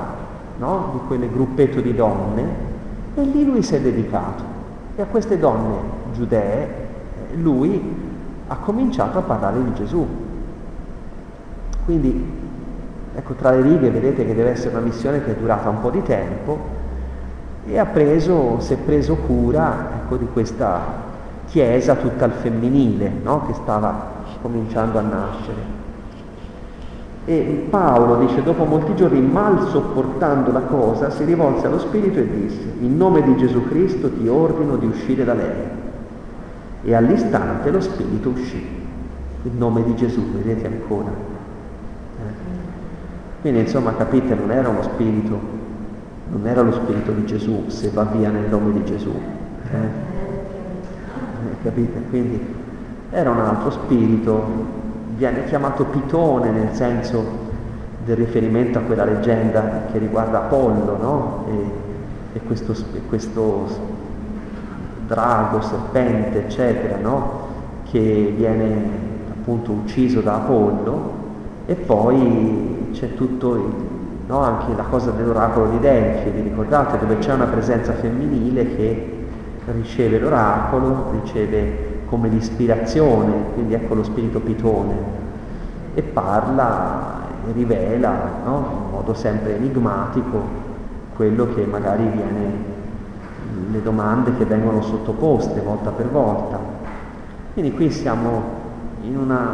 no? 0.57 0.89
di 0.93 0.99
quel 1.07 1.29
gruppetto 1.29 1.81
di 1.81 1.95
donne, 1.95 2.67
e 3.15 3.21
lì 3.23 3.43
lui 3.45 3.63
si 3.63 3.75
è 3.75 3.81
dedicato. 3.81 4.43
E 4.95 5.01
a 5.01 5.05
queste 5.05 5.39
donne 5.39 5.77
giudee 6.13 6.87
lui 7.35 8.07
ha 8.47 8.55
cominciato 8.57 9.17
a 9.19 9.21
parlare 9.21 9.63
di 9.63 9.73
Gesù. 9.73 10.05
Quindi, 11.85 12.31
ecco, 13.15 13.33
tra 13.33 13.51
le 13.51 13.61
righe 13.61 13.89
vedete 13.89 14.25
che 14.25 14.35
deve 14.35 14.51
essere 14.51 14.75
una 14.75 14.85
missione 14.85 15.23
che 15.23 15.31
è 15.31 15.35
durata 15.35 15.69
un 15.69 15.81
po' 15.81 15.89
di 15.89 16.03
tempo 16.03 16.77
e 17.65 17.77
ha 17.77 17.85
preso, 17.85 18.59
si 18.59 18.73
è 18.73 18.77
preso 18.77 19.15
cura 19.15 20.01
ecco, 20.03 20.17
di 20.17 20.27
questa 20.31 21.07
chiesa 21.45 21.95
tutta 21.95 22.25
al 22.25 22.31
femminile, 22.31 23.11
no? 23.23 23.45
che 23.47 23.53
stava 23.53 24.17
cominciando 24.41 24.99
a 24.99 25.01
nascere. 25.01 25.78
E 27.29 27.67
Paolo 27.69 28.25
dice, 28.25 28.41
dopo 28.41 28.65
molti 28.65 28.95
giorni, 28.95 29.21
mal 29.21 29.67
sopportando 29.67 30.51
la 30.51 30.61
cosa, 30.61 31.11
si 31.11 31.25
rivolse 31.25 31.67
allo 31.67 31.77
Spirito 31.77 32.17
e 32.17 32.27
disse, 32.27 32.73
in 32.79 32.97
nome 32.97 33.21
di 33.21 33.37
Gesù 33.37 33.67
Cristo 33.67 34.11
ti 34.11 34.27
ordino 34.27 34.77
di 34.77 34.87
uscire 34.87 35.23
da 35.23 35.35
lei. 35.35 35.61
E 36.81 36.93
all'istante 36.95 37.69
lo 37.69 37.81
Spirito 37.81 38.29
uscì. 38.29 38.65
il 39.43 39.51
nome 39.55 39.83
di 39.83 39.95
Gesù, 39.95 40.23
vedete 40.31 40.65
ancora. 40.65 41.09
Eh? 41.09 42.33
Quindi 43.41 43.59
insomma 43.59 43.93
capite, 43.93 44.33
non 44.33 44.49
era 44.49 44.67
uno 44.67 44.81
spirito, 44.81 45.39
non 46.31 46.47
era 46.47 46.61
lo 46.61 46.71
spirito 46.71 47.11
di 47.11 47.25
Gesù 47.25 47.65
se 47.67 47.91
va 47.93 48.05
via 48.05 48.31
nel 48.31 48.49
nome 48.49 48.73
di 48.73 48.83
Gesù. 48.85 49.11
Eh? 49.71 49.77
eh 49.77 51.61
capite? 51.61 52.01
Quindi 52.09 52.43
era 53.11 53.29
un 53.29 53.39
altro 53.39 53.69
spirito, 53.69 54.77
viene 55.19 55.43
chiamato 55.43 55.83
Pitone 55.83 56.49
nel 56.49 56.73
senso 56.73 57.47
del 58.05 58.15
riferimento 58.15 58.77
a 58.77 58.81
quella 58.81 59.03
leggenda 59.03 59.81
che 59.91 59.97
riguarda 59.97 60.39
Apollo, 60.39 60.97
no? 60.97 61.45
E, 61.49 62.37
e 62.37 62.41
questo, 62.47 62.73
questo 63.09 63.67
drago, 65.05 65.59
serpente, 65.61 66.45
eccetera, 66.45 66.95
no? 66.95 67.47
Che 67.91 68.33
viene 68.35 68.89
appunto 69.29 69.73
ucciso 69.73 70.21
da 70.21 70.35
Apollo 70.35 71.17
e 71.65 71.75
poi 71.75 72.91
c'è 72.93 73.13
tutto 73.15 73.55
il, 73.55 73.73
no? 74.25 74.39
anche 74.39 74.73
la 74.73 74.83
cosa 74.83 75.11
dell'oracolo 75.11 75.71
di 75.71 75.79
Delfi, 75.79 76.29
vi 76.29 76.43
ricordate, 76.43 76.97
dove 76.97 77.17
c'è 77.17 77.33
una 77.33 77.45
presenza 77.45 77.91
femminile 77.91 78.75
che 78.77 79.17
riceve 79.65 80.17
l'oracolo, 80.17 81.11
riceve 81.11 81.88
come 82.09 82.27
l'ispirazione, 82.27 83.53
quindi 83.53 83.73
ecco 83.73 83.93
lo 83.93 84.03
spirito 84.03 84.39
pitone, 84.39 84.93
e 85.93 86.01
parla 86.01 87.21
e 87.47 87.51
rivela 87.51 88.11
no? 88.43 88.65
in 88.85 88.91
modo 88.91 89.13
sempre 89.13 89.55
enigmatico 89.55 90.67
quello 91.15 91.53
che 91.53 91.65
magari 91.65 92.03
viene, 92.03 92.77
le 93.71 93.81
domande 93.81 94.35
che 94.37 94.45
vengono 94.45 94.81
sottoposte 94.81 95.59
volta 95.59 95.91
per 95.91 96.07
volta. 96.07 96.57
Quindi 97.53 97.73
qui 97.73 97.91
siamo 97.91 98.41
in 99.01 99.17
una, 99.17 99.53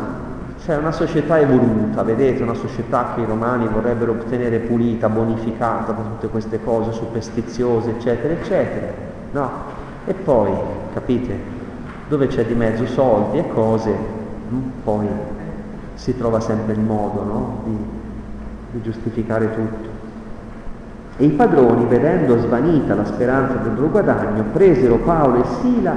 cioè 0.63 0.77
una 0.77 0.91
società 0.91 1.39
evoluta, 1.39 2.03
vedete, 2.03 2.43
una 2.43 2.53
società 2.53 3.13
che 3.15 3.21
i 3.21 3.25
romani 3.25 3.67
vorrebbero 3.67 4.11
ottenere 4.11 4.59
pulita, 4.59 5.09
bonificata 5.09 5.91
da 5.91 6.01
tutte 6.01 6.27
queste 6.27 6.63
cose 6.63 6.91
superstiziose, 6.91 7.91
eccetera, 7.91 8.33
eccetera. 8.33 8.93
No? 9.31 9.49
E 10.05 10.13
poi, 10.13 10.51
capite, 10.93 11.54
dove 12.07 12.27
c'è 12.27 12.45
di 12.45 12.53
mezzo 12.53 12.85
soldi 12.85 13.39
e 13.39 13.49
cose, 13.49 13.93
poi 14.83 15.07
si 15.95 16.15
trova 16.17 16.39
sempre 16.39 16.73
il 16.73 16.79
modo 16.79 17.23
no? 17.23 17.57
di, 17.63 17.77
di 18.71 18.81
giustificare 18.81 19.53
tutto. 19.53 19.93
E 21.17 21.25
i 21.25 21.29
padroni, 21.29 21.85
vedendo 21.85 22.37
svanita 22.37 22.93
la 22.93 23.05
speranza 23.05 23.55
del 23.55 23.73
loro 23.73 23.89
guadagno, 23.89 24.43
presero 24.51 24.97
Paolo 24.97 25.41
e 25.41 25.45
Sila 25.61 25.93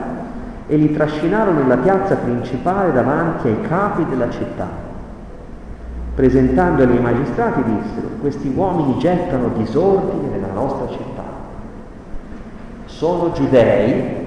e 0.67 0.77
li 0.77 0.93
trascinarono 0.93 1.61
nella 1.61 1.79
piazza 1.79 2.15
principale 2.15 2.93
davanti 2.93 3.49
ai 3.49 3.61
capi 3.63 4.07
della 4.07 4.31
città. 4.31 4.87
Presentandoli 6.15 6.97
ai 6.97 7.03
magistrati 7.03 7.63
dissero, 7.65 8.09
questi 8.21 8.53
uomini 8.55 8.99
gettano 8.99 9.51
disordine 9.57 10.29
nella 10.29 10.53
nostra 10.53 10.89
città. 10.89 11.23
Sono 12.85 13.33
giudei 13.33 14.18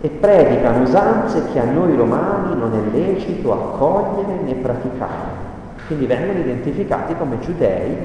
e 0.00 0.08
predicano 0.08 0.82
usanze 0.82 1.46
che 1.52 1.58
a 1.58 1.64
noi 1.64 1.96
romani 1.96 2.54
non 2.54 2.72
è 2.74 2.96
lecito 2.96 3.52
accogliere 3.52 4.40
né 4.42 4.54
praticare. 4.54 5.44
Quindi 5.86 6.06
vengono 6.06 6.38
identificati 6.38 7.14
come 7.16 7.38
giudei, 7.40 7.96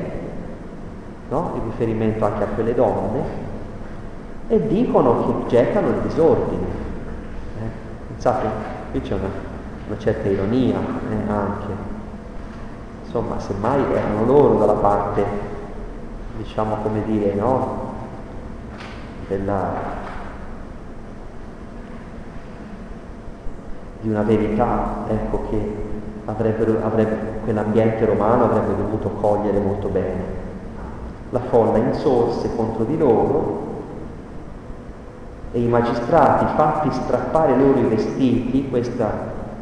no? 1.29 1.51
in 1.55 1.63
riferimento 1.71 2.23
anche 2.25 2.43
a 2.43 2.47
quelle 2.47 2.73
donne, 2.73 3.49
e 4.47 4.67
dicono 4.67 5.25
che 5.25 5.47
gettano 5.47 5.89
il 5.89 5.99
disordine. 6.03 6.65
Eh? 7.59 7.69
Pensate, 8.07 8.47
qui 8.91 9.01
c'è 9.01 9.13
una, 9.13 9.29
una 9.87 9.97
certa 9.97 10.27
ironia 10.27 10.77
eh, 10.77 11.31
anche. 11.31 11.89
Insomma, 13.03 13.39
semmai 13.39 13.83
erano 13.93 14.25
loro 14.25 14.57
dalla 14.57 14.73
parte, 14.73 15.23
diciamo 16.37 16.77
come 16.81 17.03
dire, 17.05 17.33
no? 17.33 17.89
della, 19.27 20.00
di 24.01 24.09
una 24.09 24.23
verità 24.23 25.05
ecco, 25.07 25.41
che 25.49 25.75
avrebbe, 26.25 27.17
quell'ambiente 27.43 28.05
romano 28.05 28.45
avrebbe 28.45 28.75
dovuto 28.75 29.09
cogliere 29.21 29.59
molto 29.59 29.87
bene. 29.87 30.39
La 31.29 31.39
folla 31.39 31.77
insorse 31.77 32.49
contro 32.55 32.83
di 32.83 32.97
loro 32.97 33.69
e 35.51 35.61
i 35.61 35.67
magistrati 35.67 36.45
fatti 36.55 36.91
strappare 36.91 37.55
loro 37.57 37.79
i 37.79 37.83
vestiti, 37.83 38.69
questa, 38.69 39.09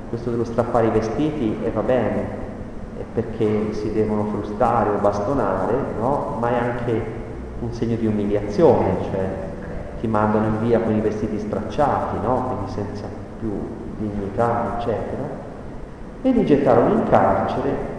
questo 0.09 0.29
dello 0.29 0.43
strappare 0.43 0.87
i 0.87 0.91
vestiti 0.91 1.57
e 1.63 1.69
va 1.71 1.81
bene, 1.81 2.47
è 2.97 3.03
perché 3.13 3.73
si 3.73 3.91
devono 3.91 4.25
frustare 4.25 4.89
o 4.89 4.99
bastonare, 4.99 5.73
no? 5.99 6.37
ma 6.39 6.49
è 6.49 6.57
anche 6.57 7.03
un 7.59 7.71
segno 7.73 7.95
di 7.95 8.05
umiliazione, 8.05 8.95
cioè 9.11 9.47
ti 9.99 10.07
mandano 10.07 10.45
in 10.45 10.59
via 10.61 10.79
con 10.79 10.95
i 10.95 11.01
vestiti 11.01 11.39
stracciati, 11.39 12.17
no? 12.23 12.45
quindi 12.45 12.71
senza 12.71 13.05
più 13.39 13.51
dignità, 13.99 14.77
eccetera, 14.77 15.23
e 16.21 16.31
li 16.31 16.45
gettarono 16.45 16.93
in 16.95 17.03
carcere, 17.09 17.97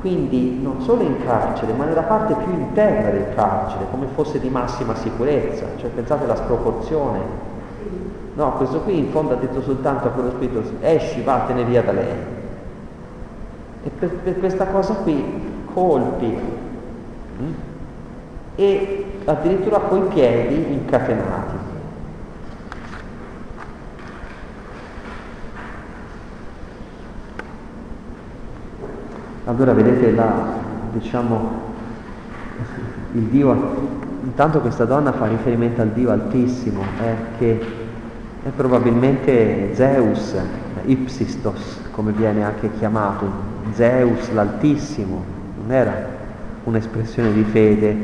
quindi 0.00 0.60
non 0.62 0.80
solo 0.82 1.02
in 1.02 1.24
carcere, 1.24 1.72
ma 1.72 1.84
nella 1.84 2.02
parte 2.02 2.34
più 2.34 2.52
interna 2.52 3.10
del 3.10 3.34
carcere, 3.34 3.86
come 3.90 4.06
fosse 4.14 4.38
di 4.38 4.48
massima 4.48 4.94
sicurezza, 4.94 5.66
cioè 5.76 5.90
pensate 5.90 6.24
alla 6.24 6.36
sproporzione. 6.36 7.46
No, 8.34 8.52
questo 8.52 8.80
qui 8.80 8.98
in 8.98 9.10
fondo 9.10 9.34
ha 9.34 9.36
detto 9.36 9.60
soltanto 9.62 10.08
a 10.08 10.10
quello 10.10 10.30
spirito, 10.30 10.62
esci, 10.80 11.22
vattene 11.22 11.64
via 11.64 11.82
da 11.82 11.92
lei. 11.92 12.36
E 13.82 13.90
per, 13.90 14.10
per 14.10 14.38
questa 14.38 14.66
cosa 14.66 14.94
qui, 14.94 15.24
colpi, 15.72 16.26
mh? 16.26 17.42
Hm? 17.42 17.54
e 18.58 19.04
addirittura 19.24 19.78
coi 19.78 20.00
piedi 20.08 20.72
incatenati. 20.72 21.37
Allora 29.48 29.72
vedete 29.72 30.10
la, 30.10 30.30
diciamo, 30.92 31.50
il 33.12 33.22
Dio, 33.22 33.88
intanto 34.22 34.60
questa 34.60 34.84
donna 34.84 35.10
fa 35.12 35.24
riferimento 35.24 35.80
al 35.80 35.88
Dio 35.88 36.10
Altissimo, 36.10 36.82
eh, 37.02 37.14
che 37.38 37.66
è 38.42 38.48
probabilmente 38.50 39.70
Zeus, 39.74 40.36
Ipsistos, 40.84 41.80
come 41.92 42.12
viene 42.12 42.44
anche 42.44 42.68
chiamato, 42.78 43.24
Zeus 43.72 44.30
l'Altissimo, 44.32 45.24
non 45.62 45.72
era 45.72 45.94
un'espressione 46.64 47.32
di 47.32 47.44
fede, 47.44 47.96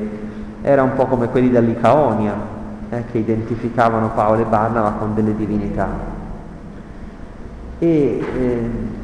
era 0.62 0.82
un 0.82 0.95
po' 0.95 1.05
come 1.05 1.28
quelli 1.28 1.51
dell'Icaonia, 1.51 2.34
eh, 2.88 3.05
che 3.12 3.18
identificavano 3.18 4.12
Paolo 4.14 4.40
e 4.40 4.47
Barnava 4.47 4.92
con 4.92 5.14
delle 5.14 5.36
divinità. 5.36 5.90
E, 7.80 8.24
eh, 8.34 9.03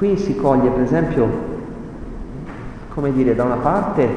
Qui 0.00 0.16
si 0.16 0.34
coglie 0.34 0.70
per 0.70 0.80
esempio, 0.80 1.28
come 2.94 3.12
dire, 3.12 3.34
da 3.34 3.44
una 3.44 3.56
parte 3.56 4.08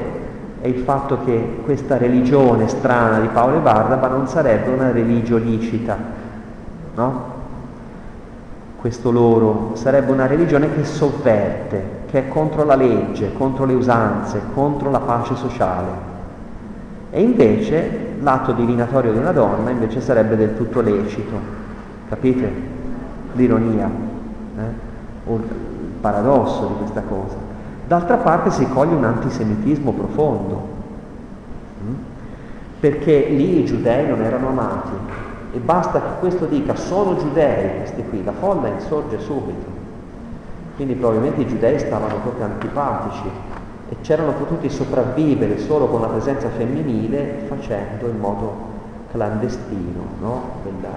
è 0.62 0.66
il 0.66 0.78
fatto 0.78 1.18
che 1.26 1.58
questa 1.62 1.98
religione 1.98 2.68
strana 2.68 3.18
di 3.18 3.26
Paolo 3.26 3.58
e 3.58 3.60
Barnaba 3.60 4.08
non 4.08 4.26
sarebbe 4.26 4.70
una 4.70 4.92
religione 4.92 5.44
licita, 5.44 5.94
no? 6.94 7.24
Questo 8.76 9.10
loro 9.10 9.72
sarebbe 9.74 10.10
una 10.10 10.26
religione 10.26 10.72
che 10.74 10.84
sovverte, 10.84 11.84
che 12.06 12.20
è 12.20 12.28
contro 12.28 12.64
la 12.64 12.76
legge, 12.76 13.34
contro 13.34 13.66
le 13.66 13.74
usanze, 13.74 14.40
contro 14.54 14.90
la 14.90 15.00
pace 15.00 15.34
sociale. 15.34 15.90
E 17.10 17.20
invece 17.20 18.14
l'atto 18.20 18.52
divinatorio 18.52 19.12
di 19.12 19.18
una 19.18 19.32
donna 19.32 19.68
invece 19.68 20.00
sarebbe 20.00 20.34
del 20.34 20.56
tutto 20.56 20.80
lecito, 20.80 21.38
capite? 22.08 22.50
L'ironia. 23.34 23.90
Eh? 24.56 25.63
Paradosso 26.04 26.66
di 26.66 26.74
questa 26.80 27.00
cosa. 27.00 27.36
D'altra 27.86 28.18
parte 28.18 28.50
si 28.50 28.68
coglie 28.68 28.94
un 28.94 29.04
antisemitismo 29.04 29.92
profondo, 29.92 30.68
mm? 31.82 31.94
perché 32.78 33.28
lì 33.30 33.60
i 33.60 33.64
giudei 33.64 34.06
non 34.06 34.20
erano 34.20 34.48
amati 34.48 34.90
e 35.52 35.58
basta 35.60 36.00
che 36.02 36.18
questo 36.20 36.44
dica 36.44 36.74
sono 36.74 37.16
giudei 37.16 37.78
questi 37.78 38.04
qui, 38.10 38.22
la 38.22 38.32
folla 38.32 38.68
insorge 38.68 39.18
subito. 39.18 39.82
Quindi 40.76 40.94
probabilmente 40.94 41.40
i 41.40 41.46
giudei 41.46 41.78
stavano 41.78 42.16
proprio 42.16 42.44
antipatici 42.44 43.30
e 43.88 43.96
c'erano 44.02 44.32
potuti 44.32 44.68
sopravvivere 44.68 45.58
solo 45.58 45.86
con 45.86 46.02
la 46.02 46.08
presenza 46.08 46.50
femminile 46.50 47.44
facendo 47.48 48.08
in 48.08 48.18
modo 48.18 48.72
clandestino 49.10 50.02
no? 50.20 50.42
Quella, 50.62 50.92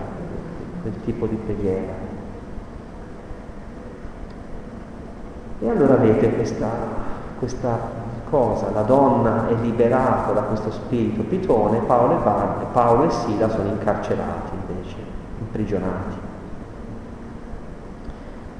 quel 0.82 0.93
tipo 1.05 1.28
di 1.28 1.36
preghiera. 1.36 2.07
E 5.60 5.70
allora 5.70 5.95
avete 5.95 6.34
questa, 6.36 6.70
questa 7.39 7.80
cosa, 8.30 8.70
la 8.72 8.84
donna 8.84 9.47
è 9.47 9.53
liberata 9.60 10.32
da 10.32 10.41
questo 10.41 10.70
spirito 10.72 11.24
pitone, 11.24 11.80
Paolo 11.80 12.20
e, 12.20 12.24
Bar- 12.24 12.66
Paolo 12.72 13.05
e 13.05 13.12
Sila 13.12 13.49
sono 13.49 13.70
incarcerati 13.70 14.51
invece, 14.68 14.95
imprigionati. 15.39 16.16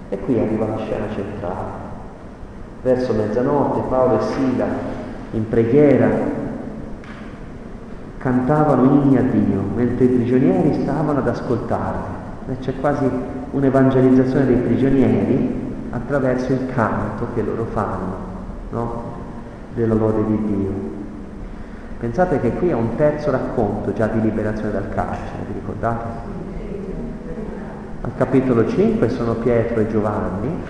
E 0.10 0.20
qui 0.20 0.40
arriva 0.40 0.68
la 0.68 0.78
scena 0.78 1.06
centrale. 1.14 1.86
Verso 2.82 3.14
mezzanotte 3.14 3.88
Paolo 3.90 4.20
e 4.20 4.22
Sila 4.24 4.66
in 5.32 5.48
preghiera 5.50 6.10
cantavano 8.18 8.84
inni 8.84 9.18
a 9.18 9.22
Dio, 9.22 9.62
mentre 9.76 10.06
i 10.06 10.10
prigionieri 10.10 10.82
stavano 10.82 11.20
ad 11.20 11.28
ascoltarli. 11.28 12.16
C'è 12.60 12.74
quasi 12.80 13.08
un'evangelizzazione 13.52 14.46
dei 14.46 14.56
prigionieri 14.56 15.67
attraverso 15.98 16.54
il 16.54 16.68
canto 16.74 17.28
che 17.34 17.42
loro 17.42 17.66
fanno, 17.66 18.16
no? 18.70 19.16
della 19.74 19.94
lode 19.94 20.26
di 20.26 20.46
Dio. 20.46 20.72
Pensate 22.00 22.40
che 22.40 22.52
qui 22.54 22.70
è 22.70 22.74
un 22.74 22.96
terzo 22.96 23.32
racconto 23.32 23.92
già 23.94 24.08
di 24.08 24.22
liberazione 24.22 24.72
dal 24.72 24.90
carcere, 24.90 25.46
vi 25.48 25.54
ricordate? 25.54 26.06
Al 28.02 28.12
capitolo 28.16 28.68
5 28.68 29.10
sono 29.10 29.34
Pietro 29.34 29.80
e 29.80 29.88
Giovanni, 29.88 30.64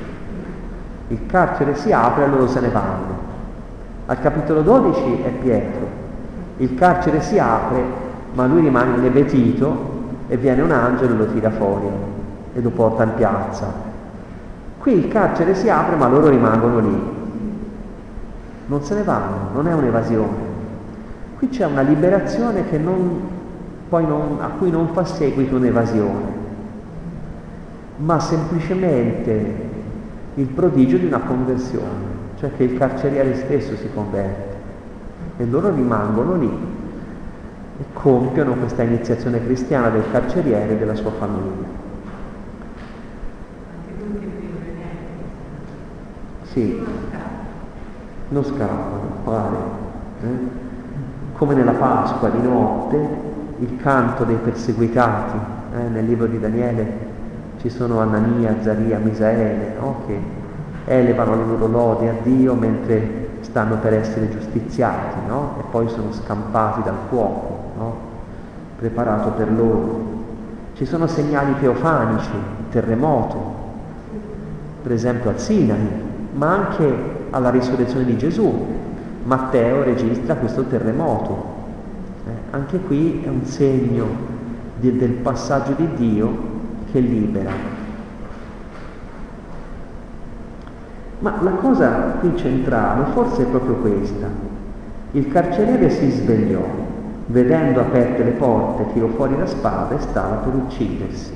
il 1.10 1.26
carcere 1.26 1.76
si 1.76 1.92
apre 1.92 2.24
e 2.24 2.28
loro 2.28 2.48
se 2.48 2.60
ne 2.62 2.70
vanno. 2.70 3.26
Al 4.06 4.20
capitolo 4.22 4.62
12 4.62 5.22
è 5.24 5.30
Pietro, 5.30 5.88
il 6.58 6.74
carcere 6.76 7.22
si 7.22 7.38
apre 7.38 8.06
ma 8.34 8.46
lui 8.46 8.62
rimane 8.62 8.98
inebetito 8.98 9.96
e 10.28 10.38
viene 10.38 10.62
un 10.62 10.72
angelo 10.72 11.14
e 11.14 11.18
lo 11.18 11.26
tira 11.28 11.50
fuori 11.50 11.88
e 12.54 12.62
lo 12.62 12.70
porta 12.70 13.04
in 13.04 13.14
piazza. 13.16 13.87
Qui 14.88 14.96
il 14.96 15.10
carcere 15.10 15.54
si 15.54 15.68
apre 15.68 15.98
ma 15.98 16.08
loro 16.08 16.30
rimangono 16.30 16.80
lì. 16.80 16.98
Non 18.68 18.84
se 18.84 18.96
ne 18.96 19.04
vanno, 19.04 19.50
non 19.52 19.68
è 19.68 19.74
un'evasione. 19.74 20.38
Qui 21.38 21.50
c'è 21.50 21.66
una 21.66 21.82
liberazione 21.82 22.64
non, 22.78 23.20
non, 23.90 24.38
a 24.40 24.48
cui 24.58 24.72
non 24.72 24.88
fa 24.94 25.04
seguito 25.04 25.58
un'evasione, 25.58 26.26
ma 27.98 28.18
semplicemente 28.22 29.56
il 30.36 30.48
prodigio 30.48 30.96
di 30.96 31.08
una 31.08 31.20
conversione, 31.20 32.06
cioè 32.40 32.52
che 32.56 32.64
il 32.64 32.78
carceriere 32.78 33.36
stesso 33.36 33.76
si 33.76 33.90
converte 33.94 34.56
e 35.36 35.46
loro 35.48 35.70
rimangono 35.70 36.36
lì 36.38 36.58
e 37.78 37.84
compiono 37.92 38.54
questa 38.54 38.84
iniziazione 38.84 39.44
cristiana 39.44 39.90
del 39.90 40.10
carceriere 40.10 40.72
e 40.72 40.78
della 40.78 40.96
sua 40.96 41.12
famiglia. 41.12 41.87
Sì, 46.58 46.84
non 48.30 48.44
scappano, 48.44 49.12
pare. 49.24 49.56
Eh? 50.24 50.28
Come 51.34 51.54
nella 51.54 51.74
Pasqua 51.74 52.30
di 52.30 52.42
notte, 52.42 53.08
il 53.60 53.78
canto 53.80 54.24
dei 54.24 54.38
perseguitati, 54.38 55.38
eh? 55.76 55.88
nel 55.90 56.06
libro 56.06 56.26
di 56.26 56.40
Daniele 56.40 57.06
ci 57.60 57.70
sono 57.70 58.00
Anania, 58.00 58.56
Zaria, 58.64 58.98
Misaele, 58.98 59.76
no? 59.80 59.98
che 60.08 60.20
elevano 60.86 61.36
le 61.36 61.46
loro 61.46 61.68
lodi 61.68 62.08
a 62.08 62.16
Dio 62.24 62.56
mentre 62.56 63.28
stanno 63.42 63.76
per 63.76 63.94
essere 63.94 64.28
giustiziati 64.32 65.28
no? 65.28 65.58
e 65.60 65.64
poi 65.70 65.88
sono 65.90 66.12
scampati 66.12 66.82
dal 66.82 66.98
fuoco 67.08 67.60
no? 67.78 67.96
preparato 68.80 69.30
per 69.30 69.52
loro. 69.52 70.06
Ci 70.74 70.86
sono 70.86 71.06
segnali 71.06 71.54
teofanici, 71.60 72.32
terremoto, 72.72 73.54
per 74.82 74.92
esempio 74.92 75.30
al 75.30 75.40
Sinai, 75.40 76.07
ma 76.38 76.54
anche 76.54 76.96
alla 77.32 77.50
risurrezione 77.50 78.06
di 78.06 78.18
Gesù. 78.18 78.66
Matteo 79.24 79.84
registra 79.84 80.36
questo 80.36 80.64
terremoto. 80.64 81.56
Eh, 82.26 82.32
anche 82.52 82.80
qui 82.80 83.24
è 83.24 83.28
un 83.28 83.44
segno 83.44 84.06
di, 84.80 84.96
del 84.96 85.12
passaggio 85.12 85.74
di 85.74 85.88
Dio 85.96 86.38
che 86.92 87.00
libera. 87.00 87.52
Ma 91.20 91.34
la 91.42 91.52
cosa 91.52 91.90
qui 92.20 92.38
centrale 92.38 93.06
forse 93.14 93.42
è 93.42 93.46
proprio 93.46 93.76
questa. 93.76 94.28
Il 95.12 95.28
carceriere 95.30 95.90
si 95.90 96.12
svegliò, 96.12 96.64
vedendo 97.28 97.80
aperte 97.80 98.24
le 98.24 98.32
porte, 98.32 98.94
tirò 98.94 99.08
fuori 99.08 99.36
la 99.36 99.48
spada 99.48 99.96
e 99.96 100.00
stava 100.00 100.36
per 100.36 100.54
uccidersi, 100.54 101.34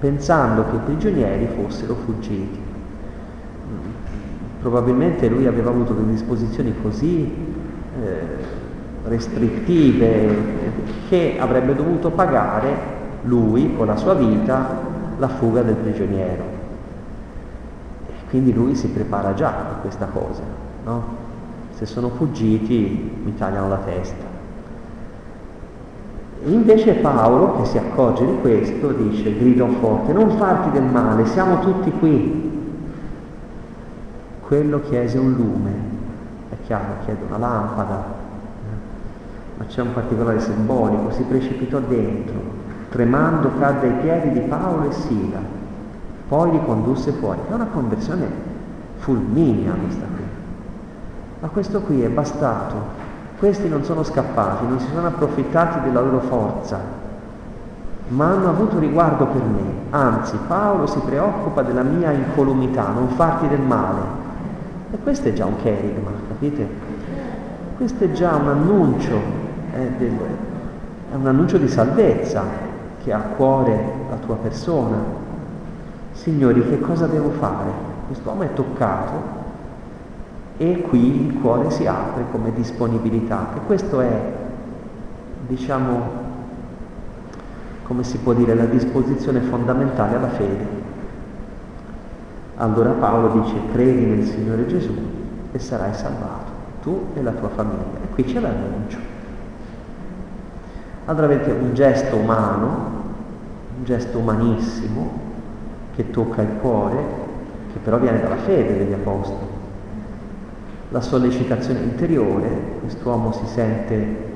pensando 0.00 0.64
che 0.68 0.76
i 0.76 0.80
prigionieri 0.84 1.48
fossero 1.54 1.94
fuggiti. 1.94 2.67
Probabilmente 4.68 5.28
lui 5.28 5.46
aveva 5.46 5.70
avuto 5.70 5.94
delle 5.94 6.10
disposizioni 6.10 6.74
così 6.82 7.24
eh, 7.24 8.18
restrittive 9.04 10.36
che 11.08 11.38
avrebbe 11.40 11.74
dovuto 11.74 12.10
pagare 12.10 12.76
lui 13.22 13.74
con 13.74 13.86
la 13.86 13.96
sua 13.96 14.12
vita 14.12 14.76
la 15.16 15.28
fuga 15.28 15.62
del 15.62 15.74
prigioniero. 15.74 16.42
Quindi 18.28 18.52
lui 18.52 18.74
si 18.74 18.88
prepara 18.88 19.32
già 19.32 19.48
a 19.48 19.80
questa 19.80 20.04
cosa, 20.04 20.42
no? 20.84 21.02
Se 21.70 21.86
sono 21.86 22.10
fuggiti 22.10 23.20
mi 23.24 23.34
tagliano 23.38 23.70
la 23.70 23.80
testa. 23.86 24.24
E 26.44 26.50
invece 26.50 26.92
Paolo, 26.92 27.56
che 27.56 27.64
si 27.64 27.78
accorge 27.78 28.26
di 28.26 28.36
questo, 28.42 28.88
dice, 28.90 29.34
gridò 29.34 29.66
forte, 29.80 30.12
non 30.12 30.36
farti 30.36 30.72
del 30.72 30.82
male, 30.82 31.24
siamo 31.24 31.60
tutti 31.60 31.90
qui. 31.90 32.47
Quello 34.48 34.80
chiese 34.80 35.18
un 35.18 35.32
lume, 35.34 35.70
è 36.48 36.54
chiaro, 36.64 37.04
chiede 37.04 37.20
una 37.28 37.38
lampada, 37.38 38.04
ma 39.58 39.64
c'è 39.66 39.82
un 39.82 39.92
particolare 39.92 40.40
simbolico, 40.40 41.12
si 41.12 41.22
precipitò 41.22 41.78
dentro, 41.78 42.40
tremando 42.88 43.52
cadde 43.58 43.86
ai 43.86 44.00
piedi 44.00 44.32
di 44.32 44.40
Paolo 44.40 44.88
e 44.88 44.92
Sila 44.92 45.58
poi 46.28 46.50
li 46.50 46.60
condusse 46.64 47.12
fuori. 47.12 47.40
È 47.48 47.54
una 47.54 47.68
conversione 47.72 48.26
fulminea 48.98 49.72
questa 49.72 50.04
qui. 50.14 50.24
Ma 51.40 51.48
questo 51.48 51.80
qui 51.80 52.02
è 52.02 52.08
bastato. 52.08 53.06
Questi 53.38 53.68
non 53.68 53.84
sono 53.84 54.02
scappati, 54.02 54.66
non 54.66 54.78
si 54.78 54.88
sono 54.92 55.06
approfittati 55.06 55.80
della 55.80 56.00
loro 56.00 56.20
forza, 56.20 56.80
ma 58.08 58.26
hanno 58.26 58.48
avuto 58.48 58.78
riguardo 58.78 59.26
per 59.26 59.42
me. 59.42 59.62
Anzi, 59.90 60.36
Paolo 60.46 60.86
si 60.86 60.98
preoccupa 60.98 61.62
della 61.62 61.82
mia 61.82 62.10
incolumità, 62.10 62.88
non 62.88 63.08
farti 63.10 63.48
del 63.48 63.60
male. 63.60 64.26
E 64.90 64.98
questo 65.02 65.28
è 65.28 65.32
già 65.32 65.44
un 65.44 65.56
kerigma, 65.62 66.10
capite? 66.28 66.66
Questo 67.76 68.04
è 68.04 68.12
già 68.12 68.34
un 68.36 68.48
annuncio, 68.48 69.16
eh, 69.74 69.90
del, 69.98 70.16
è 71.12 71.14
un 71.14 71.26
annuncio 71.26 71.58
di 71.58 71.68
salvezza 71.68 72.44
che 73.02 73.12
ha 73.12 73.18
a 73.18 73.34
cuore 73.36 73.92
la 74.10 74.16
tua 74.16 74.36
persona, 74.36 75.26
Signori, 76.18 76.68
che 76.68 76.80
cosa 76.80 77.06
devo 77.06 77.30
fare? 77.30 77.70
Quest'uomo 78.06 78.42
è 78.42 78.52
toccato 78.52 79.36
e 80.56 80.80
qui 80.80 81.26
il 81.26 81.40
cuore 81.40 81.70
si 81.70 81.86
apre 81.86 82.24
come 82.32 82.52
disponibilità. 82.52 83.50
E 83.54 83.60
questo 83.64 84.00
è, 84.00 84.32
diciamo, 85.46 86.00
come 87.84 88.02
si 88.02 88.18
può 88.18 88.32
dire, 88.32 88.54
la 88.56 88.64
disposizione 88.64 89.40
fondamentale 89.42 90.16
alla 90.16 90.28
fede. 90.30 90.77
Allora 92.60 92.90
Paolo 92.90 93.40
dice, 93.40 93.54
credi 93.70 94.04
nel 94.04 94.24
Signore 94.24 94.66
Gesù 94.66 94.92
e 95.52 95.58
sarai 95.60 95.94
salvato, 95.94 96.50
tu 96.82 97.06
e 97.14 97.22
la 97.22 97.30
tua 97.30 97.48
famiglia. 97.50 97.98
E 98.02 98.08
qui 98.12 98.24
c'è 98.24 98.40
l'annuncio. 98.40 98.98
Allora 101.04 101.26
avete 101.26 101.52
un 101.52 101.72
gesto 101.72 102.16
umano, 102.16 102.66
un 103.78 103.84
gesto 103.84 104.18
umanissimo, 104.18 105.26
che 105.94 106.10
tocca 106.10 106.42
il 106.42 106.48
cuore, 106.60 106.96
che 107.72 107.78
però 107.78 107.96
viene 107.98 108.20
dalla 108.20 108.36
fede 108.36 108.76
degli 108.76 108.92
apostoli. 108.92 109.46
La 110.90 111.00
sollecitazione 111.00 111.78
interiore, 111.78 112.48
quest'uomo 112.80 113.30
si 113.30 113.46
sente, 113.46 114.26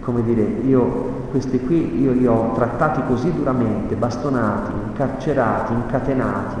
come 0.00 0.22
dire, 0.22 0.42
io 0.42 1.20
questi 1.30 1.58
qui 1.60 1.98
io 2.02 2.12
li 2.12 2.26
ho 2.26 2.52
trattati 2.52 3.00
così 3.06 3.32
duramente, 3.32 3.94
bastonati, 3.94 4.72
incarcerati, 4.88 5.72
incatenati, 5.72 6.56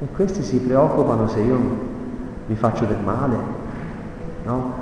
e 0.00 0.06
questi 0.14 0.42
si 0.42 0.58
preoccupano 0.58 1.28
se 1.28 1.40
io 1.40 1.58
mi 2.46 2.54
faccio 2.54 2.84
del 2.84 3.00
male, 3.04 3.36
no? 4.44 4.72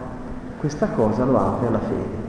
Questa 0.58 0.88
cosa 0.88 1.24
lo 1.24 1.38
apre 1.38 1.66
alla 1.68 1.78
fede 1.78 2.24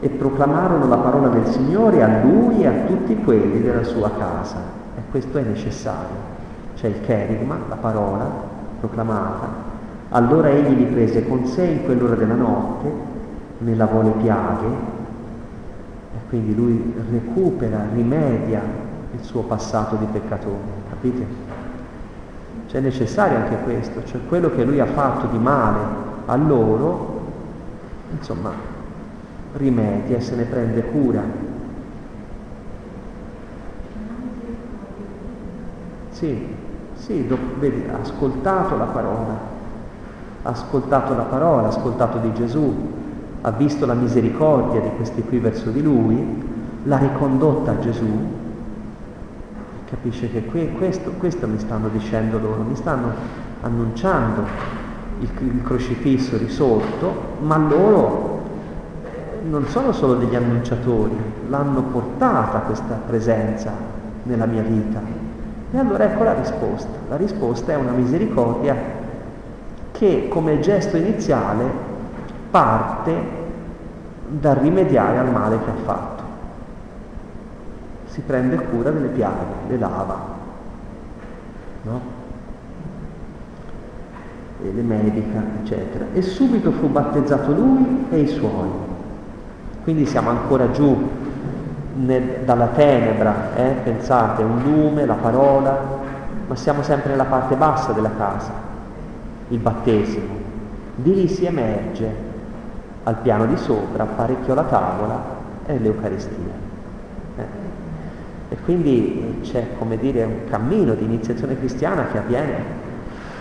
e 0.00 0.08
proclamarono 0.08 0.88
la 0.88 0.96
parola 0.96 1.28
del 1.28 1.46
Signore 1.46 2.02
a 2.02 2.24
lui 2.24 2.62
e 2.62 2.66
a 2.66 2.72
tutti 2.86 3.16
quelli 3.22 3.62
della 3.62 3.84
sua 3.84 4.10
casa. 4.18 4.56
E 4.96 5.00
questo 5.12 5.38
è 5.38 5.42
necessario. 5.42 6.30
C'è 6.74 6.88
il 6.88 7.00
cherigma, 7.02 7.56
la 7.68 7.76
parola 7.76 8.28
proclamata. 8.80 9.46
Allora 10.08 10.48
egli 10.48 10.76
li 10.76 10.86
prese 10.86 11.26
con 11.28 11.46
sé 11.46 11.64
in 11.64 11.84
quell'ora 11.84 12.16
della 12.16 12.34
notte, 12.34 12.90
ne 13.58 13.74
lavò 13.76 14.02
le 14.02 14.10
piaghe, 14.10 14.66
e 16.16 16.28
quindi 16.28 16.54
lui 16.54 16.94
recupera, 17.08 17.86
rimedia 17.94 18.60
il 19.22 19.28
suo 19.28 19.42
passato 19.42 19.94
di 19.94 20.04
peccatore, 20.06 20.56
capite? 20.90 21.26
Cioè 22.66 22.80
è 22.80 22.82
necessario 22.82 23.36
anche 23.36 23.56
questo, 23.62 24.04
cioè 24.04 24.20
quello 24.26 24.50
che 24.50 24.64
lui 24.64 24.80
ha 24.80 24.86
fatto 24.86 25.28
di 25.28 25.38
male 25.38 25.78
a 26.26 26.34
loro, 26.34 27.20
insomma, 28.10 28.50
rimedia 29.54 30.16
e 30.16 30.20
se 30.20 30.34
ne 30.34 30.42
prende 30.42 30.82
cura. 30.86 31.22
Sì, 36.10 36.48
sì, 36.94 37.26
dopo, 37.26 37.60
vedi, 37.60 37.84
ha 37.88 37.98
ascoltato 38.00 38.76
la 38.76 38.84
parola, 38.84 39.38
ha 40.42 40.50
ascoltato 40.50 41.14
la 41.14 41.22
parola, 41.22 41.66
ha 41.66 41.70
ascoltato 41.70 42.18
di 42.18 42.32
Gesù, 42.32 42.74
ha 43.40 43.50
visto 43.52 43.86
la 43.86 43.94
misericordia 43.94 44.80
di 44.80 44.90
questi 44.96 45.22
qui 45.22 45.38
verso 45.38 45.70
di 45.70 45.82
lui, 45.82 46.42
l'ha 46.82 46.98
ricondotta 46.98 47.70
a 47.70 47.78
Gesù 47.78 48.40
Capisce 49.92 50.30
che 50.30 50.46
que, 50.46 50.72
questo, 50.72 51.10
questo, 51.18 51.46
mi 51.46 51.58
stanno 51.58 51.88
dicendo 51.88 52.38
loro, 52.38 52.62
mi 52.62 52.74
stanno 52.74 53.12
annunciando 53.60 54.42
il, 55.20 55.28
il 55.40 55.62
crocifisso 55.62 56.38
risorto, 56.38 57.36
ma 57.42 57.58
loro 57.58 58.40
non 59.50 59.66
sono 59.66 59.92
solo 59.92 60.14
degli 60.14 60.34
annunciatori, 60.34 61.14
l'hanno 61.46 61.82
portata 61.82 62.60
questa 62.60 62.94
presenza 63.06 63.70
nella 64.22 64.46
mia 64.46 64.62
vita. 64.62 64.98
E 65.70 65.78
allora 65.78 66.04
ecco 66.04 66.24
la 66.24 66.32
risposta. 66.32 66.96
La 67.10 67.16
risposta 67.16 67.72
è 67.72 67.76
una 67.76 67.90
misericordia 67.90 68.74
che 69.92 70.26
come 70.30 70.58
gesto 70.60 70.96
iniziale 70.96 71.64
parte 72.50 73.40
dal 74.26 74.56
rimediare 74.56 75.18
al 75.18 75.30
male 75.30 75.58
che 75.62 75.70
ha 75.70 75.84
fatto 75.84 76.11
si 78.12 78.20
prende 78.20 78.56
cura 78.56 78.90
delle 78.90 79.08
piaghe, 79.08 79.44
le 79.68 79.78
lava, 79.78 80.18
no? 81.80 82.00
e 84.62 84.70
le 84.70 84.82
medica, 84.82 85.42
eccetera. 85.62 86.04
E 86.12 86.20
subito 86.20 86.72
fu 86.72 86.88
battezzato 86.88 87.52
lui 87.52 88.06
e 88.10 88.20
i 88.20 88.26
suoi. 88.28 88.68
Quindi 89.82 90.04
siamo 90.04 90.28
ancora 90.28 90.70
giù 90.72 91.08
nel, 91.94 92.40
dalla 92.44 92.66
tenebra, 92.66 93.56
eh? 93.56 93.76
pensate, 93.82 94.42
un 94.42 94.60
lume, 94.62 95.06
la 95.06 95.14
parola, 95.14 95.78
ma 96.46 96.54
siamo 96.54 96.82
sempre 96.82 97.12
nella 97.12 97.24
parte 97.24 97.56
bassa 97.56 97.92
della 97.92 98.10
casa, 98.14 98.52
il 99.48 99.58
battesimo. 99.58 100.34
Di 100.96 101.14
lì 101.14 101.28
si 101.28 101.46
emerge 101.46 102.14
al 103.04 103.16
piano 103.16 103.46
di 103.46 103.56
sopra, 103.56 104.02
apparecchio 104.02 104.52
la 104.52 104.64
tavola 104.64 105.20
e 105.64 105.78
l'Eucaristia. 105.78 106.61
E 108.52 108.56
quindi 108.66 109.38
c'è, 109.44 109.64
come 109.78 109.96
dire, 109.96 110.24
un 110.24 110.44
cammino 110.50 110.92
di 110.92 111.04
iniziazione 111.04 111.56
cristiana 111.56 112.08
che 112.12 112.18
avviene 112.18 112.80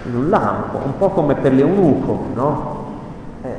in 0.06 0.16
un 0.16 0.30
lampo, 0.30 0.80
un 0.86 0.96
po' 0.98 1.10
come 1.10 1.36
per 1.36 1.52
l'eunuco, 1.52 2.28
no? 2.34 2.86
Eh, 3.44 3.50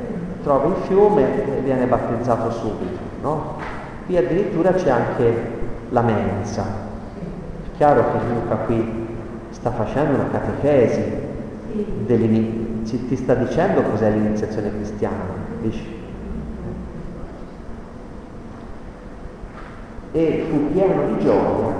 trova 0.41 0.69
il 0.69 0.81
fiume 0.87 1.57
e 1.57 1.61
viene 1.61 1.85
battezzato 1.85 2.49
subito, 2.49 2.97
no? 3.21 3.57
Qui 4.07 4.17
addirittura 4.17 4.71
c'è 4.71 4.89
anche 4.89 5.33
la 5.89 6.01
mensa. 6.01 6.63
È 6.63 7.77
chiaro 7.77 8.01
che 8.01 8.17
Luca 8.33 8.55
qui 8.55 9.07
sta 9.51 9.69
facendo 9.69 10.15
una 10.15 10.29
catechesi, 10.31 11.03
ti 12.87 13.15
sta 13.15 13.35
dicendo 13.35 13.83
cos'è 13.83 14.09
l'iniziazione 14.09 14.71
cristiana, 14.71 15.21
capisci? 15.51 16.02
E 20.13 20.45
fu 20.49 20.71
pieno 20.71 21.07
di 21.07 21.23
gioia 21.23 21.73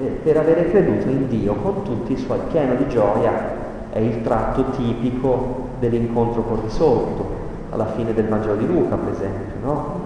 eh, 0.00 0.06
per 0.22 0.36
avere 0.38 0.70
creduto 0.70 1.08
in 1.08 1.28
Dio 1.28 1.54
con 1.54 1.82
tutti 1.82 2.12
i 2.12 2.16
suoi. 2.16 2.38
Pieno 2.50 2.74
di 2.76 2.88
gioia 2.88 3.32
è 3.90 3.98
il 3.98 4.22
tratto 4.22 4.70
tipico 4.70 5.68
dell'incontro 5.80 6.42
con 6.42 6.62
risorto, 6.62 7.38
alla 7.70 7.86
fine 7.86 8.14
del 8.14 8.26
Vangelo 8.26 8.54
di 8.54 8.66
Luca, 8.66 8.96
per 8.96 9.12
esempio, 9.12 9.54
no? 9.62 10.00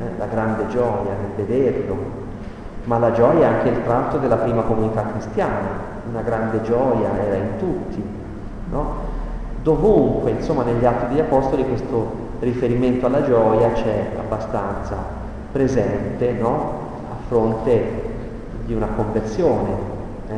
eh, 0.00 0.04
la 0.18 0.26
grande 0.26 0.66
gioia 0.68 1.12
nel 1.20 1.46
vederlo, 1.46 1.96
ma 2.84 2.98
la 2.98 3.12
gioia 3.12 3.40
è 3.40 3.52
anche 3.52 3.68
il 3.68 3.82
tratto 3.84 4.16
della 4.16 4.36
prima 4.36 4.62
comunità 4.62 5.04
cristiana, 5.12 5.88
una 6.10 6.22
grande 6.22 6.62
gioia 6.62 7.10
era 7.22 7.36
in 7.36 7.58
tutti, 7.58 8.02
no? 8.70 9.18
Dovunque, 9.62 10.30
insomma, 10.30 10.62
negli 10.62 10.84
atti 10.86 11.08
degli 11.08 11.20
Apostoli 11.20 11.66
questo 11.66 12.28
riferimento 12.40 13.04
alla 13.04 13.22
gioia 13.22 13.72
c'è 13.72 14.12
abbastanza 14.18 14.96
presente, 15.52 16.32
no? 16.32 16.79
Fronte 17.30 18.02
di 18.66 18.74
una 18.74 18.88
conversione 18.88 19.70
eh, 20.28 20.34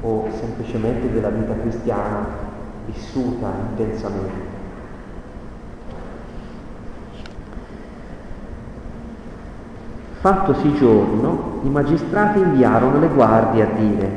o 0.00 0.26
semplicemente 0.40 1.12
della 1.12 1.28
vita 1.28 1.54
cristiana 1.54 2.26
vissuta 2.84 3.46
intensamente. 3.70 4.50
Fattosi 10.18 10.74
giorno, 10.74 11.60
i 11.62 11.68
magistrati 11.68 12.40
inviarono 12.40 12.98
le 12.98 13.08
guardie 13.08 13.62
a 13.62 13.68
dire 13.78 14.10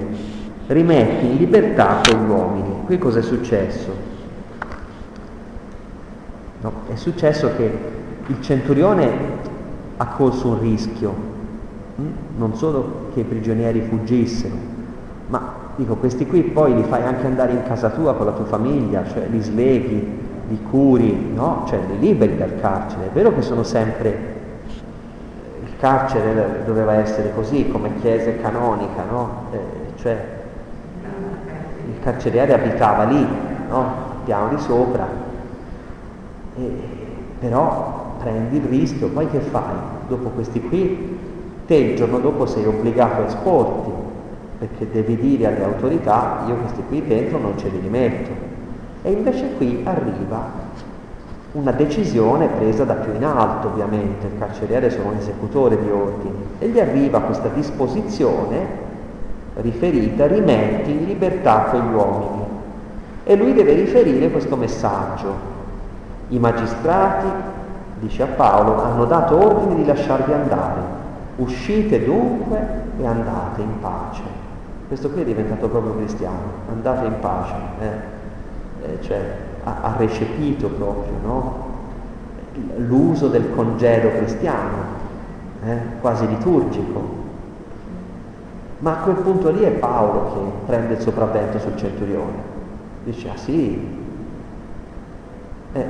rimetti 0.67 1.28
in 1.28 1.38
libertà 1.38 2.01
quegli 2.03 2.28
uomini. 2.28 2.86
Qui 2.86 2.97
cosa 2.97 3.19
è 3.19 3.21
successo? 3.21 3.93
No, 6.61 6.71
è 6.91 6.95
successo 6.95 7.51
che 7.55 7.78
il 8.26 8.41
centurione 8.41 9.09
ha 9.97 10.07
corso 10.07 10.47
un 10.47 10.59
rischio? 10.59 11.24
Non 12.37 12.55
solo 12.55 13.09
che 13.13 13.21
i 13.21 13.23
prigionieri 13.23 13.81
fuggissero, 13.81 14.53
ma 15.27 15.53
dico, 15.75 15.95
questi 15.95 16.25
qui 16.25 16.41
poi 16.41 16.75
li 16.75 16.83
fai 16.83 17.03
anche 17.03 17.25
andare 17.25 17.53
in 17.53 17.63
casa 17.63 17.89
tua 17.89 18.13
con 18.15 18.25
la 18.25 18.31
tua 18.33 18.45
famiglia, 18.45 19.05
cioè 19.05 19.27
li 19.27 19.41
sleghi, 19.41 20.23
li 20.47 20.59
curi, 20.69 21.31
no? 21.33 21.63
Cioè 21.67 21.79
li 21.89 21.99
liberi 21.99 22.37
dal 22.37 22.59
carcere. 22.59 23.07
È 23.07 23.11
vero 23.11 23.33
che 23.33 23.41
sono 23.41 23.63
sempre, 23.63 24.33
il 25.63 25.71
carcere 25.79 26.63
doveva 26.65 26.93
essere 26.93 27.33
così, 27.33 27.69
come 27.69 27.91
chiesa 28.01 28.31
canonica, 28.41 29.03
no? 29.09 29.29
Eh, 29.51 29.57
cioè 29.97 30.33
il 31.87 31.99
carceriere 32.01 32.53
abitava 32.53 33.03
lì, 33.03 33.25
no? 33.69 34.13
piano 34.25 34.49
di 34.49 34.59
sopra, 34.59 35.07
e, 36.57 36.71
però 37.39 38.15
prendi 38.19 38.57
il 38.57 38.63
rischio, 38.63 39.07
poi 39.09 39.29
che 39.29 39.39
fai? 39.39 39.75
Dopo 40.07 40.29
questi 40.29 40.61
qui 40.61 41.33
te 41.66 41.76
il 41.76 41.95
giorno 41.95 42.20
dopo 42.20 42.45
sei 42.45 42.66
obbligato 42.66 43.22
a 43.22 43.26
esporti, 43.26 43.91
perché 44.59 44.89
devi 44.91 45.18
dire 45.18 45.47
alle 45.47 45.63
autorità, 45.63 46.43
io 46.47 46.55
questi 46.55 46.84
qui 46.88 47.05
dentro 47.05 47.39
non 47.39 47.57
ce 47.57 47.70
li 47.70 47.80
rimetto. 47.80 48.30
E 49.01 49.11
invece 49.11 49.55
qui 49.57 49.82
arriva 49.84 50.63
una 51.53 51.72
decisione 51.72 52.47
presa 52.47 52.84
da 52.84 52.95
più 52.95 53.13
in 53.13 53.24
alto, 53.24 53.68
ovviamente, 53.68 54.28
il 54.28 54.38
carceriere 54.38 54.89
sono 54.89 55.09
un 55.09 55.18
esecutore 55.18 55.82
di 55.82 55.89
ordini, 55.89 56.45
e 56.59 56.68
gli 56.68 56.80
arriva 56.80 57.22
questa 57.22 57.47
disposizione 57.49 58.84
riferita, 59.55 60.28
rimetti 60.28 60.91
in 60.91 61.05
libertà 61.05 61.68
quegli 61.70 61.93
uomini. 61.93 62.43
E 63.24 63.36
lui 63.36 63.53
deve 63.53 63.74
riferire 63.74 64.30
questo 64.30 64.55
messaggio. 64.55 65.53
I 66.30 66.39
magistrati, 66.39 67.28
dice 67.99 68.24
a 68.24 68.28
Paolo, 68.28 68.84
hanno 68.84 69.05
dato 69.05 69.38
ordine 69.38 69.76
di 69.76 69.86
lasciarvi 69.86 70.34
andare 70.34 71.03
Uscite 71.38 72.03
dunque 72.03 72.83
e 72.97 73.05
andate 73.05 73.61
in 73.61 73.79
pace. 73.81 74.21
Questo 74.88 75.09
qui 75.09 75.21
è 75.21 75.25
diventato 75.25 75.67
proprio 75.67 75.95
cristiano, 75.95 76.63
andate 76.69 77.05
in 77.05 77.19
pace, 77.19 77.53
eh? 77.79 78.13
Eh, 78.86 79.01
cioè 79.01 79.19
ha, 79.63 79.77
ha, 79.81 79.95
recepito 79.97 80.67
proprio 80.67 81.13
no? 81.23 81.73
l'uso 82.77 83.27
del 83.27 83.53
congedo 83.55 84.09
cristiano, 84.11 84.77
eh? 85.65 85.77
quasi 85.99 86.27
liturgico. 86.27 87.23
Ma 88.79 88.99
a 88.99 89.03
quel 89.03 89.15
punto 89.15 89.49
lì 89.49 89.61
è 89.63 89.71
Paolo 89.71 90.33
che 90.33 90.39
prende 90.67 90.93
il 90.93 90.99
sopravvento 90.99 91.57
sul 91.59 91.75
centurione. 91.75 92.53
Dice, 93.03 93.29
ah 93.29 93.38
sì, 93.38 94.03
eh, 95.73 95.86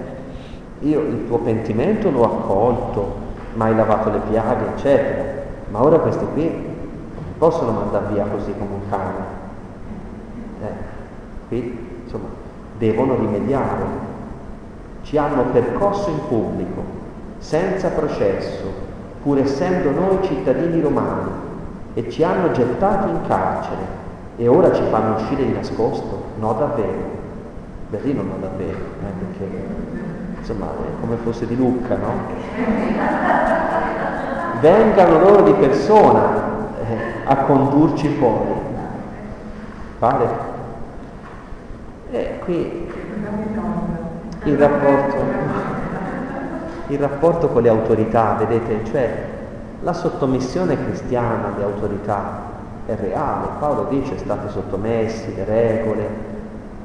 io 0.79 1.01
il 1.01 1.27
tuo 1.27 1.39
pentimento 1.39 2.09
l'ho 2.09 2.23
accolto, 2.23 3.15
mai 3.55 3.75
lavato 3.75 4.09
le 4.09 4.19
piaghe, 4.29 4.67
eccetera. 4.75 5.34
Ma 5.75 5.83
ora 5.83 5.99
questi 5.99 6.25
qui 6.31 6.45
non 6.45 7.33
possono 7.37 7.71
mandare 7.71 8.13
via 8.13 8.23
così 8.23 8.53
come 8.57 8.75
un 8.75 8.89
cane. 8.89 9.25
Eh, 10.61 10.71
qui, 11.49 11.99
insomma, 12.05 12.29
devono 12.77 13.15
rimediare. 13.15 13.83
Ci 15.01 15.17
hanno 15.17 15.43
percosso 15.51 16.09
in 16.09 16.27
pubblico, 16.29 16.81
senza 17.39 17.89
processo, 17.89 18.63
pur 19.21 19.37
essendo 19.37 19.91
noi 19.91 20.23
cittadini 20.23 20.79
romani, 20.79 21.29
e 21.95 22.09
ci 22.09 22.23
hanno 22.23 22.51
gettati 22.51 23.09
in 23.09 23.19
carcere 23.27 24.03
e 24.37 24.47
ora 24.47 24.71
ci 24.71 24.83
fanno 24.89 25.15
uscire 25.15 25.45
di 25.45 25.51
nascosto? 25.51 26.23
No, 26.39 26.53
davvero. 26.53 27.23
Berlino 27.89 28.21
no, 28.21 28.37
davvero, 28.39 28.77
eh, 28.77 29.11
perché 29.19 29.49
insomma 30.37 30.67
è 30.67 31.01
come 31.01 31.17
fosse 31.17 31.45
di 31.45 31.57
Lucca, 31.57 31.97
no? 31.97 34.03
Vengano 34.65 35.19
loro 35.19 35.43
di 35.43 35.53
persona 35.53 36.23
eh, 36.79 36.97
a 37.23 37.35
condurci 37.43 38.07
fuori. 38.15 38.53
Pare? 39.99 40.53
qui 42.45 42.87
il 44.45 44.57
rapporto, 44.57 45.15
il 46.87 46.97
rapporto 46.97 47.49
con 47.49 47.61
le 47.61 47.69
autorità, 47.69 48.37
vedete, 48.39 48.85
cioè 48.85 49.27
la 49.81 49.93
sottomissione 49.93 50.83
cristiana 50.83 51.53
alle 51.53 51.63
autorità 51.63 52.23
è 52.87 52.95
reale. 52.95 53.47
Paolo 53.59 53.85
dice 53.89 54.17
state 54.17 54.49
sottomessi, 54.49 55.35
le 55.35 55.45
regole, 55.45 56.09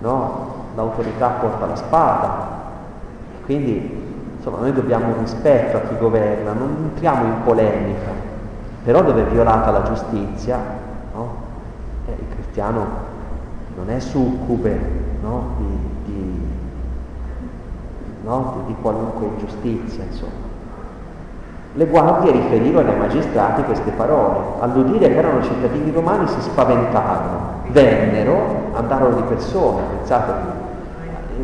no? 0.01 0.49
L'autorità 0.75 1.29
porta 1.29 1.65
la 1.65 1.77
spada. 1.77 2.49
Quindi 3.47 4.00
insomma 4.41 4.61
noi 4.61 4.73
dobbiamo 4.73 5.13
rispetto 5.19 5.77
a 5.77 5.81
chi 5.81 5.99
governa, 5.99 6.53
non 6.55 6.75
entriamo 6.93 7.25
in 7.25 7.43
polemica, 7.45 8.11
però 8.83 9.03
dove 9.03 9.21
è 9.21 9.27
violata 9.27 9.71
la 9.71 9.83
giustizia, 9.83 10.59
no? 11.13 11.35
eh, 12.07 12.13
il 12.13 12.35
cristiano 12.35 12.87
non 13.77 13.91
è 13.91 14.01
succube 14.01 14.79
no? 15.21 15.57
di, 15.59 15.79
di, 16.07 16.47
no? 18.23 18.63
di, 18.67 18.75
qualunque 18.81 19.27
ingiustizia, 19.27 20.05
insomma. 20.05 20.49
Le 21.75 21.87
guardie 21.87 22.33
riferivano 22.33 22.91
ai 22.91 22.99
magistrati 22.99 23.63
queste 23.63 23.91
parole. 23.91 24.39
All'udire 24.61 25.07
che 25.07 25.17
erano 25.17 25.43
cittadini 25.43 25.93
romani 25.93 26.27
si 26.27 26.41
spaventarono, 26.41 27.63
vennero, 27.69 28.71
andarono 28.73 29.17
di 29.17 29.23
persona, 29.23 29.83
pensate, 29.99 30.33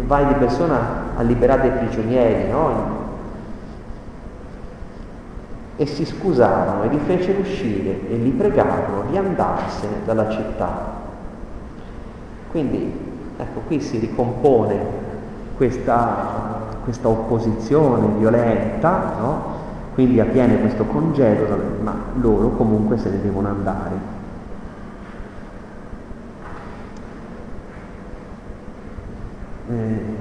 vai 0.06 0.26
di 0.26 0.34
persona 0.34 1.05
a 1.16 1.22
liberare 1.22 1.62
dei 1.62 1.78
prigionieri, 1.78 2.50
no? 2.50 3.04
E 5.76 5.86
si 5.86 6.04
scusarono 6.04 6.84
e 6.84 6.88
li 6.88 6.98
fecero 6.98 7.40
uscire 7.40 8.08
e 8.08 8.16
li 8.16 8.30
pregarono 8.30 9.04
di 9.10 9.16
andarsene 9.16 9.96
dalla 10.04 10.30
città. 10.30 10.94
Quindi, 12.50 12.92
ecco, 13.36 13.60
qui 13.66 13.80
si 13.80 13.98
ricompone 13.98 15.04
questa, 15.56 16.78
questa 16.84 17.08
opposizione 17.08 18.06
violenta, 18.18 19.14
no? 19.18 19.54
Quindi 19.94 20.20
avviene 20.20 20.60
questo 20.60 20.84
congedo, 20.84 21.58
ma 21.82 21.94
loro 22.20 22.50
comunque 22.50 22.98
se 22.98 23.10
ne 23.10 23.22
devono 23.22 23.48
andare. 23.48 24.14
Eh, 29.68 30.15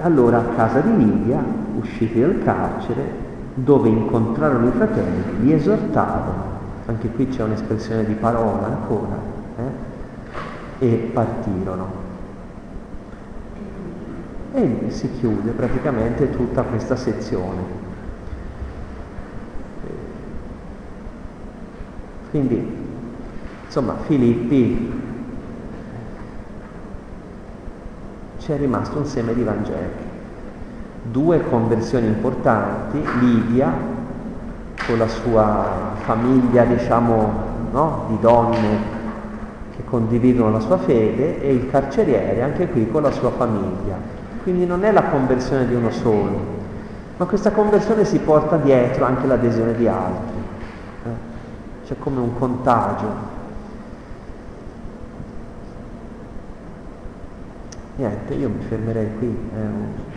allora 0.00 0.38
a 0.38 0.54
casa 0.54 0.80
di 0.80 0.96
Lidia, 0.96 1.42
usciti 1.78 2.20
dal 2.20 2.42
carcere, 2.42 3.28
dove 3.54 3.88
incontrarono 3.88 4.68
i 4.68 4.72
fratelli, 4.72 5.40
li 5.40 5.52
esortavano, 5.52 6.48
anche 6.86 7.08
qui 7.08 7.28
c'è 7.28 7.42
un'espressione 7.42 8.04
di 8.04 8.14
parola 8.14 8.66
ancora, 8.66 9.18
eh, 10.78 10.86
e 10.86 11.10
partirono. 11.12 12.08
E 14.52 14.86
si 14.88 15.10
chiude 15.18 15.52
praticamente 15.52 16.30
tutta 16.30 16.62
questa 16.62 16.96
sezione. 16.96 17.78
Quindi, 22.30 22.76
insomma, 23.64 23.96
Filippi 24.06 25.09
c'è 28.50 28.58
rimasto 28.58 28.98
un 28.98 29.06
seme 29.06 29.32
di 29.32 29.44
Vangelo. 29.44 30.08
Due 31.04 31.40
conversioni 31.48 32.08
importanti, 32.08 33.00
Lidia 33.20 33.72
con 34.84 34.98
la 34.98 35.06
sua 35.06 35.92
famiglia, 36.00 36.64
diciamo, 36.64 37.32
no? 37.70 38.06
di 38.08 38.18
donne 38.18 38.98
che 39.76 39.84
condividono 39.84 40.50
la 40.50 40.58
sua 40.58 40.78
fede 40.78 41.40
e 41.40 41.52
il 41.52 41.70
carceriere 41.70 42.42
anche 42.42 42.66
qui 42.66 42.90
con 42.90 43.02
la 43.02 43.12
sua 43.12 43.30
famiglia. 43.30 43.94
Quindi 44.42 44.66
non 44.66 44.82
è 44.82 44.90
la 44.90 45.04
conversione 45.04 45.68
di 45.68 45.74
uno 45.76 45.92
solo, 45.92 46.40
ma 47.18 47.26
questa 47.26 47.52
conversione 47.52 48.04
si 48.04 48.18
porta 48.18 48.56
dietro 48.56 49.04
anche 49.04 49.28
l'adesione 49.28 49.76
di 49.76 49.86
altri. 49.86 50.38
Eh? 51.04 51.86
C'è 51.86 51.94
come 52.00 52.18
un 52.18 52.36
contagio. 52.36 53.38
Niente, 58.00 58.32
io 58.32 58.48
mi 58.48 58.62
fermerei 58.62 59.14
qui. 59.18 59.26
Eh. 59.26 60.08